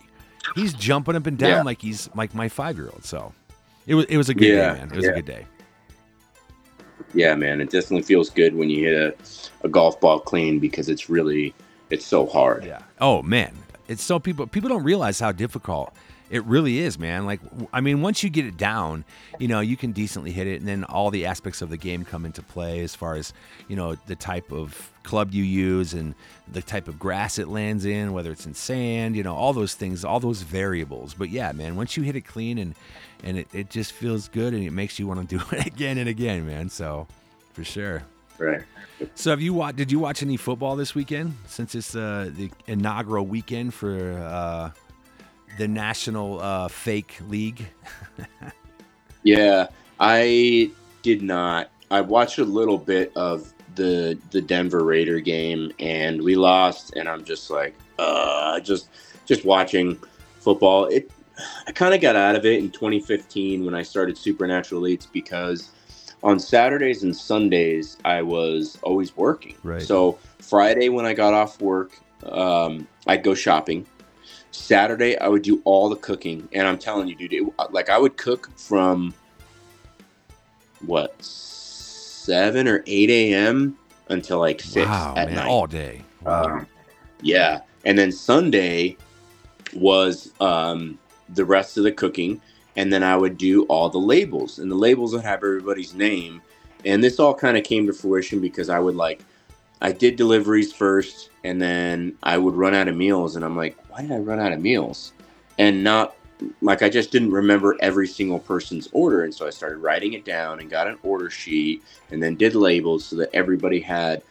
He's 0.56 0.74
jumping 0.74 1.16
up 1.16 1.28
and 1.28 1.38
down 1.38 1.50
Yeah. 1.50 1.62
like 1.64 1.82
he's 1.82 2.10
like 2.16 2.34
my 2.36 2.50
five 2.50 2.76
year 2.78 2.88
old. 2.90 3.06
So 3.06 3.34
it 3.88 3.96
was 3.96 4.06
it 4.06 4.18
was 4.18 4.30
a 4.30 4.34
good 4.34 4.48
Yeah, 4.50 4.74
day, 4.74 4.80
man. 4.80 4.92
It 4.92 4.96
was 4.98 5.08
a 5.08 5.14
good 5.14 5.26
day. 5.26 5.46
Yeah, 7.14 7.36
man, 7.36 7.62
it 7.62 7.70
definitely 7.70 8.04
feels 8.04 8.30
good 8.30 8.56
when 8.56 8.70
you 8.70 8.86
hit 8.86 8.94
a, 8.96 9.66
a 9.66 9.70
golf 9.70 10.00
ball 10.00 10.20
clean 10.20 10.60
because 10.60 10.90
it's 10.90 11.10
really 11.10 11.54
it's 11.90 12.06
so 12.06 12.26
hard. 12.26 12.66
Yeah. 12.66 12.82
Oh 13.02 13.22
man, 13.22 13.56
it's 13.88 14.04
so 14.04 14.20
people 14.20 14.48
people 14.48 14.70
don't 14.70 14.84
realize 14.84 15.20
how 15.20 15.32
difficult 15.32 15.94
it 16.30 16.44
really 16.46 16.80
is, 16.80 17.00
man. 17.00 17.26
Like 17.26 17.40
I 17.74 17.82
mean, 17.82 18.02
once 18.02 18.24
you 18.24 18.30
get 18.30 18.46
it 18.46 18.58
down, 18.58 19.04
you 19.40 19.48
know, 19.48 19.60
you 19.60 19.76
can 19.76 19.92
decently 19.92 20.32
hit 20.32 20.48
it, 20.48 20.60
and 20.60 20.68
then 20.68 20.84
all 20.84 21.10
the 21.10 21.26
aspects 21.26 21.62
of 21.62 21.70
the 21.70 21.78
game 21.78 22.06
come 22.06 22.26
into 22.26 22.42
play 22.42 22.82
as 22.82 22.96
far 22.96 23.16
as 23.16 23.34
you 23.68 23.76
know 23.76 23.96
the 24.08 24.16
type 24.16 24.52
of 24.52 24.92
club 25.04 25.34
you 25.34 25.44
use 25.44 25.94
and 25.94 26.14
the 26.52 26.62
type 26.62 26.88
of 26.88 27.00
grass 27.00 27.40
it 27.40 27.48
lands 27.48 27.86
in, 27.86 28.14
whether 28.14 28.32
it's 28.32 28.46
in 28.46 28.54
sand, 28.54 29.16
you 29.16 29.24
know, 29.24 29.34
all 29.34 29.54
those 29.54 29.74
things, 29.74 30.06
all 30.06 30.20
those 30.20 30.44
variables. 30.44 31.16
But 31.16 31.30
yeah, 31.30 31.52
man, 31.52 31.76
once 31.76 31.98
you 31.98 32.04
hit 32.04 32.16
it 32.16 32.22
clean 32.22 32.58
and 32.58 32.76
and 33.24 33.38
it, 33.38 33.48
it 33.54 33.70
just 33.70 33.92
feels 33.92 34.28
good 34.28 34.54
and 34.54 34.64
it 34.64 34.72
makes 34.72 35.00
you 35.00 35.08
want 35.08 35.28
to 35.28 35.38
do 35.38 35.44
it 35.52 35.66
again 35.66 35.98
and 35.98 36.08
again, 36.08 36.46
man. 36.46 36.70
So 36.70 37.08
for 37.54 37.64
sure. 37.64 38.04
Right. 38.38 38.62
So 39.16 39.32
have 39.32 39.42
you 39.42 39.54
watched? 39.54 39.78
Did 39.78 39.92
you 39.92 40.00
watch 40.00 40.24
any 40.24 40.38
football 40.38 40.76
this 40.76 40.96
weekend? 40.96 41.36
Since 41.48 41.76
it's 41.76 41.96
uh, 41.96 42.32
the 42.34 42.50
inaugural 42.68 43.26
weekend 43.26 43.74
for 43.74 44.14
uh, 44.14 44.72
the 45.58 45.68
National 45.68 46.40
uh, 46.40 46.68
Fake 46.68 47.20
League. 47.28 47.68
Yeah, 49.24 49.68
I 50.00 50.72
did 51.04 51.22
not. 51.22 51.70
I 51.92 52.02
watched 52.02 52.40
a 52.40 52.46
little 52.46 52.78
bit 52.78 53.12
of 53.16 53.54
the 53.76 54.18
the 54.32 54.42
Denver 54.42 54.84
Raider 54.84 55.20
game, 55.20 55.72
and 55.80 56.22
we 56.22 56.36
lost. 56.36 56.96
And 56.96 57.08
I'm 57.08 57.24
just 57.24 57.50
like, 57.50 57.76
uh, 57.98 58.60
just 58.60 58.90
just 59.26 59.46
watching 59.46 60.00
football. 60.40 60.86
It. 60.86 61.12
I 61.68 61.72
kind 61.72 61.94
of 61.94 62.02
got 62.02 62.18
out 62.18 62.36
of 62.36 62.46
it 62.46 62.60
in 62.60 62.70
2015 62.70 63.64
when 63.64 63.74
I 63.74 63.82
started 63.82 64.18
Supernatural 64.18 64.88
Eats 64.88 65.06
because 65.06 65.70
on 66.22 66.38
Saturdays 66.38 67.04
and 67.04 67.16
Sundays 67.16 67.96
I 68.04 68.22
was 68.22 68.78
always 68.84 69.16
working. 69.16 69.56
Right. 69.64 69.82
So 69.82 70.20
Friday 70.40 70.90
when 70.90 71.06
I 71.06 71.14
got 71.14 71.34
off 71.34 71.62
work, 71.62 71.98
um, 72.24 72.88
I'd 73.08 73.24
go 73.24 73.34
shopping. 73.34 73.86
Saturday 74.52 75.18
I 75.18 75.28
would 75.28 75.42
do 75.42 75.62
all 75.66 75.90
the 75.90 75.96
cooking, 75.96 76.48
and 76.54 76.68
I'm 76.68 76.78
telling 76.78 77.08
you, 77.08 77.16
dude, 77.16 77.34
it, 77.34 77.44
like 77.72 77.90
I 77.90 77.98
would 77.98 78.18
cook 78.18 78.50
from 78.58 79.14
what 80.86 81.22
seven 81.24 82.68
or 82.68 82.84
eight 82.88 83.10
a.m. 83.10 83.78
until 84.10 84.40
like 84.40 84.62
six 84.62 84.88
wow, 84.88 85.14
at 85.18 85.28
man, 85.28 85.36
night. 85.36 85.48
all 85.48 85.68
day. 85.68 86.04
Wow. 86.22 86.44
Um, 86.44 86.68
yeah, 87.22 87.62
and 87.86 87.98
then 87.98 88.12
Sunday 88.12 88.98
was 89.74 90.32
um, 90.40 90.98
the 91.30 91.46
rest 91.46 91.78
of 91.78 91.84
the 91.84 91.92
cooking, 91.92 92.42
and 92.76 92.92
then 92.92 93.04
I 93.04 93.16
would 93.16 93.38
do 93.38 93.64
all 93.66 93.90
the 93.90 94.00
labels, 94.00 94.60
and 94.60 94.72
the 94.72 94.76
labels 94.76 95.14
would 95.14 95.24
have 95.24 95.44
everybody's 95.44 95.94
name, 95.94 96.42
and 96.86 97.04
this 97.04 97.20
all 97.20 97.34
kind 97.34 97.58
of 97.58 97.64
came 97.64 97.86
to 97.88 97.94
fruition 97.94 98.40
because 98.40 98.70
I 98.70 98.80
would 98.80 98.96
like, 98.96 99.24
I 99.82 99.92
did 99.92 100.16
deliveries 100.16 100.74
first, 100.74 101.30
and 101.44 101.62
then 101.62 102.18
I 102.22 102.38
would 102.38 102.56
run 102.56 102.76
out 102.76 102.88
of 102.88 102.96
meals, 102.96 103.36
and 103.36 103.46
I'm 103.46 103.56
like, 103.56 103.78
why 103.90 104.02
did 104.02 104.12
I 104.12 104.18
run 104.18 104.40
out 104.40 104.52
of 104.52 104.62
meals? 104.62 105.14
And 105.58 105.84
not 105.84 106.16
like 106.62 106.82
I 106.82 106.90
just 106.90 107.12
didn't 107.12 107.32
remember 107.32 107.76
every 107.82 108.08
single 108.08 108.40
person's 108.40 108.90
order, 108.92 109.24
and 109.24 109.34
so 109.34 109.48
I 109.48 109.50
started 109.50 109.78
writing 109.78 110.14
it 110.14 110.26
down 110.26 110.60
and 110.60 110.70
got 110.70 110.88
an 110.88 110.98
order 111.04 111.30
sheet, 111.30 111.84
and 112.12 112.22
then 112.22 112.36
did 112.36 112.56
labels 112.56 113.06
so 113.06 113.16
that 113.18 113.30
everybody 113.34 113.80
had 113.80 114.22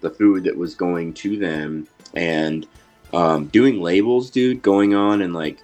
the 0.00 0.10
food 0.10 0.44
that 0.44 0.56
was 0.56 0.74
going 0.74 1.14
to 1.14 1.38
them 1.38 1.86
and 2.14 2.66
um, 3.12 3.46
doing 3.46 3.80
labels 3.80 4.30
dude 4.30 4.60
going 4.62 4.94
on 4.94 5.22
and 5.22 5.32
like 5.32 5.58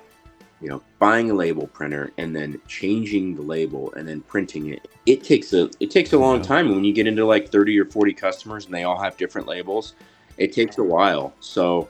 you 0.61 0.68
know 0.68 0.82
buying 0.98 1.30
a 1.30 1.34
label 1.34 1.66
printer 1.68 2.12
and 2.18 2.34
then 2.36 2.61
changing 2.68 3.34
the 3.34 3.42
label 3.42 3.92
and 3.94 4.06
then 4.08 4.20
printing 4.22 4.68
it. 4.68 4.88
It 5.06 5.24
takes 5.24 5.52
a 5.52 5.70
it 5.80 5.90
takes 5.90 6.12
a 6.12 6.18
long 6.18 6.38
Yeah. 6.38 6.42
time. 6.44 6.74
When 6.74 6.84
you 6.84 6.92
get 6.92 7.06
into 7.06 7.24
like 7.26 7.50
30 7.50 7.78
or 7.78 7.86
40 7.86 8.12
customers 8.12 8.66
and 8.66 8.74
they 8.74 8.84
all 8.84 9.00
have 9.00 9.16
different 9.16 9.46
labels 9.48 9.94
it 10.38 10.52
takes 10.52 10.78
a 10.78 10.82
while. 10.84 11.34
So 11.40 11.88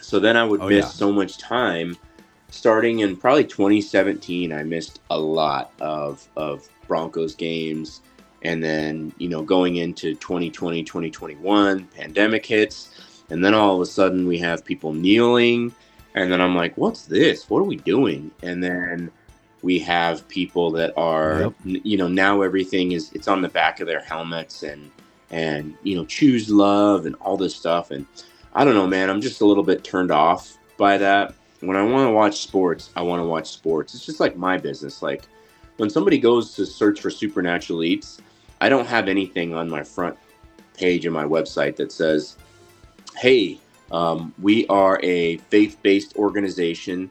so 0.00 0.18
then 0.18 0.36
i 0.36 0.44
would 0.44 0.60
Oh, 0.62 0.68
miss 0.68 0.86
yeah. 0.86 0.90
so 0.90 1.12
much 1.12 1.38
time. 1.38 1.96
Starting 2.50 3.00
in 3.00 3.16
probably 3.16 3.44
2017 3.44 4.52
i 4.52 4.62
missed 4.62 5.00
a 5.10 5.18
lot 5.18 5.72
of 5.80 6.26
of 6.36 6.68
broncos 6.86 7.34
games. 7.34 8.00
And 8.42 8.62
then 8.62 9.12
you 9.18 9.28
know 9.28 9.42
going 9.42 9.76
into 9.76 10.14
2020 10.14 10.82
2021 10.84 11.84
pandemic 11.96 12.46
hits. 12.46 12.90
And 13.30 13.44
then 13.44 13.54
all 13.54 13.74
of 13.76 13.80
a 13.82 13.86
sudden 13.86 14.26
we 14.26 14.38
have 14.38 14.64
people 14.64 14.92
kneeling 14.92 15.72
and 16.18 16.30
then 16.30 16.40
i'm 16.40 16.54
like 16.54 16.76
what's 16.76 17.06
this? 17.06 17.48
What 17.48 17.60
are 17.60 17.64
we 17.64 17.76
doing? 17.76 18.30
And 18.42 18.62
then 18.62 19.10
we 19.62 19.78
have 19.80 20.26
people 20.28 20.70
that 20.72 20.92
are 20.96 21.40
yep. 21.40 21.54
you 21.64 21.96
know 21.96 22.08
now 22.08 22.42
everything 22.42 22.92
is 22.92 23.10
it's 23.12 23.28
on 23.28 23.42
the 23.42 23.48
back 23.48 23.80
of 23.80 23.86
their 23.86 24.00
helmets 24.00 24.62
and 24.62 24.90
and 25.30 25.76
you 25.82 25.96
know 25.96 26.04
choose 26.04 26.50
love 26.50 27.06
and 27.06 27.14
all 27.16 27.36
this 27.36 27.54
stuff. 27.54 27.90
And 27.90 28.06
i 28.54 28.64
don't 28.64 28.74
know 28.74 28.86
man 28.86 29.10
i'm 29.10 29.20
just 29.20 29.40
a 29.40 29.46
little 29.46 29.64
bit 29.64 29.84
turned 29.84 30.10
off 30.10 30.58
by 30.76 30.98
that. 30.98 31.34
When 31.60 31.76
i 31.76 31.82
want 31.82 32.08
to 32.08 32.12
watch 32.12 32.40
sports 32.40 32.90
i 32.96 33.02
want 33.02 33.20
to 33.20 33.26
watch 33.26 33.48
sports. 33.48 33.94
It's 33.94 34.06
just 34.06 34.20
like 34.20 34.36
my 34.36 34.58
business. 34.58 35.02
Like 35.02 35.22
when 35.76 35.90
somebody 35.90 36.18
goes 36.18 36.54
to 36.54 36.66
search 36.66 37.00
for 37.00 37.10
supernatural 37.10 37.82
eats 37.82 38.20
I 38.60 38.68
don't 38.68 38.86
have 38.86 39.08
anything 39.08 39.54
on 39.54 39.68
my 39.68 39.82
front 39.82 40.16
page 40.74 41.06
of 41.06 41.12
my 41.12 41.24
website 41.24 41.76
that 41.76 41.92
says, 41.92 42.36
hey, 43.16 43.58
um, 43.90 44.34
we 44.40 44.66
are 44.68 45.00
a 45.02 45.38
faith 45.38 45.78
based 45.82 46.16
organization 46.16 47.10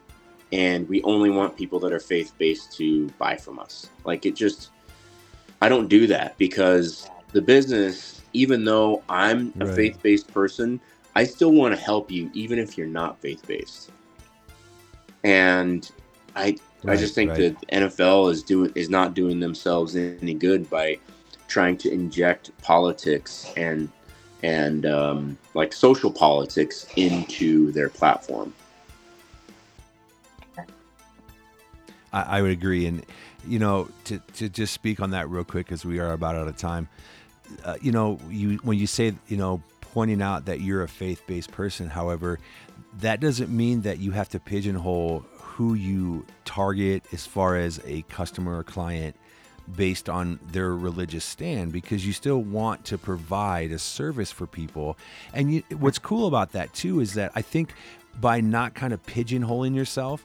and 0.52 0.88
we 0.88 1.02
only 1.02 1.30
want 1.30 1.56
people 1.56 1.78
that 1.80 1.92
are 1.92 2.00
faith 2.00 2.32
based 2.38 2.76
to 2.76 3.08
buy 3.18 3.36
from 3.36 3.58
us. 3.58 3.90
Like 4.04 4.24
it 4.26 4.34
just, 4.34 4.70
I 5.60 5.68
don't 5.68 5.88
do 5.88 6.06
that 6.06 6.38
because 6.38 7.10
the 7.32 7.42
business, 7.42 8.22
even 8.32 8.64
though 8.64 9.02
I'm 9.08 9.52
a 9.60 9.66
right. 9.66 9.74
faith 9.74 10.02
based 10.02 10.32
person, 10.32 10.80
I 11.14 11.24
still 11.24 11.52
want 11.52 11.74
to 11.74 11.80
help 11.80 12.10
you 12.10 12.30
even 12.32 12.58
if 12.58 12.78
you're 12.78 12.86
not 12.86 13.20
faith 13.20 13.46
based. 13.46 13.90
And 15.24 15.90
I, 16.36 16.56
right, 16.84 16.94
I 16.94 16.96
just 16.96 17.14
think 17.14 17.32
right. 17.32 17.58
that 17.58 17.68
NFL 17.68 18.30
is 18.30 18.42
doing 18.42 18.72
is 18.74 18.88
not 18.88 19.14
doing 19.14 19.40
themselves 19.40 19.96
any 19.96 20.34
good 20.34 20.70
by 20.70 20.98
trying 21.48 21.76
to 21.78 21.90
inject 21.90 22.52
politics 22.62 23.52
and 23.56 23.90
and 24.42 24.86
um, 24.86 25.38
like 25.54 25.72
social 25.72 26.10
politics 26.10 26.86
into 26.96 27.72
their 27.72 27.88
platform. 27.88 28.52
I, 32.12 32.22
I, 32.22 32.42
would 32.42 32.50
agree, 32.50 32.86
and 32.86 33.04
you 33.46 33.58
know, 33.58 33.88
to 34.04 34.18
to 34.34 34.48
just 34.48 34.72
speak 34.72 35.00
on 35.00 35.10
that 35.10 35.28
real 35.28 35.44
quick, 35.44 35.66
because 35.66 35.84
we 35.84 35.98
are 35.98 36.12
about 36.12 36.36
out 36.36 36.48
of 36.48 36.56
time. 36.56 36.88
Uh, 37.64 37.76
you 37.80 37.92
know, 37.92 38.18
you 38.30 38.58
when 38.62 38.78
you 38.78 38.86
say 38.86 39.14
you 39.28 39.36
know 39.36 39.62
pointing 39.80 40.22
out 40.22 40.46
that 40.46 40.60
you're 40.60 40.82
a 40.82 40.88
faith-based 40.88 41.50
person, 41.50 41.88
however, 41.88 42.38
that 43.00 43.20
doesn't 43.20 43.50
mean 43.50 43.82
that 43.82 43.98
you 43.98 44.12
have 44.12 44.28
to 44.30 44.40
pigeonhole 44.40 45.24
who 45.38 45.74
you 45.74 46.24
target 46.44 47.04
as 47.12 47.26
far 47.26 47.56
as 47.56 47.80
a 47.84 48.02
customer 48.02 48.58
or 48.58 48.62
client 48.62 49.16
based 49.76 50.08
on 50.08 50.38
their 50.50 50.74
religious 50.74 51.24
stand 51.24 51.72
because 51.72 52.06
you 52.06 52.12
still 52.12 52.40
want 52.40 52.84
to 52.86 52.98
provide 52.98 53.70
a 53.72 53.78
service 53.78 54.32
for 54.32 54.46
people. 54.46 54.96
And 55.32 55.52
you, 55.54 55.62
what's 55.78 55.98
cool 55.98 56.26
about 56.26 56.52
that 56.52 56.72
too 56.72 57.00
is 57.00 57.14
that 57.14 57.32
I 57.34 57.42
think 57.42 57.72
by 58.20 58.40
not 58.40 58.74
kind 58.74 58.92
of 58.92 59.04
pigeonholing 59.06 59.74
yourself, 59.74 60.24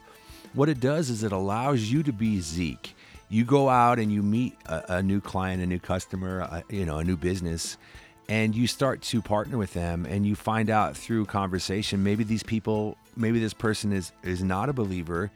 what 0.54 0.68
it 0.68 0.80
does 0.80 1.10
is 1.10 1.22
it 1.22 1.32
allows 1.32 1.82
you 1.82 2.02
to 2.02 2.12
be 2.12 2.40
Zeke. 2.40 2.94
You 3.28 3.44
go 3.44 3.68
out 3.68 3.98
and 3.98 4.12
you 4.12 4.22
meet 4.22 4.56
a, 4.66 4.96
a 4.96 5.02
new 5.02 5.20
client, 5.20 5.62
a 5.62 5.66
new 5.66 5.80
customer, 5.80 6.40
a, 6.40 6.64
you 6.68 6.84
know, 6.84 6.98
a 6.98 7.04
new 7.04 7.16
business, 7.16 7.76
and 8.28 8.54
you 8.54 8.66
start 8.66 9.02
to 9.02 9.20
partner 9.20 9.58
with 9.58 9.74
them 9.74 10.06
and 10.06 10.26
you 10.26 10.34
find 10.34 10.70
out 10.70 10.96
through 10.96 11.26
conversation 11.26 12.02
maybe 12.02 12.24
these 12.24 12.42
people 12.42 12.96
maybe 13.16 13.38
this 13.38 13.52
person 13.52 13.92
is 13.92 14.12
is 14.22 14.42
not 14.42 14.68
a 14.68 14.72
believer 14.72 15.30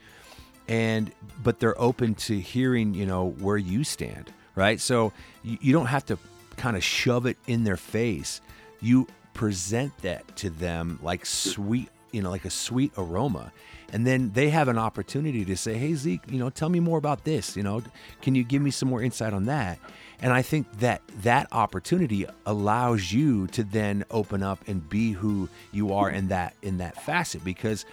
and 0.68 1.10
but 1.42 1.58
they're 1.58 1.80
open 1.80 2.14
to 2.14 2.38
hearing 2.38 2.94
you 2.94 3.06
know 3.06 3.30
where 3.40 3.56
you 3.56 3.84
stand 3.84 4.32
right? 4.58 4.80
So 4.80 5.12
you, 5.42 5.56
you 5.60 5.72
don't 5.72 5.86
have 5.86 6.04
to 6.06 6.18
kind 6.56 6.76
of 6.76 6.82
shove 6.82 7.26
it 7.26 7.38
in 7.46 7.62
their 7.62 7.76
face. 7.76 8.40
You 8.80 9.06
present 9.32 9.96
that 9.98 10.36
to 10.36 10.50
them 10.50 10.98
like 11.00 11.24
sweet 11.24 11.88
you 12.10 12.20
know 12.20 12.30
like 12.30 12.44
a 12.44 12.50
sweet 12.50 12.92
aroma. 12.98 13.52
And 13.90 14.06
then 14.06 14.32
they 14.32 14.50
have 14.50 14.68
an 14.68 14.76
opportunity 14.76 15.44
to 15.44 15.56
say 15.56 15.74
hey 15.74 15.94
zeke 15.94 16.22
you 16.28 16.38
know 16.38 16.50
tell 16.50 16.68
me 16.68 16.80
more 16.80 16.98
about 16.98 17.24
this 17.24 17.56
you 17.56 17.62
know 17.62 17.82
can 18.20 18.34
you 18.34 18.42
give 18.42 18.60
me 18.60 18.72
some 18.72 18.88
more 18.88 19.00
insight 19.00 19.32
on 19.32 19.44
that? 19.44 19.78
And 20.20 20.32
i 20.32 20.42
think 20.42 20.66
that 20.80 21.02
that 21.22 21.46
opportunity 21.52 22.26
allows 22.44 23.12
you 23.12 23.46
to 23.48 23.62
then 23.62 24.04
open 24.10 24.42
up 24.42 24.58
and 24.66 24.88
be 24.88 25.12
who 25.12 25.48
you 25.70 25.92
are 25.92 26.10
in 26.10 26.28
that 26.28 26.54
in 26.62 26.78
that 26.78 27.00
facet 27.04 27.44
because 27.44 27.84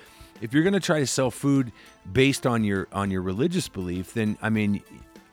if 0.42 0.54
you're 0.54 0.64
going 0.64 0.74
to 0.74 0.80
try 0.80 1.00
to 1.00 1.08
sell 1.08 1.32
food 1.32 1.72
based 2.12 2.46
on 2.46 2.64
your 2.64 2.88
on 2.92 3.12
your 3.12 3.22
religious 3.22 3.68
belief, 3.68 4.14
then 4.14 4.38
I 4.42 4.50
mean, 4.50 4.82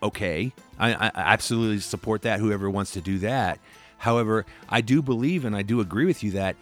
okay, 0.03 0.53
I, 0.78 0.94
I 0.94 1.11
absolutely 1.14 1.80
support 1.80 2.22
that. 2.22 2.40
Whoever 2.40 2.70
wants 2.70 2.92
to 2.92 3.00
do 3.00 3.18
that. 3.18 3.59
However, 3.98 4.46
I 4.68 4.80
do 4.80 5.03
believe 5.03 5.44
and 5.44 5.55
I 5.55 5.62
do 5.62 5.80
agree 5.80 6.07
with 6.07 6.22
you 6.22 6.32
that 6.32 6.57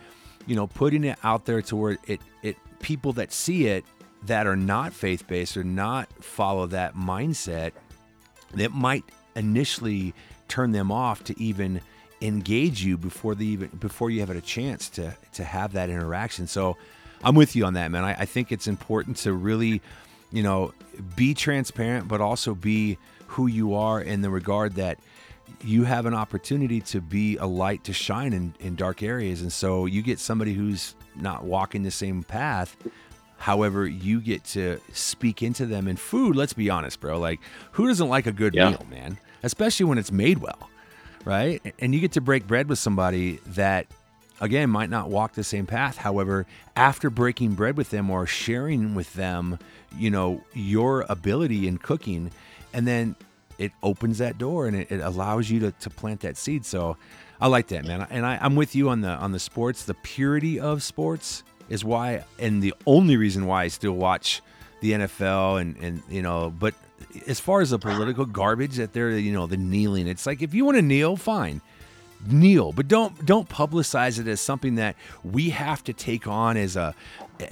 you 0.46 0.56
know 0.56 0.66
putting 0.66 1.04
it 1.04 1.18
out 1.22 1.44
there 1.44 1.62
to 1.62 1.76
where 1.76 1.98
it 2.06 2.20
it 2.42 2.56
people 2.80 3.12
that 3.14 3.32
see 3.32 3.66
it 3.66 3.84
that 4.26 4.46
are 4.46 4.56
not 4.56 4.92
faith 4.92 5.26
based 5.26 5.56
or 5.56 5.64
not 5.64 6.10
follow 6.22 6.66
that 6.66 6.94
mindset 6.94 7.72
that 8.54 8.72
might 8.72 9.04
initially 9.36 10.12
turn 10.48 10.72
them 10.72 10.90
off 10.90 11.24
to 11.24 11.40
even 11.40 11.80
engage 12.20 12.84
you 12.84 12.98
before 12.98 13.34
the 13.34 13.46
even 13.46 13.68
before 13.68 14.10
you 14.10 14.20
have 14.20 14.30
a 14.30 14.40
chance 14.40 14.88
to 14.90 15.14
to 15.32 15.44
have 15.44 15.72
that 15.72 15.88
interaction. 15.88 16.46
So 16.46 16.76
I'm 17.22 17.34
with 17.34 17.54
you 17.54 17.64
on 17.64 17.74
that, 17.74 17.90
man. 17.90 18.04
I, 18.04 18.12
I 18.20 18.24
think 18.24 18.50
it's 18.52 18.66
important 18.66 19.18
to 19.18 19.32
really, 19.32 19.82
you 20.30 20.42
know, 20.42 20.72
be 21.16 21.34
transparent, 21.34 22.08
but 22.08 22.20
also 22.20 22.54
be 22.54 22.98
who 23.26 23.46
you 23.46 23.74
are 23.74 24.00
in 24.00 24.22
the 24.22 24.30
regard 24.30 24.74
that 24.74 24.98
you 25.62 25.84
have 25.84 26.06
an 26.06 26.14
opportunity 26.14 26.80
to 26.80 27.00
be 27.00 27.36
a 27.36 27.46
light 27.46 27.84
to 27.84 27.92
shine 27.92 28.32
in, 28.32 28.54
in 28.60 28.76
dark 28.76 29.02
areas. 29.02 29.42
And 29.42 29.52
so 29.52 29.86
you 29.86 30.02
get 30.02 30.18
somebody 30.18 30.54
who's 30.54 30.94
not 31.16 31.44
walking 31.44 31.82
the 31.82 31.90
same 31.90 32.22
path. 32.22 32.76
However, 33.36 33.86
you 33.86 34.20
get 34.20 34.44
to 34.44 34.80
speak 34.92 35.42
into 35.42 35.66
them. 35.66 35.88
And 35.88 35.98
food, 35.98 36.36
let's 36.36 36.52
be 36.52 36.70
honest, 36.70 37.00
bro. 37.00 37.18
Like, 37.18 37.40
who 37.72 37.86
doesn't 37.86 38.08
like 38.08 38.26
a 38.26 38.32
good 38.32 38.54
yeah. 38.54 38.70
meal, 38.70 38.86
man? 38.90 39.18
Especially 39.42 39.86
when 39.86 39.98
it's 39.98 40.12
made 40.12 40.38
well, 40.38 40.70
right? 41.24 41.60
And 41.78 41.94
you 41.94 42.00
get 42.00 42.12
to 42.12 42.20
break 42.20 42.46
bread 42.46 42.68
with 42.68 42.78
somebody 42.78 43.40
that 43.46 43.86
again, 44.40 44.70
might 44.70 44.90
not 44.90 45.10
walk 45.10 45.34
the 45.34 45.44
same 45.44 45.66
path. 45.66 45.98
However, 45.98 46.46
after 46.74 47.10
breaking 47.10 47.54
bread 47.54 47.76
with 47.76 47.90
them 47.90 48.10
or 48.10 48.26
sharing 48.26 48.94
with 48.94 49.14
them, 49.14 49.58
you 49.96 50.10
know, 50.10 50.42
your 50.54 51.04
ability 51.08 51.68
in 51.68 51.78
cooking, 51.78 52.30
and 52.72 52.86
then 52.86 53.16
it 53.58 53.72
opens 53.82 54.18
that 54.18 54.38
door 54.38 54.66
and 54.66 54.74
it, 54.74 54.90
it 54.90 55.00
allows 55.00 55.50
you 55.50 55.60
to, 55.60 55.72
to 55.72 55.90
plant 55.90 56.20
that 56.20 56.36
seed. 56.36 56.64
So 56.64 56.96
I 57.40 57.48
like 57.48 57.68
that, 57.68 57.84
man. 57.84 58.06
And 58.10 58.24
I, 58.24 58.38
I'm 58.40 58.56
with 58.56 58.74
you 58.74 58.88
on 58.88 59.02
the 59.02 59.10
on 59.10 59.32
the 59.32 59.38
sports. 59.38 59.84
The 59.84 59.94
purity 59.94 60.58
of 60.58 60.82
sports 60.82 61.42
is 61.68 61.84
why, 61.84 62.24
and 62.38 62.62
the 62.62 62.74
only 62.86 63.16
reason 63.16 63.46
why 63.46 63.64
I 63.64 63.68
still 63.68 63.92
watch 63.92 64.40
the 64.80 64.92
NFL 64.92 65.60
and 65.60 65.76
and 65.76 66.02
you 66.08 66.22
know, 66.22 66.50
but 66.50 66.74
as 67.26 67.40
far 67.40 67.60
as 67.60 67.70
the 67.70 67.78
political 67.78 68.24
garbage 68.24 68.76
that 68.76 68.92
they're 68.92 69.10
you 69.10 69.32
know 69.32 69.46
the 69.46 69.56
kneeling, 69.58 70.06
it's 70.06 70.24
like 70.26 70.40
if 70.40 70.54
you 70.54 70.64
want 70.64 70.76
to 70.78 70.82
kneel, 70.82 71.16
fine 71.16 71.60
kneel 72.26 72.72
but 72.72 72.86
don't 72.86 73.24
don't 73.24 73.48
publicize 73.48 74.18
it 74.18 74.28
as 74.28 74.40
something 74.40 74.74
that 74.74 74.94
we 75.24 75.50
have 75.50 75.82
to 75.82 75.92
take 75.92 76.26
on 76.26 76.56
as 76.56 76.76
a 76.76 76.94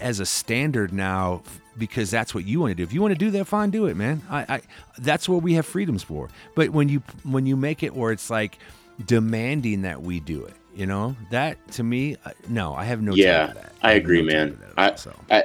as 0.00 0.20
a 0.20 0.26
standard 0.26 0.92
now 0.92 1.42
because 1.78 2.10
that's 2.10 2.34
what 2.34 2.44
you 2.44 2.58
want 2.60 2.72
to 2.72 2.74
do. 2.74 2.82
If 2.82 2.92
you 2.92 3.00
want 3.00 3.12
to 3.12 3.18
do 3.18 3.30
that 3.30 3.46
fine 3.46 3.70
do 3.70 3.86
it 3.86 3.96
man. 3.96 4.22
I, 4.28 4.56
I 4.56 4.60
that's 4.98 5.28
what 5.28 5.42
we 5.42 5.54
have 5.54 5.64
freedoms 5.64 6.02
for. 6.02 6.28
But 6.54 6.70
when 6.70 6.88
you 6.88 7.02
when 7.22 7.46
you 7.46 7.56
make 7.56 7.82
it 7.82 7.94
where 7.94 8.12
it's 8.12 8.30
like 8.30 8.58
demanding 9.06 9.82
that 9.82 10.02
we 10.02 10.20
do 10.20 10.44
it 10.44 10.54
you 10.78 10.86
know? 10.86 11.16
That 11.30 11.58
to 11.72 11.82
me 11.82 12.16
uh, 12.24 12.30
no 12.48 12.74
i 12.74 12.84
have 12.84 13.02
no 13.02 13.14
yeah 13.14 13.52
i, 13.82 13.90
I 13.90 13.92
agree 13.94 14.22
no 14.22 14.32
man. 14.32 14.58
I, 14.76 14.94
so. 14.94 15.12
I 15.30 15.44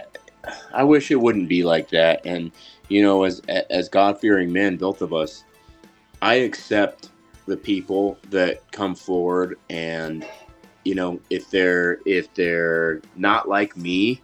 i 0.74 0.84
wish 0.84 1.10
it 1.12 1.16
wouldn't 1.20 1.50
be 1.50 1.64
like 1.64 1.90
that. 1.90 2.26
And 2.26 2.52
you 2.90 3.02
know 3.02 3.24
as 3.24 3.42
as 3.70 3.90
god-fearing 3.90 4.52
men 4.52 4.78
both 4.78 5.02
of 5.02 5.14
us 5.14 5.44
i 6.22 6.36
accept 6.36 7.10
the 7.46 7.58
people 7.58 8.18
that 8.30 8.70
come 8.72 8.96
forward 8.96 9.58
and 9.70 10.26
you 10.84 10.96
know 10.96 11.20
if 11.30 11.50
they're 11.50 12.00
if 12.06 12.34
they're 12.34 13.02
not 13.16 13.48
like 13.48 13.76
me 13.76 14.22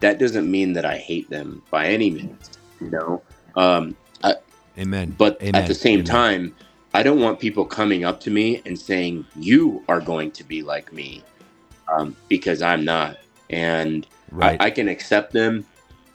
that 0.00 0.18
doesn't 0.18 0.50
mean 0.50 0.72
that 0.72 0.84
i 0.84 0.96
hate 0.96 1.28
them 1.30 1.62
by 1.70 1.86
any 1.86 2.10
means 2.10 2.50
you 2.80 2.90
know 2.90 3.22
um 3.56 3.96
I, 4.22 4.34
amen 4.78 5.14
but 5.16 5.40
amen. 5.42 5.54
at 5.54 5.68
the 5.68 5.74
same 5.74 6.00
amen. 6.00 6.06
time 6.06 6.56
i 6.94 7.02
don't 7.02 7.20
want 7.20 7.40
people 7.40 7.64
coming 7.64 8.04
up 8.04 8.20
to 8.20 8.30
me 8.30 8.62
and 8.66 8.78
saying 8.78 9.26
you 9.36 9.82
are 9.88 10.00
going 10.00 10.30
to 10.32 10.44
be 10.44 10.62
like 10.62 10.92
me 10.92 11.22
um, 11.88 12.16
because 12.28 12.62
i'm 12.62 12.84
not 12.84 13.16
and 13.48 14.06
right. 14.30 14.60
I, 14.60 14.66
I 14.66 14.70
can 14.70 14.88
accept 14.88 15.32
them 15.32 15.66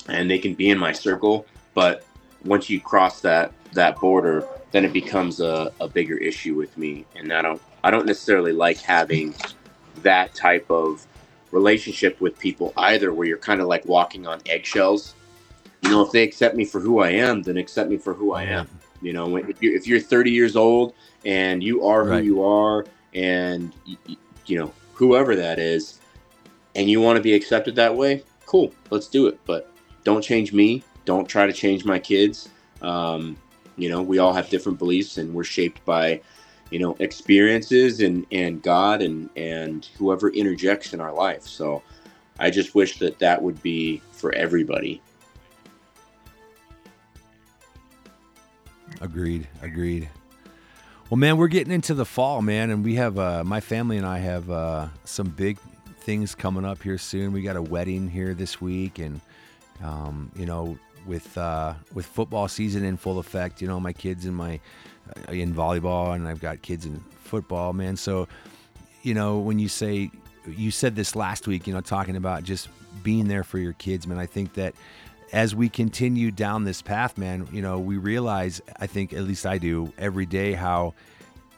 and 0.08 0.30
they 0.30 0.40
can 0.40 0.54
be 0.54 0.70
in 0.70 0.78
my 0.78 0.92
circle 0.92 1.46
but 1.74 2.06
once 2.44 2.70
you 2.70 2.80
cross 2.80 3.22
that 3.22 3.52
that 3.74 4.00
border 4.00 4.48
then 4.76 4.84
it 4.84 4.92
becomes 4.92 5.40
a, 5.40 5.72
a 5.80 5.88
bigger 5.88 6.18
issue 6.18 6.54
with 6.54 6.78
me. 6.78 7.06
And 7.16 7.32
I 7.32 7.42
don't 7.42 7.62
I 7.82 7.92
don't 7.92 8.06
necessarily 8.06 8.52
like 8.52 8.78
having 8.80 9.34
that 10.02 10.36
type 10.36 10.70
of 10.70 11.08
relationship 11.52 12.20
with 12.20 12.38
people 12.38 12.74
either 12.76 13.14
where 13.14 13.26
you're 13.26 13.38
kind 13.38 13.62
of 13.62 13.68
like 13.68 13.86
walking 13.86 14.28
on 14.28 14.42
eggshells. 14.46 15.16
You 15.82 15.92
know, 15.92 16.02
if 16.02 16.12
they 16.12 16.24
accept 16.24 16.58
me 16.58 16.66
for 16.66 16.82
who 16.82 17.00
I 17.00 17.12
am, 17.12 17.42
then 17.42 17.56
accept 17.56 17.90
me 17.90 17.96
for 17.96 18.14
who 18.14 18.34
I 18.34 18.44
am. 18.44 18.68
You 19.02 19.14
know, 19.14 19.38
if 19.38 19.62
you're, 19.62 19.76
if 19.78 19.88
you're 19.88 20.00
30 20.02 20.32
years 20.32 20.58
old 20.58 20.94
and 21.24 21.64
you 21.64 21.86
are 21.86 22.04
who 22.04 22.12
Right. 22.12 22.24
you 22.26 22.44
are, 22.44 22.86
and 23.14 23.72
you 24.46 24.60
know 24.60 24.74
whoever 24.94 25.38
that 25.38 25.58
is, 25.58 26.02
and 26.76 26.90
you 26.90 27.00
want 27.00 27.16
to 27.16 27.24
be 27.24 27.34
accepted 27.34 27.78
that 27.78 27.96
way, 27.96 28.24
cool, 28.46 28.74
let's 28.90 29.08
do 29.08 29.28
it. 29.28 29.40
But 29.46 29.72
don't 30.04 30.22
change 30.22 30.52
me. 30.52 30.84
Don't 31.06 31.30
try 31.30 31.46
to 31.46 31.54
change 31.54 31.86
my 31.86 31.98
kids. 31.98 32.50
Um, 32.82 33.38
you 33.78 33.90
know, 33.90 34.02
we 34.02 34.20
all 34.20 34.34
have 34.34 34.50
different 34.50 34.80
beliefs, 34.80 35.18
and 35.18 35.34
we're 35.34 35.44
shaped 35.44 35.84
by 35.86 36.22
you 36.72 36.80
know 36.80 36.96
experiences 37.00 38.02
and 38.02 38.26
and 38.32 38.62
God 38.62 39.02
and 39.02 39.30
and 39.36 39.88
whoever 39.98 40.30
interjects 40.30 40.94
in 40.94 41.00
our 41.00 41.14
life. 41.14 41.44
So 41.44 41.84
I 42.40 42.50
just 42.50 42.76
wish 42.76 43.00
that 43.00 43.20
that 43.20 43.42
would 43.42 43.62
be 43.62 44.02
for 44.12 44.34
everybody. 44.34 45.02
Agreed. 49.02 49.48
Agreed. 49.62 50.10
Well, 51.10 51.18
man, 51.18 51.38
we're 51.38 51.48
getting 51.48 51.72
into 51.72 51.94
the 51.94 52.06
fall, 52.06 52.42
man, 52.42 52.72
and 52.72 52.84
we 52.84 52.96
have 52.96 53.20
uh, 53.20 53.44
my 53.44 53.60
family 53.60 53.98
and 53.98 54.08
I 54.08 54.18
have 54.18 54.50
uh, 54.50 54.88
some 55.04 55.28
big 55.28 55.60
things 56.00 56.34
coming 56.34 56.66
up 56.66 56.82
here 56.82 56.98
soon. 56.98 57.32
We 57.32 57.42
got 57.42 57.56
a 57.56 57.62
wedding 57.62 58.10
here 58.10 58.34
this 58.34 58.60
week, 58.60 58.98
and 59.00 59.22
um, 59.84 60.32
you 60.36 60.46
know, 60.46 60.78
with 61.06 61.38
uh, 61.38 61.74
with 61.94 62.06
football 62.06 62.48
season 62.48 62.84
in 62.84 62.98
full 62.98 63.20
effect, 63.20 63.62
you 63.62 63.68
know, 63.68 63.80
my 63.80 63.94
kids 63.94 64.26
in 64.26 64.34
my 64.34 64.60
uh, 65.28 65.32
in 65.32 65.54
volleyball, 65.54 66.16
and 66.16 66.28
I've 66.28 66.42
got 66.42 66.62
kids 66.62 66.86
in 66.86 67.00
football, 67.24 67.74
man. 67.74 67.96
So, 67.98 68.28
you 69.04 69.14
know, 69.14 69.40
when 69.40 69.60
you 69.60 69.68
say 69.68 70.12
you 70.48 70.72
said 70.72 70.96
this 70.96 71.16
last 71.16 71.48
week, 71.48 71.68
you 71.68 71.74
know, 71.74 71.82
talking 71.82 72.16
about 72.16 72.44
just 72.44 72.70
being 73.04 73.28
there 73.28 73.44
for 73.44 73.58
your 73.58 73.74
kids, 73.74 74.08
man, 74.08 74.18
I 74.18 74.26
think 74.26 74.54
that 74.54 74.74
as 75.32 75.56
we 75.56 75.70
continue 75.70 76.32
down 76.32 76.64
this 76.64 76.82
path, 76.82 77.18
man, 77.18 77.48
you 77.52 77.62
know, 77.62 77.80
we 77.80 77.98
realize, 77.98 78.62
I 78.80 78.88
think, 78.88 79.12
at 79.12 79.24
least 79.24 79.46
I 79.46 79.58
do, 79.58 79.92
every 79.98 80.26
day 80.26 80.54
how 80.54 80.94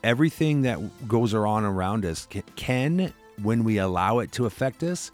everything 0.03 0.61
that 0.63 1.07
goes 1.07 1.33
on 1.33 1.65
around 1.65 2.05
us 2.05 2.27
can, 2.55 3.13
when 3.41 3.63
we 3.63 3.77
allow 3.77 4.19
it 4.19 4.31
to 4.33 4.45
affect 4.45 4.83
us, 4.83 5.11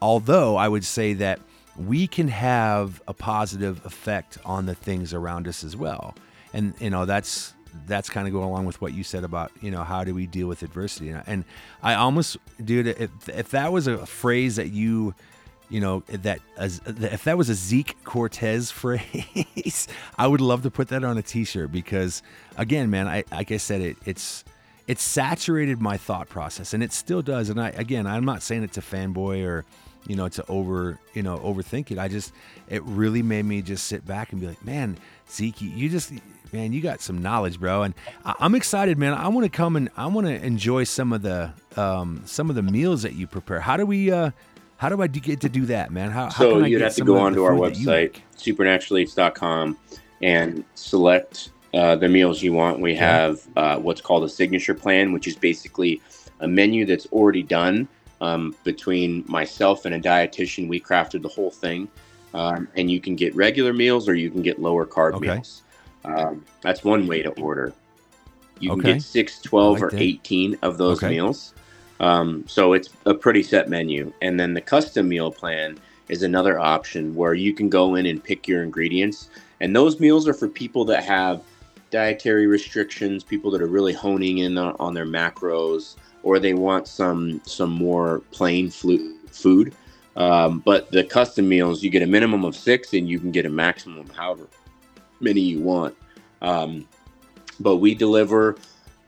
although 0.00 0.56
I 0.56 0.68
would 0.68 0.84
say 0.84 1.12
that 1.14 1.40
we 1.78 2.06
can 2.06 2.28
have 2.28 3.02
a 3.06 3.14
positive 3.14 3.84
effect 3.84 4.38
on 4.44 4.66
the 4.66 4.74
things 4.74 5.12
around 5.12 5.46
us 5.46 5.64
as 5.64 5.76
well. 5.76 6.14
And, 6.52 6.74
you 6.80 6.90
know, 6.90 7.04
that's, 7.04 7.54
that's 7.86 8.08
kind 8.08 8.26
of 8.26 8.32
going 8.32 8.46
along 8.46 8.64
with 8.64 8.80
what 8.80 8.94
you 8.94 9.04
said 9.04 9.24
about, 9.24 9.52
you 9.60 9.70
know, 9.70 9.84
how 9.84 10.04
do 10.04 10.14
we 10.14 10.26
deal 10.26 10.48
with 10.48 10.62
adversity? 10.62 11.10
And 11.10 11.44
I 11.82 11.94
almost, 11.94 12.38
dude, 12.64 12.86
if, 12.86 13.28
if 13.28 13.50
that 13.50 13.72
was 13.72 13.86
a 13.86 14.06
phrase 14.06 14.56
that 14.56 14.68
you, 14.68 15.14
you 15.68 15.80
know 15.80 16.04
that 16.08 16.38
as 16.56 16.80
if 16.86 17.24
that 17.24 17.36
was 17.36 17.48
a 17.50 17.54
Zeke 17.54 17.96
Cortez 18.04 18.70
phrase, 18.70 19.88
I 20.16 20.26
would 20.26 20.40
love 20.40 20.62
to 20.62 20.70
put 20.70 20.88
that 20.88 21.02
on 21.04 21.18
a 21.18 21.22
T-shirt 21.22 21.72
because, 21.72 22.22
again, 22.56 22.88
man, 22.88 23.08
I 23.08 23.24
like 23.32 23.50
I 23.50 23.56
said, 23.56 23.80
it 23.80 23.96
it's 24.04 24.44
it's 24.86 25.02
saturated 25.02 25.80
my 25.80 25.96
thought 25.96 26.28
process, 26.28 26.72
and 26.72 26.82
it 26.82 26.92
still 26.92 27.22
does. 27.22 27.50
And 27.50 27.60
I 27.60 27.70
again, 27.70 28.06
I'm 28.06 28.24
not 28.24 28.42
saying 28.42 28.62
it 28.62 28.72
to 28.74 28.80
fanboy 28.80 29.44
or 29.44 29.64
you 30.06 30.16
know 30.16 30.28
to 30.28 30.44
over 30.48 30.98
you 31.14 31.22
know 31.22 31.38
overthink 31.38 31.90
it. 31.90 31.98
I 31.98 32.08
just 32.08 32.32
it 32.68 32.82
really 32.84 33.22
made 33.22 33.44
me 33.44 33.62
just 33.62 33.86
sit 33.86 34.06
back 34.06 34.32
and 34.32 34.40
be 34.40 34.46
like, 34.46 34.64
man, 34.64 34.98
Zeke, 35.30 35.60
you- 35.62 35.88
just 35.88 36.12
man, 36.52 36.72
you 36.72 36.80
got 36.80 37.00
some 37.00 37.20
knowledge, 37.20 37.58
bro, 37.58 37.82
and 37.82 37.94
I- 38.24 38.34
I'm 38.40 38.54
excited, 38.54 38.98
man. 38.98 39.14
I 39.14 39.28
want 39.28 39.44
to 39.44 39.56
come 39.56 39.76
and 39.76 39.88
I 39.96 40.06
want 40.06 40.26
to 40.26 40.34
enjoy 40.44 40.84
some 40.84 41.12
of 41.12 41.22
the 41.22 41.52
um, 41.76 42.22
some 42.24 42.50
of 42.50 42.56
the 42.56 42.62
meals 42.62 43.02
that 43.02 43.14
you 43.14 43.26
prepare. 43.26 43.60
How 43.60 43.76
do 43.76 43.84
we? 43.86 44.10
Uh, 44.10 44.30
how 44.78 44.88
do 44.90 45.00
I 45.00 45.06
do- 45.06 45.20
get 45.20 45.40
to 45.40 45.48
do 45.48 45.64
that, 45.66 45.90
man? 45.90 46.10
How, 46.10 46.24
how 46.24 46.30
So 46.30 46.60
can 46.60 46.70
you'd 46.70 46.82
have 46.82 46.94
to 46.96 47.04
go 47.04 47.18
onto 47.18 47.42
our 47.44 47.56
food 47.56 47.72
that 47.74 47.78
you 47.80 47.86
website, 47.88 48.12
make? 48.12 48.22
supernaturaleats.com, 48.36 49.76
and 50.22 50.64
select 50.74 51.50
uh, 51.74 51.96
the 51.96 52.08
meals 52.08 52.42
you 52.42 52.52
want. 52.52 52.80
We 52.80 52.94
have 52.94 53.40
uh, 53.56 53.76
what's 53.76 54.00
called 54.00 54.24
a 54.24 54.28
signature 54.28 54.74
plan, 54.74 55.12
which 55.12 55.26
is 55.26 55.36
basically 55.36 56.00
a 56.40 56.48
menu 56.48 56.84
that's 56.84 57.06
already 57.06 57.42
done 57.42 57.88
um, 58.20 58.54
between 58.64 59.24
myself 59.28 59.84
and 59.84 59.94
a 59.94 60.00
dietitian. 60.00 60.68
We 60.68 60.80
crafted 60.80 61.22
the 61.22 61.28
whole 61.28 61.50
thing, 61.50 61.88
um, 62.34 62.68
and 62.76 62.90
you 62.90 63.00
can 63.00 63.16
get 63.16 63.34
regular 63.34 63.72
meals 63.72 64.08
or 64.08 64.14
you 64.14 64.30
can 64.30 64.42
get 64.42 64.60
lower 64.60 64.86
carb 64.86 65.14
Okay. 65.14 65.34
meals. 65.34 65.62
Um, 66.04 66.44
that's 66.62 66.84
one 66.84 67.06
way 67.06 67.22
to 67.22 67.30
order. 67.30 67.74
You 68.60 68.70
can 68.70 68.80
get 68.80 69.02
6, 69.02 69.40
12, 69.40 69.74
like 69.74 69.82
or 69.82 69.90
that. 69.92 70.02
18 70.02 70.58
of 70.62 70.78
those 70.78 70.98
Okay. 70.98 71.10
meals. 71.10 71.54
Um, 72.00 72.44
so 72.46 72.72
it's 72.74 72.90
a 73.06 73.14
pretty 73.14 73.42
set 73.42 73.68
menu. 73.68 74.12
And 74.22 74.38
then 74.38 74.54
the 74.54 74.60
custom 74.60 75.08
meal 75.08 75.30
plan 75.32 75.78
is 76.08 76.22
another 76.22 76.58
option 76.58 77.14
where 77.14 77.34
you 77.34 77.52
can 77.54 77.68
go 77.68 77.96
in 77.96 78.06
and 78.06 78.22
pick 78.22 78.48
your 78.48 78.62
ingredients. 78.62 79.30
And 79.60 79.74
those 79.74 80.00
meals 80.00 80.28
are 80.28 80.34
for 80.34 80.48
people 80.48 80.84
that 80.86 81.04
have 81.04 81.42
dietary 81.90 82.46
restrictions, 82.46 83.24
people 83.24 83.50
that 83.52 83.62
are 83.62 83.66
really 83.68 83.92
honing 83.92 84.38
in 84.38 84.58
on, 84.58 84.76
on 84.78 84.94
their 84.94 85.06
macros, 85.06 85.96
or 86.26 86.40
they 86.40 86.54
want 86.54 86.88
some 86.88 87.40
some 87.44 87.70
more 87.70 88.18
plain 88.32 88.68
flu- 88.68 89.16
food. 89.30 89.72
Um, 90.16 90.58
but 90.58 90.90
the 90.90 91.04
custom 91.04 91.48
meals, 91.48 91.84
you 91.84 91.90
get 91.90 92.02
a 92.02 92.06
minimum 92.06 92.44
of 92.44 92.56
six, 92.56 92.94
and 92.94 93.08
you 93.08 93.20
can 93.20 93.30
get 93.30 93.46
a 93.46 93.48
maximum 93.48 94.08
however 94.08 94.48
many 95.20 95.40
you 95.40 95.60
want. 95.60 95.94
Um, 96.42 96.88
but 97.60 97.76
we 97.76 97.94
deliver 97.94 98.56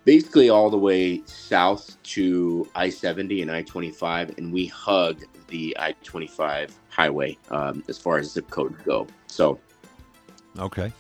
basically 0.05 0.49
all 0.49 0.71
the 0.71 0.79
way 0.79 1.21
south 1.27 2.01
to 2.15 2.69
I 2.77 2.89
70 2.89 3.43
and 3.43 3.51
I 3.51 3.63
25, 3.63 4.39
and 4.39 4.53
we 4.53 4.67
hug 4.67 5.21
the 5.49 5.77
I 5.77 5.97
25 6.05 6.73
highway 6.89 7.37
um, 7.51 7.83
as 7.89 7.99
far 7.99 8.19
as 8.19 8.31
zip 8.31 8.49
codes 8.49 8.81
go. 8.85 9.09
So, 9.27 9.59
Okay. 10.57 10.93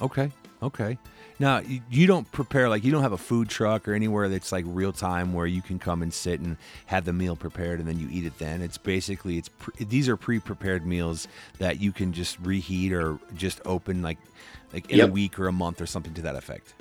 Okay. 0.00 0.30
Okay. 0.62 0.98
Now 1.44 1.58
you, 1.58 1.82
you 1.90 2.06
don't 2.06 2.30
prepare 2.32 2.70
like 2.70 2.84
you 2.84 2.90
don't 2.90 3.02
have 3.02 3.12
a 3.12 3.18
food 3.18 3.50
truck 3.50 3.86
or 3.86 3.92
anywhere 3.92 4.30
that's 4.30 4.50
like 4.50 4.64
real 4.66 4.94
time 4.94 5.34
where 5.34 5.46
you 5.46 5.60
can 5.60 5.78
come 5.78 6.00
and 6.00 6.10
sit 6.10 6.40
and 6.40 6.56
have 6.86 7.04
the 7.04 7.12
meal 7.12 7.36
prepared 7.36 7.80
and 7.80 7.86
then 7.86 8.00
you 8.00 8.08
eat 8.10 8.24
it. 8.24 8.38
Then 8.38 8.62
it's 8.62 8.78
basically 8.78 9.36
it's 9.36 9.50
pre, 9.50 9.84
these 9.84 10.08
are 10.08 10.16
pre-prepared 10.16 10.86
meals 10.86 11.28
that 11.58 11.82
you 11.82 11.92
can 11.92 12.14
just 12.14 12.38
reheat 12.40 12.94
or 12.94 13.18
just 13.36 13.60
open 13.66 14.00
like 14.00 14.16
like 14.72 14.90
in 14.90 15.00
a 15.00 15.06
week 15.06 15.38
or 15.38 15.48
a 15.48 15.52
month 15.52 15.82
or 15.82 15.86
something 15.86 16.14
to 16.14 16.22
that 16.22 16.34
effect. 16.34 16.72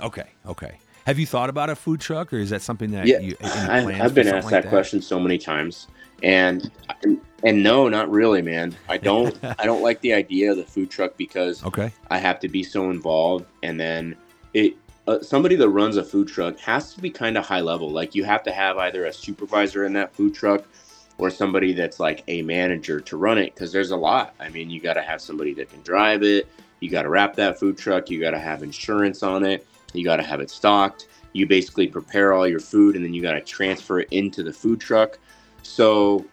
Okay. 0.00 0.28
Okay. 0.46 0.78
Have 1.04 1.18
you 1.18 1.26
thought 1.26 1.50
about 1.50 1.70
a 1.70 1.74
food 1.74 2.00
truck 2.00 2.32
or 2.32 2.36
is 2.36 2.50
that 2.50 2.62
something 2.62 2.92
that 2.92 3.08
yeah, 3.08 3.18
you? 3.18 3.36
I, 3.42 4.00
I've 4.00 4.14
been 4.14 4.28
asked 4.28 4.44
like 4.44 4.62
that, 4.62 4.68
question 4.68 5.02
so 5.02 5.18
many 5.18 5.38
times, 5.38 5.88
and 6.22 6.70
and 7.44 7.62
no, 7.62 7.88
not 7.88 8.10
really, 8.10 8.42
man. 8.42 8.76
I 8.88 8.96
don't 9.08 9.38
I 9.58 9.64
don't 9.64 9.82
like 9.82 10.00
the 10.00 10.14
idea 10.14 10.50
of 10.50 10.56
the 10.56 10.64
food 10.64 10.90
truck 10.90 11.16
because 11.16 11.64
Okay. 11.64 11.92
I 12.10 12.18
have 12.18 12.40
to 12.40 12.48
be 12.48 12.62
so 12.62 12.90
involved, 12.90 13.46
and 13.62 13.78
then 13.78 14.16
it 14.54 14.74
uh, 15.06 15.22
somebody 15.22 15.56
that 15.56 15.68
runs 15.70 15.96
a 15.96 16.04
food 16.04 16.28
truck 16.28 16.58
has 16.58 16.92
to 16.94 17.00
be 17.00 17.10
kind 17.10 17.38
of 17.38 17.46
high 17.46 17.60
level. 17.62 17.90
Like 17.90 18.14
you 18.14 18.24
have 18.24 18.42
to 18.44 18.52
have 18.52 18.76
either 18.76 19.06
a 19.06 19.12
supervisor 19.12 19.84
in 19.86 19.94
that 19.94 20.12
food 20.14 20.34
truck 20.34 20.64
or 21.16 21.30
somebody 21.30 21.72
that's 21.72 21.98
like 21.98 22.22
a 22.28 22.42
manager 22.42 23.00
to 23.00 23.16
run 23.16 23.38
it 23.38 23.54
because 23.54 23.72
there's 23.72 23.90
a 23.90 23.96
lot. 23.96 24.34
I 24.38 24.50
mean, 24.50 24.70
you 24.70 24.80
got 24.80 24.94
to 24.94 25.02
have 25.02 25.20
somebody 25.20 25.54
that 25.54 25.70
can 25.70 25.80
drive 25.82 26.22
it. 26.22 26.48
You 26.80 26.90
got 26.90 27.02
to 27.02 27.08
wrap 27.08 27.34
that 27.36 27.58
food 27.58 27.76
truck. 27.76 28.08
You 28.08 28.20
got 28.20 28.30
to 28.32 28.38
have 28.38 28.62
insurance 28.62 29.22
on 29.22 29.44
it. 29.44 29.66
You 29.94 30.04
got 30.04 30.16
to 30.16 30.22
have 30.22 30.40
it 30.40 30.50
stocked. 30.50 31.08
You 31.32 31.46
basically 31.46 31.88
prepare 31.88 32.32
all 32.34 32.46
your 32.46 32.60
food 32.60 32.94
and 32.94 33.04
then 33.04 33.14
you 33.14 33.22
got 33.22 33.32
to 33.32 33.40
transfer 33.40 34.00
it 34.00 34.08
into 34.10 34.42
the 34.42 34.52
food 34.52 34.80
truck. 34.80 35.18
So 35.62 36.24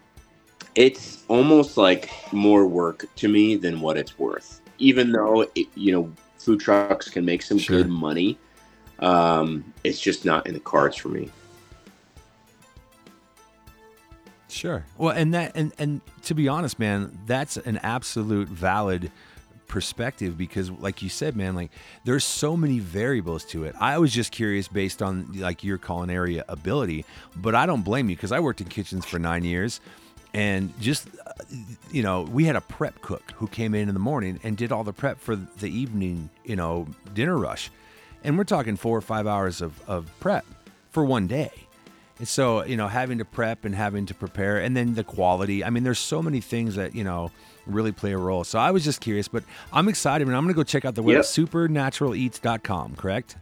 it's 0.76 1.24
almost 1.28 1.76
like 1.78 2.10
more 2.32 2.66
work 2.66 3.06
to 3.16 3.28
me 3.28 3.56
than 3.56 3.80
what 3.80 3.96
it's 3.96 4.18
worth. 4.18 4.60
Even 4.78 5.10
though 5.10 5.46
it, 5.54 5.66
you 5.74 5.90
know 5.90 6.12
food 6.38 6.60
trucks 6.60 7.08
can 7.08 7.24
make 7.24 7.42
some 7.42 7.58
Sure. 7.58 7.78
good 7.78 7.88
money, 7.88 8.38
um, 9.00 9.64
it's 9.82 9.98
just 9.98 10.24
not 10.24 10.46
in 10.46 10.54
the 10.54 10.60
cards 10.60 10.96
for 10.96 11.08
me. 11.08 11.30
Sure. 14.48 14.84
Well, 14.96 15.10
and 15.16 15.34
that 15.34 15.52
and 15.54 15.72
and 15.78 16.02
to 16.24 16.34
be 16.34 16.46
honest, 16.46 16.78
man, 16.78 17.18
that's 17.26 17.56
an 17.56 17.78
absolute 17.78 18.48
valid 18.48 19.10
perspective 19.66 20.38
because 20.38 20.70
like 20.70 21.02
you 21.02 21.08
said 21.08 21.34
man 21.34 21.56
like 21.56 21.72
there's 22.04 22.22
so 22.22 22.56
many 22.56 22.78
variables 22.78 23.44
to 23.44 23.64
it 23.64 23.74
i 23.80 23.98
was 23.98 24.12
just 24.12 24.30
curious 24.30 24.68
based 24.68 25.02
on 25.02 25.28
like 25.34 25.64
your 25.64 25.76
culinary 25.76 26.40
ability 26.48 27.04
but 27.34 27.52
i 27.56 27.66
don't 27.66 27.82
blame 27.82 28.08
you 28.08 28.14
because 28.14 28.30
i 28.30 28.38
worked 28.38 28.60
in 28.60 28.68
kitchens 28.68 29.04
for 29.04 29.18
nine 29.18 29.42
years 29.42 29.80
and 30.36 30.72
just 30.80 31.08
uh, 31.26 31.32
you 31.90 32.02
know 32.02 32.22
we 32.22 32.44
had 32.44 32.54
a 32.56 32.60
prep 32.60 33.00
cook 33.00 33.32
who 33.36 33.46
came 33.48 33.74
in 33.74 33.88
in 33.88 33.94
the 33.94 34.00
morning 34.00 34.38
and 34.44 34.56
did 34.56 34.70
all 34.70 34.84
the 34.84 34.92
prep 34.92 35.18
for 35.18 35.34
the 35.34 35.68
evening 35.68 36.28
you 36.44 36.54
know 36.56 36.86
dinner 37.14 37.36
rush 37.36 37.70
and 38.22 38.36
we're 38.38 38.44
talking 38.44 38.76
four 38.76 38.96
or 38.96 39.00
five 39.00 39.26
hours 39.26 39.60
of, 39.60 39.80
of 39.88 40.10
prep 40.20 40.44
for 40.90 41.04
one 41.04 41.26
day 41.26 41.50
and 42.18 42.26
so, 42.26 42.64
you 42.64 42.78
know, 42.78 42.88
having 42.88 43.18
to 43.18 43.26
prep 43.26 43.66
and 43.66 43.74
having 43.74 44.06
to 44.06 44.14
prepare 44.14 44.58
and 44.58 44.74
then 44.74 44.94
the 44.94 45.04
quality. 45.04 45.62
I 45.62 45.68
mean, 45.68 45.84
there's 45.84 45.98
so 45.98 46.22
many 46.22 46.40
things 46.40 46.76
that, 46.76 46.94
you 46.94 47.04
know, 47.04 47.30
really 47.66 47.92
play 47.92 48.12
a 48.12 48.16
role. 48.18 48.42
So 48.42 48.58
I 48.58 48.70
was 48.70 48.84
just 48.84 49.02
curious, 49.02 49.28
but 49.28 49.44
I'm 49.70 49.86
excited 49.86 50.26
and 50.26 50.34
I'm 50.34 50.44
going 50.44 50.54
to 50.54 50.56
go 50.56 50.62
check 50.64 50.86
out 50.86 50.94
the 50.94 51.02
web 51.02 51.16
Yep. 51.16 51.24
supernaturaleats.com, 51.24 52.96
correct? 52.96 53.36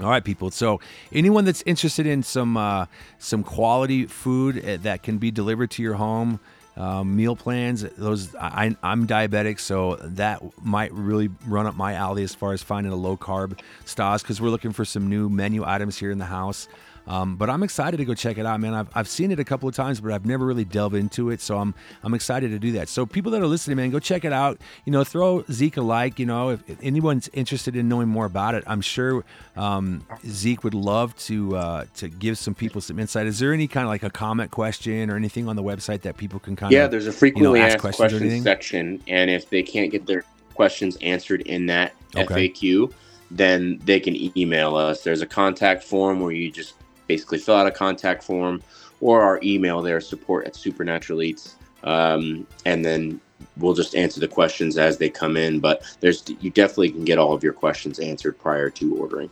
All 0.00 0.08
right, 0.08 0.24
people. 0.24 0.50
So 0.50 0.80
anyone 1.12 1.44
that's 1.44 1.62
interested 1.66 2.06
in 2.06 2.22
some 2.22 2.56
uh, 2.56 2.86
some 3.18 3.42
quality 3.42 4.06
food 4.06 4.64
uh, 4.64 4.78
that 4.78 5.02
can 5.02 5.18
be 5.18 5.30
delivered 5.30 5.70
to 5.72 5.82
your 5.82 5.94
home, 5.94 6.40
um, 6.78 7.14
meal 7.14 7.36
plans. 7.36 7.82
Those 7.82 8.34
I, 8.36 8.74
I'm 8.82 9.06
diabetic, 9.06 9.60
so 9.60 9.96
that 9.96 10.42
might 10.64 10.90
really 10.94 11.28
run 11.46 11.66
up 11.66 11.76
my 11.76 11.94
alley 11.94 12.22
as 12.22 12.34
far 12.34 12.54
as 12.54 12.62
finding 12.62 12.94
a 12.94 12.96
low 12.96 13.18
carb 13.18 13.58
stas 13.84 14.22
because 14.22 14.40
we're 14.40 14.48
looking 14.48 14.72
for 14.72 14.86
some 14.86 15.10
new 15.10 15.28
menu 15.28 15.64
items 15.66 15.98
here 15.98 16.10
in 16.10 16.18
the 16.18 16.24
house. 16.24 16.66
Um, 17.06 17.36
but 17.36 17.50
I'm 17.50 17.62
excited 17.62 17.96
to 17.96 18.04
go 18.04 18.14
check 18.14 18.38
it 18.38 18.46
out, 18.46 18.60
man. 18.60 18.74
I've, 18.74 18.88
I've 18.94 19.08
seen 19.08 19.30
it 19.30 19.40
a 19.40 19.44
couple 19.44 19.68
of 19.68 19.74
times, 19.74 20.00
but 20.00 20.12
I've 20.12 20.26
never 20.26 20.46
really 20.46 20.64
delved 20.64 20.94
into 20.94 21.30
it. 21.30 21.40
So 21.40 21.58
I'm 21.58 21.74
I'm 22.02 22.14
excited 22.14 22.50
to 22.50 22.58
do 22.58 22.72
that. 22.72 22.88
So 22.88 23.06
people 23.06 23.32
that 23.32 23.40
are 23.40 23.46
listening, 23.46 23.76
man, 23.76 23.90
go 23.90 23.98
check 23.98 24.24
it 24.24 24.32
out. 24.32 24.60
You 24.84 24.92
know, 24.92 25.04
throw 25.04 25.44
Zeke 25.50 25.78
a 25.78 25.82
like. 25.82 26.18
You 26.18 26.26
know, 26.26 26.50
if, 26.50 26.68
if 26.68 26.78
anyone's 26.82 27.28
interested 27.32 27.76
in 27.76 27.88
knowing 27.88 28.08
more 28.08 28.26
about 28.26 28.54
it, 28.54 28.64
I'm 28.66 28.80
sure 28.80 29.24
um, 29.56 30.06
Zeke 30.26 30.64
would 30.64 30.74
love 30.74 31.16
to 31.18 31.56
uh, 31.56 31.84
to 31.96 32.08
give 32.08 32.38
some 32.38 32.54
people 32.54 32.80
some 32.80 32.98
insight. 32.98 33.26
Is 33.26 33.38
there 33.38 33.52
any 33.52 33.68
kind 33.68 33.84
of 33.84 33.90
like 33.90 34.02
a 34.02 34.10
comment 34.10 34.50
question 34.50 35.10
or 35.10 35.16
anything 35.16 35.48
on 35.48 35.56
the 35.56 35.62
website 35.62 36.02
that 36.02 36.16
people 36.16 36.38
can 36.38 36.56
kind 36.56 36.72
yeah, 36.72 36.80
of 36.80 36.82
yeah? 36.84 36.88
there's 36.88 37.06
a 37.06 37.12
frequently 37.12 37.58
you 37.58 37.64
know, 37.64 37.66
ask 37.66 37.84
asked 37.84 37.96
questions 37.96 38.20
questions, 38.20 38.42
section, 38.42 39.02
and 39.08 39.30
if 39.30 39.48
they 39.50 39.62
can't 39.62 39.90
get 39.90 40.06
their 40.06 40.24
questions 40.54 40.96
answered 41.00 41.40
in 41.42 41.66
that 41.66 41.94
Okay. 42.16 42.48
FAQ, 42.48 42.92
then 43.30 43.80
they 43.84 44.00
can 44.00 44.16
email 44.36 44.76
us. 44.76 45.02
There's 45.02 45.22
a 45.22 45.26
contact 45.26 45.84
form 45.84 46.20
where 46.20 46.32
you 46.32 46.50
just 46.50 46.74
basically 47.10 47.38
fill 47.38 47.56
out 47.56 47.66
a 47.66 47.72
contact 47.72 48.22
form, 48.22 48.62
or 49.00 49.20
our 49.22 49.40
email 49.42 49.82
there, 49.82 50.00
support 50.00 50.46
at 50.46 50.54
Supernatural 50.54 51.22
Eats, 51.22 51.56
um, 51.82 52.46
and 52.64 52.84
then 52.84 53.20
we'll 53.56 53.74
just 53.74 53.96
answer 53.96 54.20
the 54.20 54.28
questions 54.28 54.78
as 54.78 54.98
they 54.98 55.10
come 55.10 55.36
in. 55.36 55.58
But 55.58 55.82
there's 55.98 56.22
you 56.40 56.50
definitely 56.50 56.90
can 56.92 57.04
get 57.04 57.18
all 57.18 57.32
of 57.32 57.42
your 57.42 57.52
questions 57.52 57.98
answered 57.98 58.38
prior 58.38 58.70
to 58.70 58.96
ordering. 58.96 59.30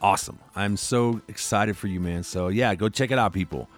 awesome. 0.00 0.38
I'm 0.56 0.76
so 0.76 1.20
excited 1.28 1.76
for 1.76 1.86
you, 1.88 2.00
man. 2.00 2.22
So 2.22 2.48
yeah, 2.48 2.74
go 2.74 2.88
check 2.88 3.10
it 3.10 3.18
out, 3.18 3.32
people. 3.34 3.68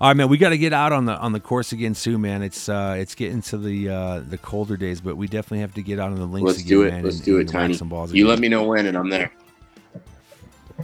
All 0.00 0.08
right, 0.08 0.16
man. 0.16 0.28
We 0.28 0.36
got 0.38 0.50
to 0.50 0.58
get 0.58 0.72
out 0.72 0.92
on 0.92 1.04
the 1.06 1.16
on 1.16 1.32
the 1.32 1.40
course 1.40 1.72
again 1.72 1.94
soon, 1.94 2.20
man. 2.22 2.42
It's 2.42 2.68
uh 2.68 2.96
it's 2.98 3.14
getting 3.14 3.42
to 3.42 3.58
the 3.58 3.88
uh 3.88 4.20
the 4.28 4.38
colder 4.38 4.76
days, 4.76 5.00
but 5.00 5.16
we 5.16 5.26
definitely 5.26 5.60
have 5.60 5.74
to 5.74 5.82
get 5.82 5.98
out 5.98 6.10
on 6.10 6.16
the 6.16 6.26
links 6.26 6.46
Let's 6.48 6.58
again, 6.60 6.68
do 6.68 6.82
it. 6.82 6.90
man. 6.92 7.04
Let's 7.04 7.16
and- 7.16 7.24
do 7.24 7.36
it, 7.36 7.40
and 7.42 7.48
whack 7.50 7.62
Tiny. 7.62 7.74
Some 7.74 7.88
balls 7.88 8.12
You 8.12 8.24
again. 8.24 8.30
let 8.30 8.38
me 8.40 8.48
know 8.48 8.64
when, 8.64 8.86
and 8.86 8.96
I'm 8.96 9.08
there. 9.10 9.32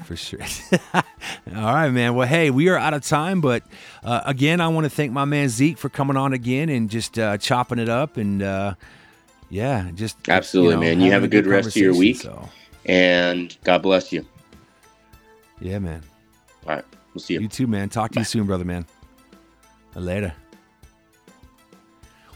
For 0.05 0.17
sure. 0.17 0.41
All 0.95 1.03
right, 1.55 1.91
man. 1.91 2.15
Well, 2.15 2.27
hey, 2.27 2.51
we 2.51 2.69
are 2.69 2.77
out 2.79 2.95
of 2.95 3.03
time, 3.05 3.41
but 3.41 3.63
uh, 4.03 4.23
again, 4.25 4.61
I 4.61 4.69
want 4.69 4.85
to 4.85 4.91
thank 4.91 5.13
my 5.13 5.25
man 5.25 5.49
Zeke 5.49 5.79
for 5.79 5.89
coming 5.89 6.17
on 6.17 6.33
again 6.33 6.69
and 6.69 6.89
just 6.91 7.19
uh, 7.19 7.39
chopping 7.39 7.79
it 7.79 7.89
up 7.89 8.17
and 8.17 8.43
uh, 8.43 8.75
yeah, 9.51 9.91
just 9.95 10.29
Absolutely, 10.29 10.75
know, 10.77 10.81
man. 10.81 11.01
You 11.01 11.13
have 11.13 11.25
a 11.25 11.29
good 11.29 11.47
rest 11.47 11.69
of 11.69 11.77
your 11.77 11.95
week. 11.95 12.17
So, 12.17 12.49
And 12.87 13.57
God 13.65 13.83
bless 13.83 14.13
you. 14.13 14.25
yeah, 15.61 15.79
man. 15.79 16.03
All 16.67 16.75
right, 16.77 16.85
we'll 17.15 17.21
see 17.21 17.35
you. 17.35 17.41
You 17.41 17.49
too, 17.49 17.67
man. 17.67 17.89
Talk 17.89 18.13
to 18.13 18.19
you 18.21 18.25
soon, 18.25 18.47
brother, 18.47 18.65
man. 18.65 18.87
Later. 19.95 20.33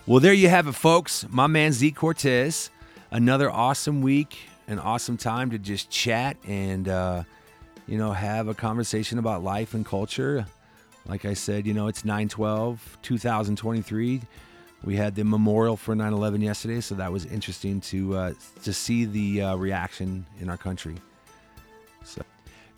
Well, 0.07 0.21
there 0.21 0.33
you 0.35 0.49
have 0.49 0.69
it, 0.69 0.75
folks. 0.75 1.27
My 1.31 1.47
man 1.47 1.73
Zeke 1.73 1.97
Cortez. 1.97 2.71
Another 3.11 3.51
awesome 3.51 4.03
week, 4.03 4.37
an 4.69 4.79
awesome 4.79 5.17
time 5.17 5.51
to 5.51 5.59
just 5.59 5.91
chat 5.91 6.37
and, 6.47 6.89
uh, 6.89 7.23
you 7.87 7.99
know, 7.99 8.13
have 8.13 8.49
a 8.49 8.55
conversation 8.55 9.19
about 9.19 9.43
life 9.43 9.75
and 9.75 9.85
culture. 9.85 10.47
Like 11.07 11.25
I 11.25 11.35
said, 11.35 11.67
you 11.67 11.75
know, 11.75 11.87
it's 11.87 12.05
912, 12.05 12.99
2023. 13.03 14.23
We 14.85 14.97
had 14.97 15.15
the 15.15 15.25
memorial 15.25 15.77
for 15.77 15.95
9 15.95 16.13
11 16.13 16.41
yesterday, 16.41 16.81
so 16.81 16.95
that 16.97 17.13
was 17.13 17.25
interesting 17.27 17.81
to, 17.83 18.17
uh, 18.17 18.33
to 18.63 18.73
see 18.73 19.05
the 19.05 19.43
uh, 19.43 19.57
reaction 19.57 20.27
in 20.41 20.51
our 20.51 20.57
country. 20.57 20.97
So. 22.05 22.23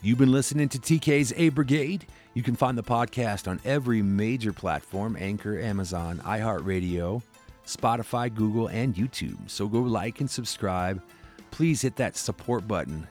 You've 0.01 0.19
been 0.19 0.31
listening 0.31 0.69
to 0.69 0.79
The 0.79 0.95
Advocate 0.95 1.55
Brigade. 1.55 2.07
You 2.35 2.45
can 2.45 2.55
find 2.55 2.79
the 2.79 2.85
podcast 2.85 3.49
on 3.49 3.59
every 3.65 4.01
major 4.01 4.53
platform 4.53 5.17
Anchor, 5.19 5.59
Amazon, 5.59 6.23
iHeartRadio, 6.25 7.21
Spotify, 7.67 8.33
Google, 8.33 8.69
and 8.69 8.95
YouTube. 8.95 9.51
So 9.51 9.67
go 9.67 9.81
like 9.81 10.21
and 10.21 10.31
subscribe. 10.31 11.03
Please 11.51 11.83
hit 11.83 11.97
that 11.97 12.17
support 12.17 12.69
button. 12.69 13.09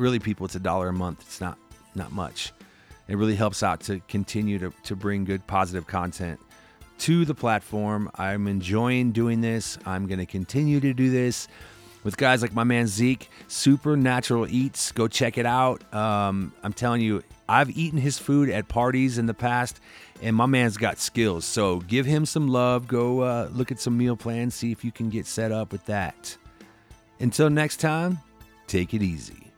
Really, 0.00 0.18
people, 0.18 0.46
it's 0.46 0.54
a 0.54 0.60
dollar 0.60 0.88
a 0.88 0.94
month. 0.94 1.20
It's 1.20 1.42
not 1.42 1.58
not 1.94 2.10
much. 2.10 2.52
It 3.06 3.16
really 3.16 3.34
helps 3.34 3.62
out 3.62 3.80
to 3.80 4.00
continue 4.08 4.58
to, 4.58 4.72
to 4.84 4.96
bring 4.96 5.24
good, 5.24 5.46
positive 5.46 5.86
content 5.86 6.40
to 7.00 7.26
the 7.26 7.34
platform. 7.34 8.10
I'm 8.14 8.46
enjoying 8.46 9.12
doing 9.12 9.42
this. 9.42 9.76
I'm 9.84 10.06
going 10.06 10.18
to 10.18 10.24
continue 10.24 10.80
to 10.80 10.94
do 10.94 11.10
this 11.10 11.48
with 12.02 12.16
guys 12.16 12.40
like 12.40 12.54
my 12.54 12.64
man 12.64 12.86
Zeke, 12.86 13.28
Supernatural 13.48 14.46
Eats. 14.48 14.90
Go 14.92 15.06
check 15.06 15.36
it 15.36 15.44
out. 15.44 15.82
Um, 15.92 16.54
I'm 16.62 16.72
telling 16.72 17.02
you, 17.02 17.22
I've 17.46 17.76
eaten 17.76 17.98
his 17.98 18.18
food 18.18 18.48
at 18.48 18.68
parties 18.68 19.18
in 19.18 19.26
the 19.26 19.34
past, 19.34 19.80
and 20.22 20.34
my 20.34 20.46
man's 20.46 20.78
got 20.78 20.98
skills. 20.98 21.44
So 21.44 21.80
give 21.80 22.06
him 22.06 22.24
some 22.24 22.48
love. 22.48 22.88
Go 22.88 23.20
uh, 23.20 23.50
look 23.52 23.70
at 23.70 23.78
some 23.80 23.98
meal 23.98 24.16
plans, 24.16 24.54
see 24.54 24.72
if 24.72 24.82
you 24.82 24.92
can 24.92 25.10
get 25.10 25.26
set 25.26 25.52
up 25.52 25.72
with 25.72 25.84
that. 25.86 26.38
Until 27.18 27.50
next 27.50 27.80
time, 27.80 28.18
take 28.66 28.94
it 28.94 29.02
easy. 29.02 29.49